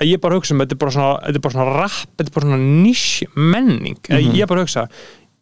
[0.00, 2.28] að ég bara hugsa um, þetta er bara svona, þetta er bara svona rap, þetta
[2.30, 3.98] er bara svona niche menning.
[4.08, 4.36] Mm Mhm.
[4.40, 4.86] ég bara hugsa,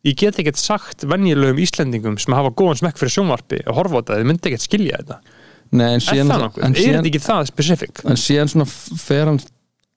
[0.05, 4.01] ég get ekkert sagt venjulegum Íslendingum sem hafa góðan smekk fyrir sjónvarpi og horfa á
[4.03, 5.19] þetta, þið myndi ekkert skilja þetta.
[5.71, 8.01] Nei, en er síðan það nokkuð, er þetta ekki það specific?
[8.05, 9.41] en síðan svona fer hann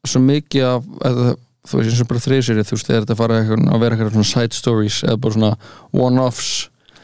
[0.07, 1.35] svo mikið af eða,
[1.69, 4.31] þú veist eins og bara þriðsýri þú veist þegar þetta fara að vera eitthvað svona
[4.31, 5.51] side stories eða bara svona
[5.93, 6.49] one-offs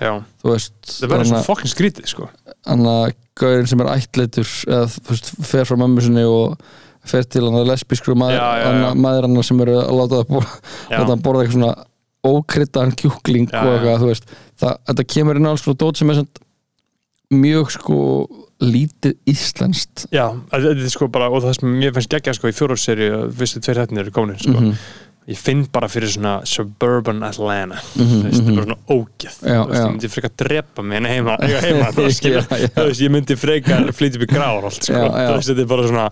[0.02, 2.28] já, þú veist það verður svo fokkin skrítið sko.
[2.68, 6.58] hann að gaurin sem er ættleitur eða þú veist fer frá mömmu sinni og
[7.12, 8.90] fer til hann að lesbískru maður, Já, já, já.
[9.06, 10.58] maður hann sem eru að láta það borða,
[10.94, 11.76] láta hann borða eitthvað svona
[12.28, 14.30] ókryddaðan kjúkling og eitthvað, þú veist
[14.60, 16.44] það, þetta kemur inn á alls svona dót sem er samt
[17.34, 17.98] mjög sko
[18.64, 22.56] lítið íslenskt já, þetta er sko bara og það sem mér finnst geggja sko í
[22.58, 24.56] fjóruðseri fyrstu tveir hættinir eru komin sko.
[24.56, 24.80] Mhm.
[25.28, 28.52] ég finn bara fyrir svona suburban Atlanta Mhm, þú veist, þetta mhm.
[28.52, 28.80] er bara svona
[29.44, 29.60] já.
[29.68, 31.38] ég myndi frekar drepa en heima,
[31.68, 32.48] heima þú veist, skilur.
[32.48, 32.70] Já, já.
[32.80, 34.94] Veist, ég myndi frekar flytja upp í grár allt, sko.
[35.04, 36.06] Veist, þetta er bara svona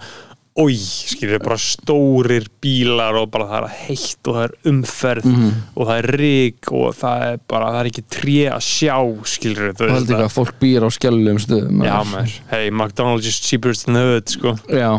[0.55, 5.49] oi, skilur, bara stórir bílar og bara það er heitt og það er umferð Mhm.
[5.75, 8.95] og það er rík og það er bara, það er ekki tré að sjá,
[9.27, 13.27] skilur og veist heldur ekki að fólk býr á skjálfum stöðum Já, maður, hey, McDonald's
[13.27, 14.53] is cheaper than the hood, sko.
[14.71, 14.91] Já,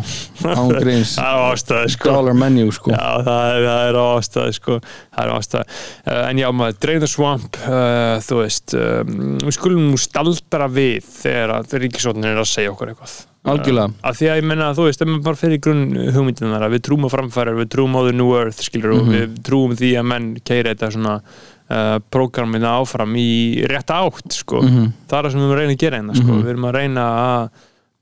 [0.44, 1.14] án gríns.
[1.16, 2.10] Það er ástæði, sko.
[2.12, 2.90] Dollar menu sko.
[2.92, 4.78] Já, það er, það er ástæði, sko.
[5.16, 9.56] Það er ástæði uh, En já, maður, Drain the Swamp uh, Þú veist, um, við
[9.56, 13.92] skulum nú staldra við þegar ríkisóttin er að segja okkur eitthvað Algjörlega.
[14.02, 15.84] Af því að ég menna, þú veist, ef maður bara fyrir grunn
[16.14, 19.12] hugmyndunar að við trúum á framfærar, við trúum á the new earth, skilur og Mhm.
[19.14, 21.20] við trúum því að menn keira þetta svona
[21.68, 24.92] uh, prógramina áfram í rétt átt, sko Mhm.
[25.08, 26.30] það er það sem við erum að reyna að gera hérna sko.
[26.32, 26.42] Mhm.
[26.44, 27.50] við erum að reyna að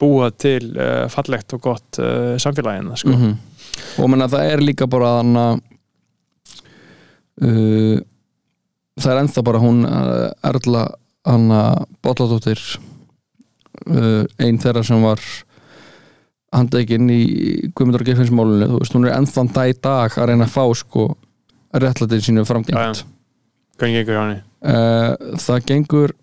[0.01, 3.09] búa til uh, fallegt og gott uh, samfélagina sko.
[3.11, 3.37] Mhm.
[3.99, 5.61] og menna það er líka bara þannig að
[7.43, 8.01] uh,
[9.01, 10.85] það er ennþá bara hún uh, Erla
[11.27, 11.63] Anna
[12.05, 12.83] Bolladóttir uh,
[14.39, 15.21] einn þeirra sem var
[16.55, 17.21] handekinn í
[17.75, 20.65] Guðmundur og Geirfinnsmálunni, þú veist, hún er ennþá dag í dag að reyna að fá
[20.79, 21.07] sko
[21.75, 23.01] réttlætið sínu framgengt
[23.81, 24.37] hvernig gengur hjá henni?
[24.63, 26.15] uh, það gengur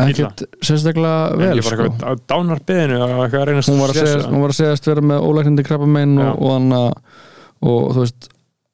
[0.00, 1.86] ekkert sérstaklega vel Ég bara sko.
[1.86, 6.14] eitthvað á dánarbyðinu að hún var að, segja, var að segjast vera með ólæknindi krabbamein
[6.18, 6.82] og, og, hana,
[7.60, 8.30] og þú veist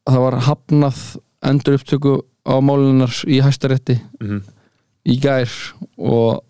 [0.07, 1.01] það var hafnað
[1.51, 2.14] endur upptöku
[2.47, 4.41] á málunar í hæstarétti Mhm.
[5.07, 5.51] í gær
[5.99, 6.41] og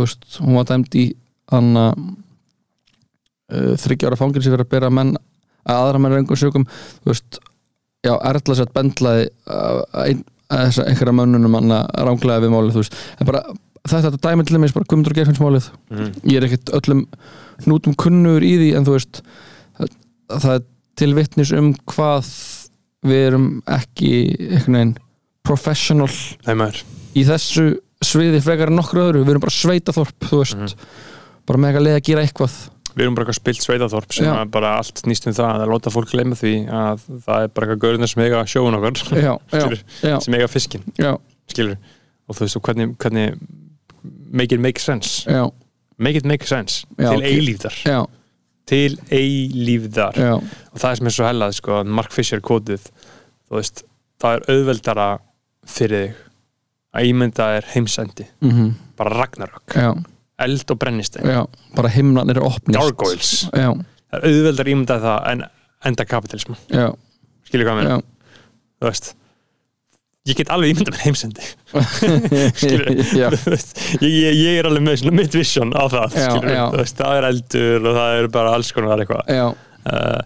[0.00, 1.06] veist, hún var dæmd í
[1.52, 1.92] hann að
[3.52, 5.14] uh, þryggjára fangilsi fyrir að bera menn
[5.62, 6.64] að aðra menn rengum sögum
[7.02, 7.38] þú veist,
[8.06, 13.44] já, Erla sett bendlaði uh, ein, einhverja mönnunum ránglega við málið þú veist, en bara
[13.88, 16.10] þetta er dæmi til þeim bara Guðmundur Geirfinnsmálið Mhm.
[16.30, 17.04] ég er ekkert öllum
[17.66, 19.22] hnútum kunnur í því en þú veist
[19.78, 19.88] það,
[20.38, 20.66] það er
[21.02, 22.28] til vitnis um hvað
[23.02, 24.10] við erum ekki
[24.52, 24.92] einhvern veginn
[25.42, 26.10] professional
[26.46, 26.82] Nei maður.
[27.18, 27.64] í þessu
[28.06, 30.86] sviði frekar en nokkur öðru, við erum bara sveitaþorp þú veist, Mhm.
[31.46, 32.56] bara með eitthvað leið að gera eitthvað.
[32.92, 35.90] Við erum bara eitthvað spilt sveitaþorp sem að bara allt snýst um það að láta
[35.94, 40.20] fólk gleyma því að það er bara eitthvað gaurinn sem eiga sjóun okkar.
[40.22, 41.16] Sem eiga fiskin, já,
[41.48, 41.76] skilur
[42.28, 43.38] og þú veist, og hvernig, hvernig
[44.32, 45.24] make it make sense.
[45.26, 45.50] Já,
[45.98, 46.84] make it make sense.
[46.98, 48.06] Já, til já,
[48.66, 50.14] til eilífðar.
[50.14, 52.86] Já, og það er sem er svo hellað sko, Mark Fisher kótið
[53.48, 53.82] þú veist,
[54.22, 55.08] það er auðveldara
[55.66, 56.14] fyrir þig
[56.92, 59.76] að ímynda er heimsendi, mhm, bara Ragnarök.
[59.76, 59.90] Já,
[60.42, 61.42] eld og brennistein, já
[61.76, 65.44] bara himnarnir er opnist gargoyles já, það er auðveldara að ímynda það en
[65.90, 66.86] enda kapitalism, já,
[67.48, 67.92] skilur hvað mér
[68.82, 69.12] þú veist
[70.28, 71.46] ég get alveg ímynda með heimsendi.
[74.02, 76.62] Ég, ég, ég er alveg með mitt vision á það Já, já.
[76.76, 79.32] veist, það er eldur og það er bara alls konar eitthvað.
[79.32, 79.46] Já,
[79.90, 80.20] uh,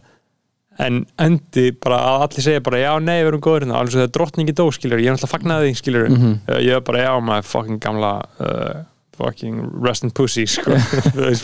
[0.78, 3.78] en endi bara að allir segja bara já, nei, við erum góður hérna.
[3.80, 6.34] Alveg svo þegar drottningi dó, skilur, ég er náttúrulega fagnaði því, skilur, Mhm.
[6.48, 8.82] uh, ég er bara já, maður fucking gamla uh,
[9.16, 10.76] fucking rest in pussy, sko.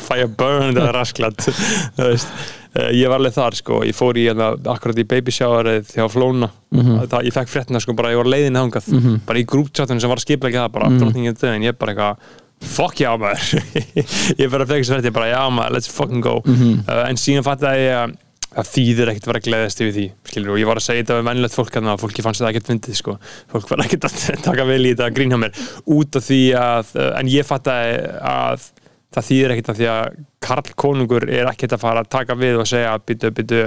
[0.05, 2.29] Fire burn, það er rasklat þú veist,
[2.77, 3.81] uh, ég var alveg þar, sko.
[3.89, 7.07] Ég fór í, hérna, akkurat í baby showerið hjá Flóna, Mhm.
[7.09, 8.93] það, ég fekk fréttina, sko, bara ég var leiðin hangað,
[9.25, 11.01] bara í grúptjáttun sem var skiplega ekki það, bara Mhm.
[11.01, 12.17] drottningin döðin, ég bara eitthvað
[12.63, 13.59] fuck já maður.
[14.39, 16.43] Ég bara fekk svo þetta, bara já maður, let's fucking go.
[16.47, 16.85] Mhm.
[16.87, 18.15] uh, en síðan fattaði ég
[18.53, 21.17] að þýðir ekkert vera að gleðast yfir því skilur, og ég var að segja þetta
[21.19, 23.15] við mennilegt fólk að fólki fannst þetta ekkert fyndið sko.
[23.53, 24.19] fólk var ekkert að
[24.49, 25.61] taka vel í þetta að grína mér
[25.97, 27.95] út af því að uh, en ég fattaði
[28.33, 28.67] að
[29.13, 32.61] það þýðir ekkert að því að Karl Konungur er ekkert að fara að taka við
[32.63, 33.63] og segja byttu, byttu,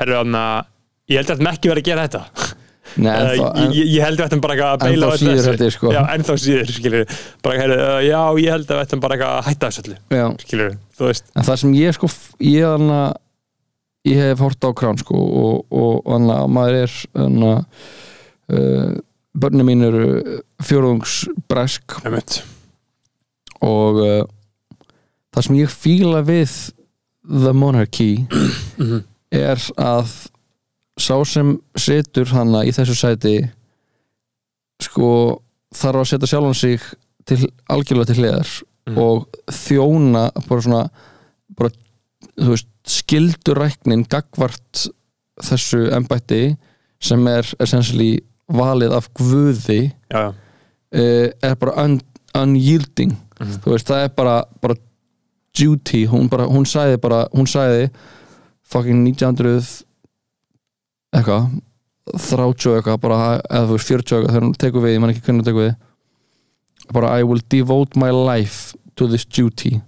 [0.00, 0.44] herru aðna
[1.12, 2.54] ég held að þetta ekki verið að gera þetta.
[3.02, 5.72] Nei, ennþá, ég, ég- ég held að við ættum bara að beila Ennþá síður ég,
[5.74, 5.90] sko.
[6.14, 9.70] ennþá síður, skilur bara, heyrðu, uh, já, ég held að við ættum bara að hætta
[9.72, 9.82] þessu
[11.10, 11.26] veist.
[11.36, 12.10] En það sem ég sko
[12.46, 12.86] ég,
[14.06, 17.52] ég hef hort á krán sko og, og hana, maður er hana,
[18.52, 18.92] uh,
[19.36, 20.04] börni mín eru
[20.64, 22.38] fjórðungsbresk Einmitt.
[23.60, 24.22] og uh,
[25.34, 26.54] það sem ég fíla við
[27.26, 28.12] The Monarchy
[28.80, 29.02] Mhm.
[29.34, 30.12] er að
[31.00, 33.34] sá sem situr hana í þessu sæti
[34.80, 35.08] sko
[35.76, 36.84] þarf að setja sjálfan sig
[37.26, 38.50] til algjörlega til hliðar
[38.86, 38.98] Mhm.
[39.02, 40.82] og þjóna bara svona
[41.58, 41.70] bara,
[42.36, 44.86] veist, skilduræknin gagvart
[45.42, 46.56] þessu embætti
[47.02, 49.80] sem er essentially valið af guði
[50.10, 51.98] já, já, uh, er bara un,
[52.36, 53.16] unyielding.
[53.40, 53.58] Mhm.
[53.64, 54.76] þú veist, það er bara, bara
[55.56, 57.90] duty, hún, bara, hún sagði bara hún sagði
[58.66, 59.84] fucking 1900
[61.16, 61.50] eitthvað
[62.06, 63.18] 30 og eitthvað, bara,
[63.50, 65.48] eða þú veist 40 og eitthvað, þegar hún tekur við, ég man ekki hvernig hún
[65.50, 65.74] tekur við
[66.92, 69.80] bara I will devote my life to this duty.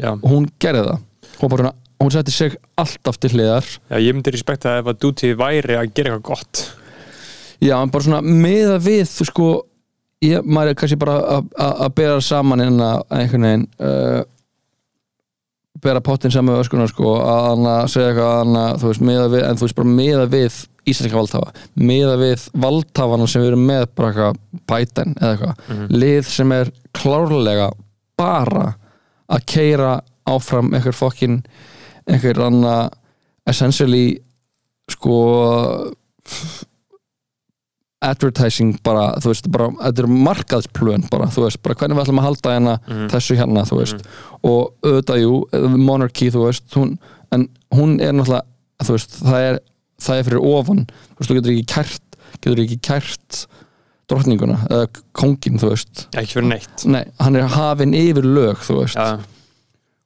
[0.00, 0.14] Já.
[0.16, 1.00] og hún gerði það
[1.48, 3.64] svona- hún setti sig alltaf til hliðar.
[3.90, 6.72] Já ég myndi respekta ef að Duty væri að gera eitthvað gott.
[7.60, 9.48] Já, en bara svona meða við þú sko,
[10.22, 14.22] ég, maður er kannski bara að- að að bera saman inn að einhvern veginn uh,
[15.80, 19.28] bera pottin saman við öskunar sko, að að segja eitthvað að að, þú veist, meða
[19.32, 20.58] við, en þú veist bara meða við
[20.90, 24.40] íslenska valdhafa, meða við valdhafana sem við erum með bara eitthvað
[24.72, 27.70] Biden eða eitthvað, lið sem er klárlega
[28.20, 28.66] bara
[29.30, 29.92] að keira
[30.34, 31.40] áfram einhver fokkin
[32.10, 32.74] einhver anna
[33.50, 34.20] essentially
[34.90, 35.16] sko
[38.00, 42.20] advertising bara, þú veist, bara þetta er markaðsplön bara, þú veist, bara hvernig við ætlum
[42.22, 42.76] að halda hérna
[43.12, 44.06] þessu hérna, þú veist.
[44.40, 45.34] Og auðvitað, jú,
[45.76, 46.94] monarchy, þú veist hún,
[47.36, 49.58] en hún er náttúrulega þú veist, það er,
[50.00, 52.06] það er fyrir ofan þú veist, þú getur ekki kært
[52.38, 53.42] getur ekki kært
[54.10, 56.06] drottninguna eða kongin, þú veist.
[56.18, 56.86] Ekki fyrir neitt.
[56.90, 58.96] Nei, hann er hafinn yfir lög, þú veist.
[58.96, 59.20] Já,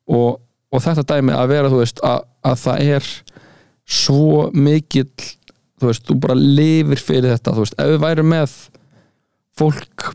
[0.08, 0.40] og,
[0.72, 3.08] og þetta dæmi að vera, þú veist, að, að það er
[3.84, 5.08] svo mikill
[5.80, 8.54] þú veist, þú bara lifir fyrir þetta þú veist, ef við værum með
[9.58, 10.10] fólk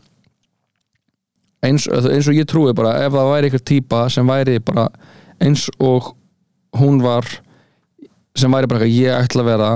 [1.64, 4.86] eins, eins og ég trúi bara ef það væri einhver típa sem væri bara
[5.40, 6.12] eins og
[6.80, 7.26] hún var
[8.38, 9.70] sem væri bara ég ætla að vera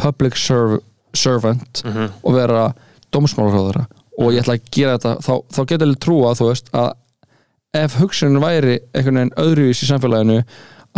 [0.00, 0.80] public serv
[1.14, 2.08] servant Mhm.
[2.24, 2.72] og vera
[3.12, 3.86] dómsmálaráðara
[4.18, 6.92] og ég ætla að gera þetta þá, þá getur ég trúa þú veist að
[7.74, 10.40] ef hugsunin væri einhvern veginn öðruvís í samfélaginu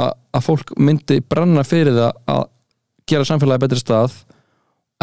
[0.00, 2.44] að, að fólk myndi brenna fyrir það að
[3.10, 4.16] gera samfélagi betri stað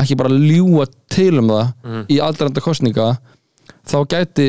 [0.01, 2.01] ekki bara ljúa til um það Mhm.
[2.11, 3.07] í aldraranda kostninga
[3.87, 4.47] þá gæti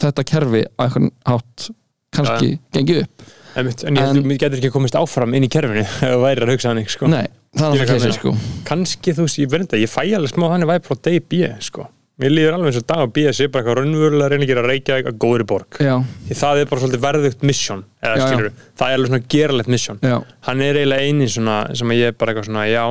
[0.00, 1.68] þetta kerfi að einhvern hátt
[2.16, 3.26] kannski gengið upp
[3.56, 6.44] Einmitt, en ég En- að getur ekki komist áfram inn í kerfinu ef það væri
[6.44, 7.06] að hugsa þannig sko.
[7.08, 7.24] Nei,
[7.56, 8.32] það er náttúrulega hvað þessi sko
[8.68, 11.48] kannski þú veist, ég verði þetta, ég fæ alveg smá þannig væri frá degi B
[11.64, 11.86] sko.
[12.20, 14.62] Mér líður alveg eins og dag B sé bara eitthvað raunverulega að reyna að gera
[14.66, 15.70] reykja eitthvað góðri borg.
[15.84, 15.94] Já,
[16.40, 19.98] það er bara svolítið verðugt mission eða Já, skilur, það er alveg svona geralegt mission.
[20.00, 20.16] Já,
[20.48, 22.84] hann er eiginlega eini svona sem að ég er bara eitthvað svona, já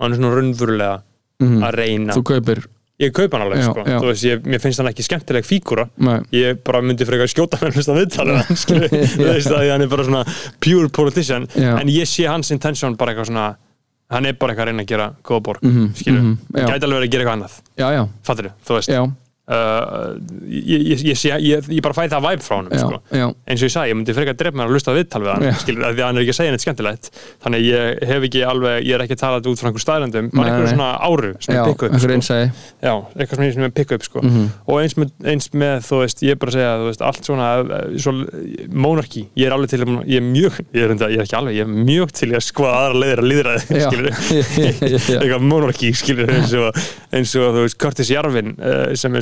[0.00, 0.96] hann er svona raunverulega
[1.40, 1.58] mhm.
[1.64, 2.12] að reyna.
[2.18, 2.58] Þú kaupir.
[3.00, 5.86] Ég kaup hann alveg, sko, þú veist, ég, mér finnst hann ekki skemmtileg fígúra.
[6.04, 8.92] Nei, ég bara myndi fyrir eitthvað skjóta hann að viðtala skilur,
[14.10, 16.60] hann er bara eitthvað að reyna að gera góða borg, Mhm, skilur, mhm, já.
[16.66, 17.54] hann gæti alveg verið að gera eitthvað annað.
[17.78, 18.88] Já, já, fattur þú, þú veist.
[18.90, 19.02] Já
[19.50, 23.00] ég, ég, ég, ég, ég bara fæ það væp frá já, sko.
[23.50, 25.46] eins og ég sagði, ég myndi frekar drepa mér að hlusta á viðtal við hann,
[25.62, 27.10] skilur, því að hann er ekki að segja neitt skemmtilegt
[27.44, 29.84] þannig að ég hef ekki alveg, ég er ekki að tala þetta út frá einhver
[29.84, 30.74] staðrendum, bara Nei, einhver nei.
[30.74, 32.38] svona áru sem já ég pikka upp, sko.
[32.86, 34.22] já, eitthvað svona sem ég pikka upp sko.
[34.24, 34.46] Mhm.
[34.70, 37.48] og eins með, eins með, þú veist, ég er bara að segja veist, allt svona,
[37.60, 38.14] eh, svo,
[38.70, 41.38] monarki ég er alveg til, að- ég er mjög ég er, enda, ég er ekki
[41.40, 43.88] alveg, ég er mjög til að skoða aðra leiðir að líðræði, Já.
[43.90, 45.20] skilur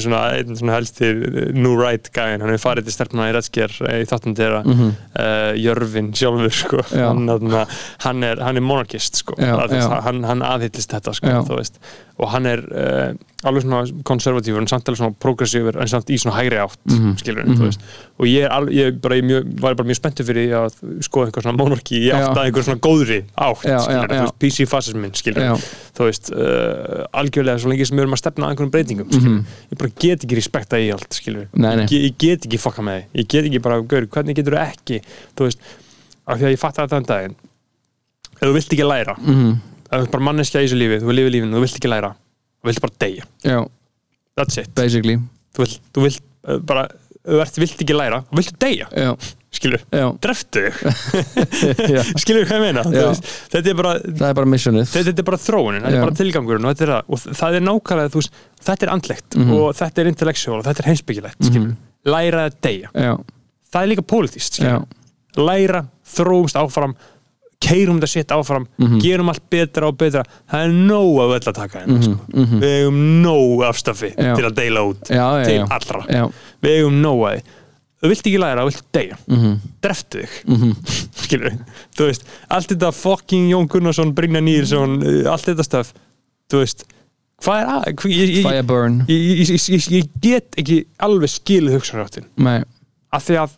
[0.19, 3.75] Svona einn svona helsti uh, new right gæðin, hann er farið til stelpuna í Redsker
[4.01, 4.89] í þáttum þeirra Mhm.
[5.15, 6.83] uh, Jörvin sjálfur sko.
[6.93, 7.29] Hann,
[8.03, 9.35] hann, er, hann er monarkist sko.
[9.39, 10.01] Já, já.
[10.09, 11.27] hann, hann aðhyllist þetta sko,
[12.19, 13.13] og hann er uh,
[13.47, 17.13] alveg svona konservatífur en samt alveg svona progressífur en samt í svona hægri átt Mhm.
[17.21, 17.55] skilur Mhm.
[17.55, 17.81] þú veist
[18.19, 20.75] og ég, er ég bara, ég mjög, var bara mjög spenntur fyrir að
[21.07, 22.17] skoða einhver svona monarki í Já.
[22.19, 24.19] átt að einhver svona góðri átt Já, já, skilur, já.
[24.19, 25.55] þú veist, PC fascismin skilur Já.
[25.95, 29.31] þú veist, uh, algjörlega svo lengi sem við erum að stefna að einhverjum breytingum skilur
[29.39, 29.45] Mhm.
[29.73, 31.87] ég bara get ekki respekta í allt skilur Nei, nei.
[31.87, 34.67] Ég, ég get ekki fokka með því ég get ekki bara, gaur, hvernig getur þú
[34.67, 35.01] ekki
[35.37, 35.59] þú veist,
[36.27, 37.35] af því að ég fatt að þetta um daginn
[38.41, 39.59] ef þú vilt ekki læra Mhm.
[39.93, 42.15] ef þú bara manneskja í þessu lífi, þú lifir lífinu þú vilt ekki læra,
[42.67, 43.25] vilt bara deyja?
[43.47, 43.59] Já,
[44.37, 45.19] that's it, basically.
[45.55, 46.89] Þú vilt, þú vilt uh, bara,
[47.29, 49.11] þú ert, vilt ekki læra þú viltu deyja, já,
[49.59, 50.77] skilur já, dreftu þig,
[51.97, 52.03] já.
[52.21, 52.83] skilur hvað ég meina?
[52.85, 53.07] Þú Já.
[53.09, 54.87] veist, þetta er bara það er bara missionið.
[54.93, 56.01] Þetta, þetta er bara þróunin, þetta Já.
[56.03, 57.09] er bara tilgangurinn og, þetta er, það.
[57.09, 59.53] og það er nákvæmlega, þú veist þetta er andlegt Mhm.
[59.57, 61.75] og þetta er intellectual og þetta er heimsbyggilegt, skilur
[62.09, 63.15] læra að deyja, já,
[63.73, 66.95] það er líka pólitíst, skilur já, læra, þróumst áfram
[67.61, 68.99] keirum þetta sitt áfram Mhm.
[69.03, 70.23] gerum allt betra og betra.
[70.51, 72.19] Það er nóg af öll að taka hérna sko.
[72.33, 72.61] mhm.
[72.61, 74.35] við eigum nóg af stafi Já.
[74.37, 76.29] til að deila út já, já, til allra.
[76.63, 77.43] Við eigum nóg að
[77.99, 79.17] þú vilt ekki læra, þú vilt deyja.
[79.27, 80.73] Mhm, dreftu þig, mhm.
[81.23, 81.57] Skilur
[81.99, 85.93] þú veist, allt þetta fucking Jón Gunnarsson Brynja Nýrsson, uh, allt þetta stöf
[86.49, 86.85] þú veist,
[87.43, 87.85] hvað er að
[89.09, 92.25] ég, ég, ég, ég, get ekki alveg skilið hugsanráttin
[93.13, 93.51] af því að,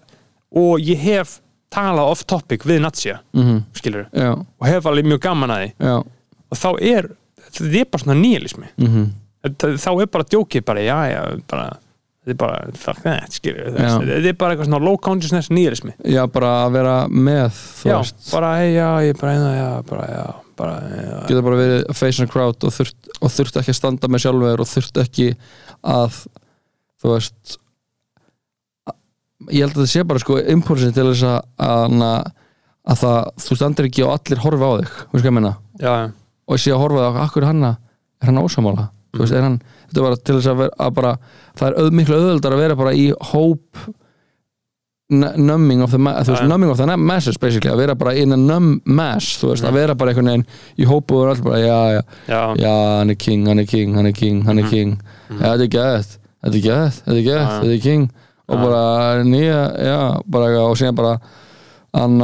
[0.56, 1.40] og ég hef
[1.72, 5.70] talað off topic við Natsja mhm, skilur, já, og hef alveg mjög gaman að því.
[5.90, 5.94] Já,
[6.50, 7.10] og þá er,
[7.50, 9.10] þetta er bara svona nýlismi mhm.
[9.40, 11.68] Þá er bara djókið bara, já, já, bara
[12.20, 13.94] þetta er bara, fuck that, skilur Já.
[13.96, 17.46] þetta er bara eitthvað svona low consciousness nýlismi já, bara að vera með
[17.86, 20.26] já, veist, bara, hey, já, ég bara, einna, já, bara, já
[20.60, 23.72] bara, já, geta bara verið a face in a crowd og þurft, og þurft ekki
[23.72, 25.30] að standa með sjálfur og þurft ekki
[25.96, 26.20] að
[27.00, 27.56] þú veist
[29.48, 32.32] ég held að það sé bara sko impulsin til þess að, að,
[32.90, 35.54] að það, þú standir ekki og allir horfa á þig, veist hvað ég meina?
[35.80, 36.10] Já, já,
[36.46, 37.78] og ég sé að horfa á akkur er hann að-
[38.20, 40.94] er hann ósamála, þú veist, er hann þetta er bara til þess að, vera, að
[40.94, 41.12] bara
[41.56, 43.80] það er öð, miklu auðvöldar að vera bara í hóp
[45.10, 48.30] numbing of the ma- þú veist, numbing of the masses basically, að vera bara in
[48.32, 49.70] a numb mass þú veist, Mhm.
[49.70, 50.46] að vera bara einhvern veginn
[50.78, 54.06] í hópu og allir bara, já, já, já, hann er king, hann er king, hann
[54.06, 54.70] er king, hann er Mhm.
[54.70, 55.00] king.
[55.30, 57.60] Já, þetta er gætt, þetta er gætt, þetta er Já.
[57.60, 58.10] þetta er king
[58.50, 58.62] og Já.
[58.66, 61.12] bara nýja, já, bara og síðan bara
[61.94, 62.20] hann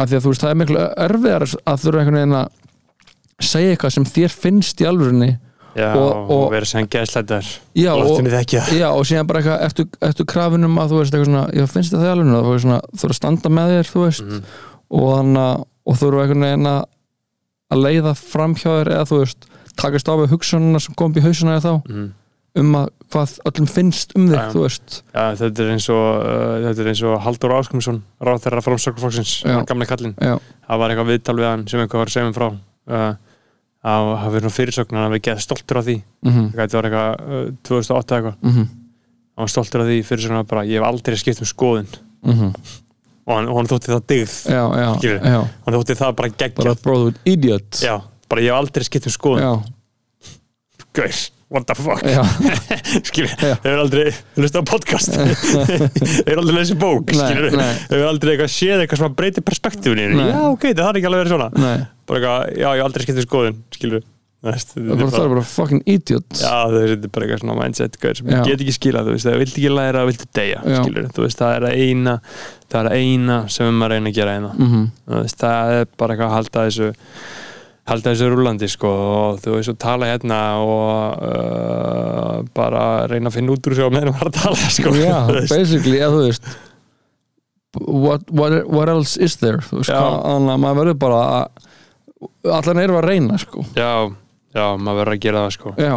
[0.00, 2.48] að því að þú veist, það er miklu erfiðar að þurfa einhvern veginn að
[3.46, 5.30] segja eitthvað sem þér finnst í alvörunni
[5.76, 6.64] já Og- og, og- vera
[8.80, 11.92] já, og, síðan bara eitthvað eftir, eftir krafinum að þú veist eitthvað svona, já, finnst
[11.92, 14.24] þér það í alvörunni þú veist svona, þú veist að standa með þér, þú veist
[14.24, 14.42] Mhm.
[14.90, 16.84] og þannig að, og þurfa einhvern veginn að
[17.66, 19.46] að leiða fram hjá þér eða þú veist,
[19.76, 22.12] takast á við hugsununa sem kom upp í hausuna eða þá, Mhm.
[22.60, 24.96] Um að hvað öllum finnst um þig, þú veist.
[25.14, 29.34] Já, þetta er eins og uh, þetta er eins og Haldur Áskumsson ráð þeirra framsökuflokksins,
[29.46, 29.58] Já.
[29.68, 30.16] gamla kallinn.
[30.18, 30.34] Já,
[30.66, 32.48] það var eitthvað viðtal við hann sem eitthvað var að segja mér frá.
[32.86, 33.12] Uh,
[33.86, 35.96] að hafa verið svona fyrirsögn hann hafi geð stoltur af því.
[36.26, 38.40] Mhm, þetta var eitthvað uh, 2008 eitthvað.
[38.50, 38.66] Mhm,
[39.36, 41.94] hann var stoltur af því fyrirsögn að bara ég hef aldrei skipt um skoðun.
[42.26, 42.50] Mhm.
[43.26, 47.08] Og hann, hann þótti það dyggð já, já, hann þótti það bara bara geggjað brother
[47.08, 47.80] with idiot.
[47.82, 47.96] Já,
[48.30, 49.42] bara ég hef aldrei skipt um skoðun.
[49.42, 49.72] Já,
[50.96, 51.16] Gaur,
[51.52, 52.02] what the fuck?
[53.08, 53.54] Skilur, Já.
[53.62, 54.08] hefur aldrei
[54.38, 55.14] hlusta á podcast.
[56.26, 57.70] Hefur aldrei lesið bók skilur, nei.
[57.86, 61.24] hefur aldrei eitthvað séð eitthvað sem að breyti perspektífinu já, ok, það er ekki alveg
[61.24, 61.48] verið svona.
[61.54, 61.86] Nei.
[62.06, 64.04] Bara eitthvað, já, ég aldrei skipt um skoðun skilur,
[64.46, 67.40] Veist, það er bara, er bara fucking idiot Já, þú veist, þetta er bara eitthvað
[67.40, 70.26] svona mindset gaur, sem get ekki skilað, þú veist, það viltu ekki læra það viltu
[70.38, 72.14] deyja, skilur, þú veist, það er að eina
[72.66, 75.88] það er að eina sem við maður reyna að gera eina, þú veist, það er
[75.96, 76.90] bara eitthvað að halda þessu
[77.86, 83.38] halda þessu rúlandi, sko, og þú veist, og tala hérna og uh, bara reyna að
[83.38, 85.18] finna út úr sig á meðan maður er að tala, sko já,
[85.52, 86.50] basically, já, þú veist
[87.76, 91.22] what, what, what else is there þú veist, þannig að maður verður bara
[92.56, 93.64] allan erum að reyna, sko.
[93.76, 93.92] Já,
[94.56, 95.74] já, maður verður að gera það, sko.
[95.78, 95.94] Já,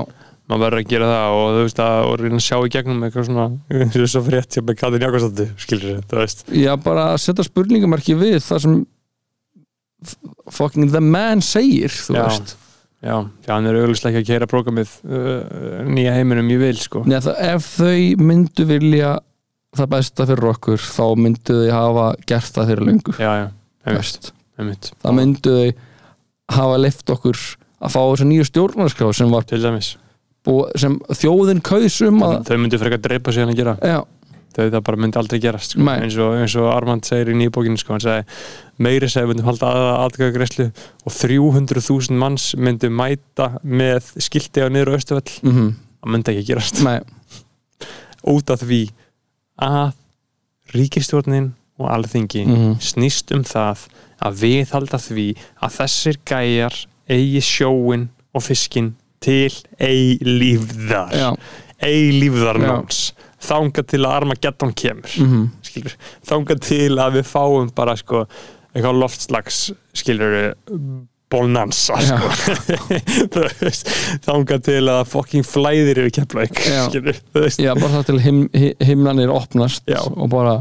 [0.49, 3.03] maður verður að gera það og þú veist, að og reyna að sjá í gegnum
[3.07, 3.49] eitthvað svona,
[3.79, 6.47] eins og frétt sem með Katrin Jakobsdóttir, skilur, þú veist.
[6.53, 8.79] Já, bara að setja spurningamarki við það sem
[10.51, 12.23] fucking the man segir, þú Já.
[12.27, 12.55] veist.
[12.99, 13.13] Já,
[13.47, 17.05] já, hann er auðvitað ekki að keira prógramið uh, nýja heiminum ég vil sko.
[17.07, 19.13] Nei, það, ef þau myndu vilja
[19.79, 23.13] það besta fyrir okkur þá myndu þau hafa gert það fyrir löngu.
[23.15, 23.45] Já, já,
[23.85, 24.31] einmitt, Veist.
[24.59, 24.91] einmitt.
[25.05, 25.71] Það myndu þau
[26.59, 27.39] hafa leift okkur
[27.79, 29.93] að fá þessa nýju stjórnarskrá sem, var, til dæmis,
[30.43, 33.77] búið- sem þjóðin kausum að þau myndu frekar dreipa sig hann að gera.
[33.79, 34.01] Já,
[34.55, 35.85] það bara myndi aldrei gerast sko.
[35.93, 38.23] Eins, og, eins og Armand segir í nýjubókinu sko, hann segi
[38.79, 40.65] meiri segi myndum halda að aðgæðagreyslu
[41.05, 45.69] og 300.000 manns myndi mæta með skilti á niður auðstufell mm
[45.99, 46.77] það myndi ekki gerast.
[46.87, 46.99] Nei,
[48.31, 48.77] út af því
[49.59, 49.89] að
[50.71, 51.49] ríkistjórnin
[51.79, 52.77] og alþingi Mhm.
[52.79, 53.87] snýst um það
[54.23, 55.25] að viðhalda því
[55.63, 56.75] að þessir gæjar
[57.09, 61.11] eigi sjóin og fiskin til eilífðar.
[61.11, 61.35] Já.
[61.83, 65.93] Eilífðarnáns þangað til að Armageddon kemur mm skilur,
[66.25, 68.23] þangað til að við fáum bara sko
[68.73, 69.59] eitthvað loftslags
[69.93, 70.33] skilur
[72.09, 72.17] Já.
[72.17, 73.43] sko.
[74.25, 76.81] Þangað til að fucking flæðir yfir keflaug Já.
[77.77, 80.01] bara það til him, hi- himnanir opnast Já.
[80.09, 80.57] og bara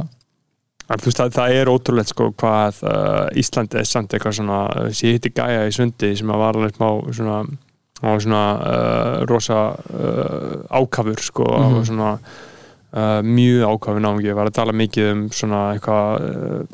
[0.88, 4.60] En veist, það, það er ótrúlegt sko hvað uh, Íslandi er samt eitthvað svona
[4.96, 7.34] sem ég hitti gæja í sundi sem var alveg smá svona,
[8.24, 11.84] svona uh, rosa uh, ákafur sko mm Mhm.
[11.90, 12.14] svona
[12.94, 16.66] uh, mjög ákafur náungi, var að tala mikið um svona eitthvað uh,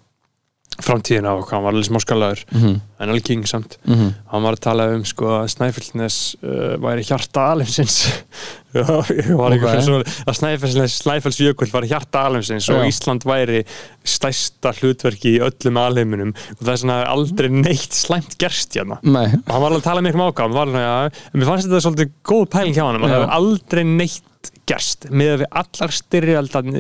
[0.83, 2.75] framtíðina og hann var alveg smá skalaður mm
[3.05, 3.75] en alveg king samt.
[3.85, 4.13] -hmm.
[4.33, 8.07] hann var að tala um sko að Snæfellsnes uh, væri hjarta alheimsins.
[8.75, 8.81] Já,
[9.13, 9.59] ég var Ok.
[9.59, 12.87] eitthvað svona að Snæfellsnes, Snæfellsjökull var hjarta alheimsins og.
[12.89, 13.61] Ísland væri
[14.05, 16.33] stærsta hlutverki í öllum alheiminum.
[16.57, 18.99] Og það er svona aldrei neitt slæmt gerst hérna.
[19.03, 21.69] Nei, og hann var alveg að tala mikið um ákvæm var hann að, mér fannst
[21.69, 24.23] þetta svolítið góð pæling hjá hann það hefur aldrei neitt
[24.67, 25.91] gerst með að við allar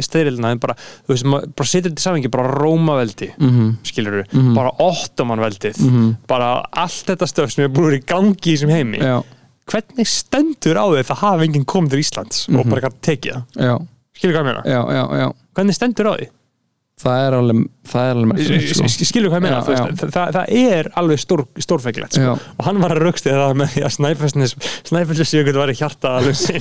[0.03, 0.75] styrjaldina bara,
[1.07, 1.25] þú veist,
[1.57, 4.55] bara setur þetta í samingi bara Rómaveldi, mm skilur Mhm.
[4.55, 6.17] bara Ottomanveldið -hmm.
[6.27, 9.23] bara allt þetta stöf sem er búin að í gangi í þessum heimi já,
[9.67, 12.71] hvernig stendur á því það hafa enginn komið til Íslands og Mhm.
[12.71, 13.45] bara gætt tekið það
[14.17, 14.63] skilur hvað meina?
[14.65, 16.29] já, já, já hvernig stendur á því?
[17.03, 18.89] Það er alveg, það er alveg merkilegt, sko.
[19.11, 19.57] skilur hvað ég meina?
[19.59, 22.35] Já, veist, það, það, það er alveg stór, stórfækilegt sko.
[22.55, 23.95] Og hann var að raukst það með því að
[24.89, 26.13] Snæfellsjökull var í hjarta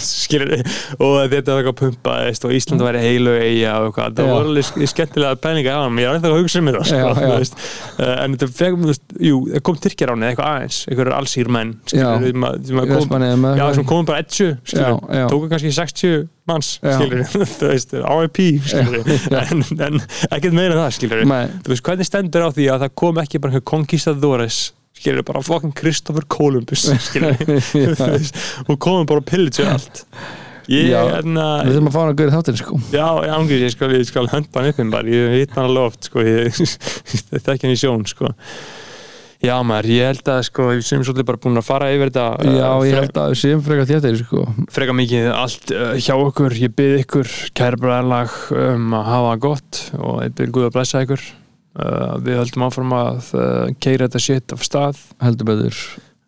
[0.04, 0.54] skilur
[0.98, 4.68] og þetta var eitthvað pumpaðist og Ísland var heilu eiga og eitthvað það voru alveg
[4.68, 7.62] sk- skemmtilega pælinga á hann ég er ennþá að hugsa um þetta sko.
[8.04, 8.90] Eh, en þetta fegum,
[9.30, 12.28] jú, það kom Tyrkjar á eitthvað aðeins, einhverjur allsýr menn skilur,
[12.66, 13.86] sem Í eitthvað.
[13.94, 15.28] komum bara 10 skilur, Já, já.
[15.32, 17.00] tóku kannski 60 manns Já.
[17.00, 18.40] RIP
[19.40, 20.00] en, en
[20.30, 23.42] ekkert meira en það skilur þú veist, hvernig stendur á því að það kom ekki
[23.44, 24.64] bara einhver conquistadores
[25.04, 27.36] skilur, bara fucking Kristoffer Columbus skilur,
[28.70, 30.06] og komum bara að pillitja allt.
[30.72, 31.02] Ég, Já.
[31.18, 32.78] hérna, við þurfum að fá hann að gera þáttir sko.
[32.94, 36.62] Já, ángrið, ég skal, hönda hann upp um ég veit hann alveg oft sko, ég
[37.44, 38.32] þekki hann í sjón sko
[39.44, 42.48] Já maður, ég held að sko, við sem svolítið bara búin að fara yfir þetta
[42.48, 44.44] Já, uh, ég held að við séum frekar þéttir sko.
[44.72, 46.56] Freka mikið allt uh, hjá okkur.
[46.62, 51.04] Ég byrð ykkur, kæra bræðlag um að hafa gott og ég byrð Guð að blessa
[51.04, 51.28] ykkur.
[51.74, 55.04] Uh, við höldum áfram að uh, keira þetta shit af stað.
[55.26, 55.84] Heldur betur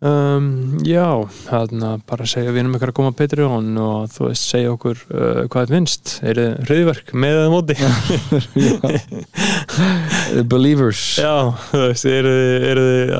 [0.05, 0.47] um,
[0.85, 1.05] já,
[1.45, 5.01] þarna bara segja við erum ykkur að koma á Patreon og þú veist, segja okkur
[5.09, 7.77] uh, hvað er minnst er þið hriðverk með eða móti?
[10.35, 11.01] The Believers.
[11.19, 13.15] Já, þú veist, eru þið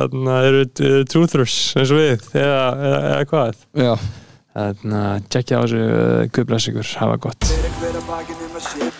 [0.59, 3.65] þið, þið truthers eins og við, eða, eða, eða hvað?
[3.85, 3.93] Já,
[4.55, 8.94] þarna, tjekkja á þessu uh, Guð blessa ykkur, hafa gott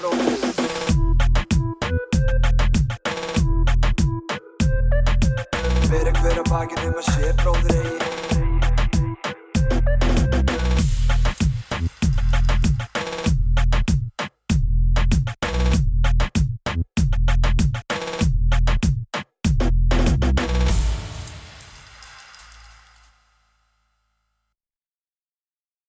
[6.96, 8.05] Fyrir hver að bakinn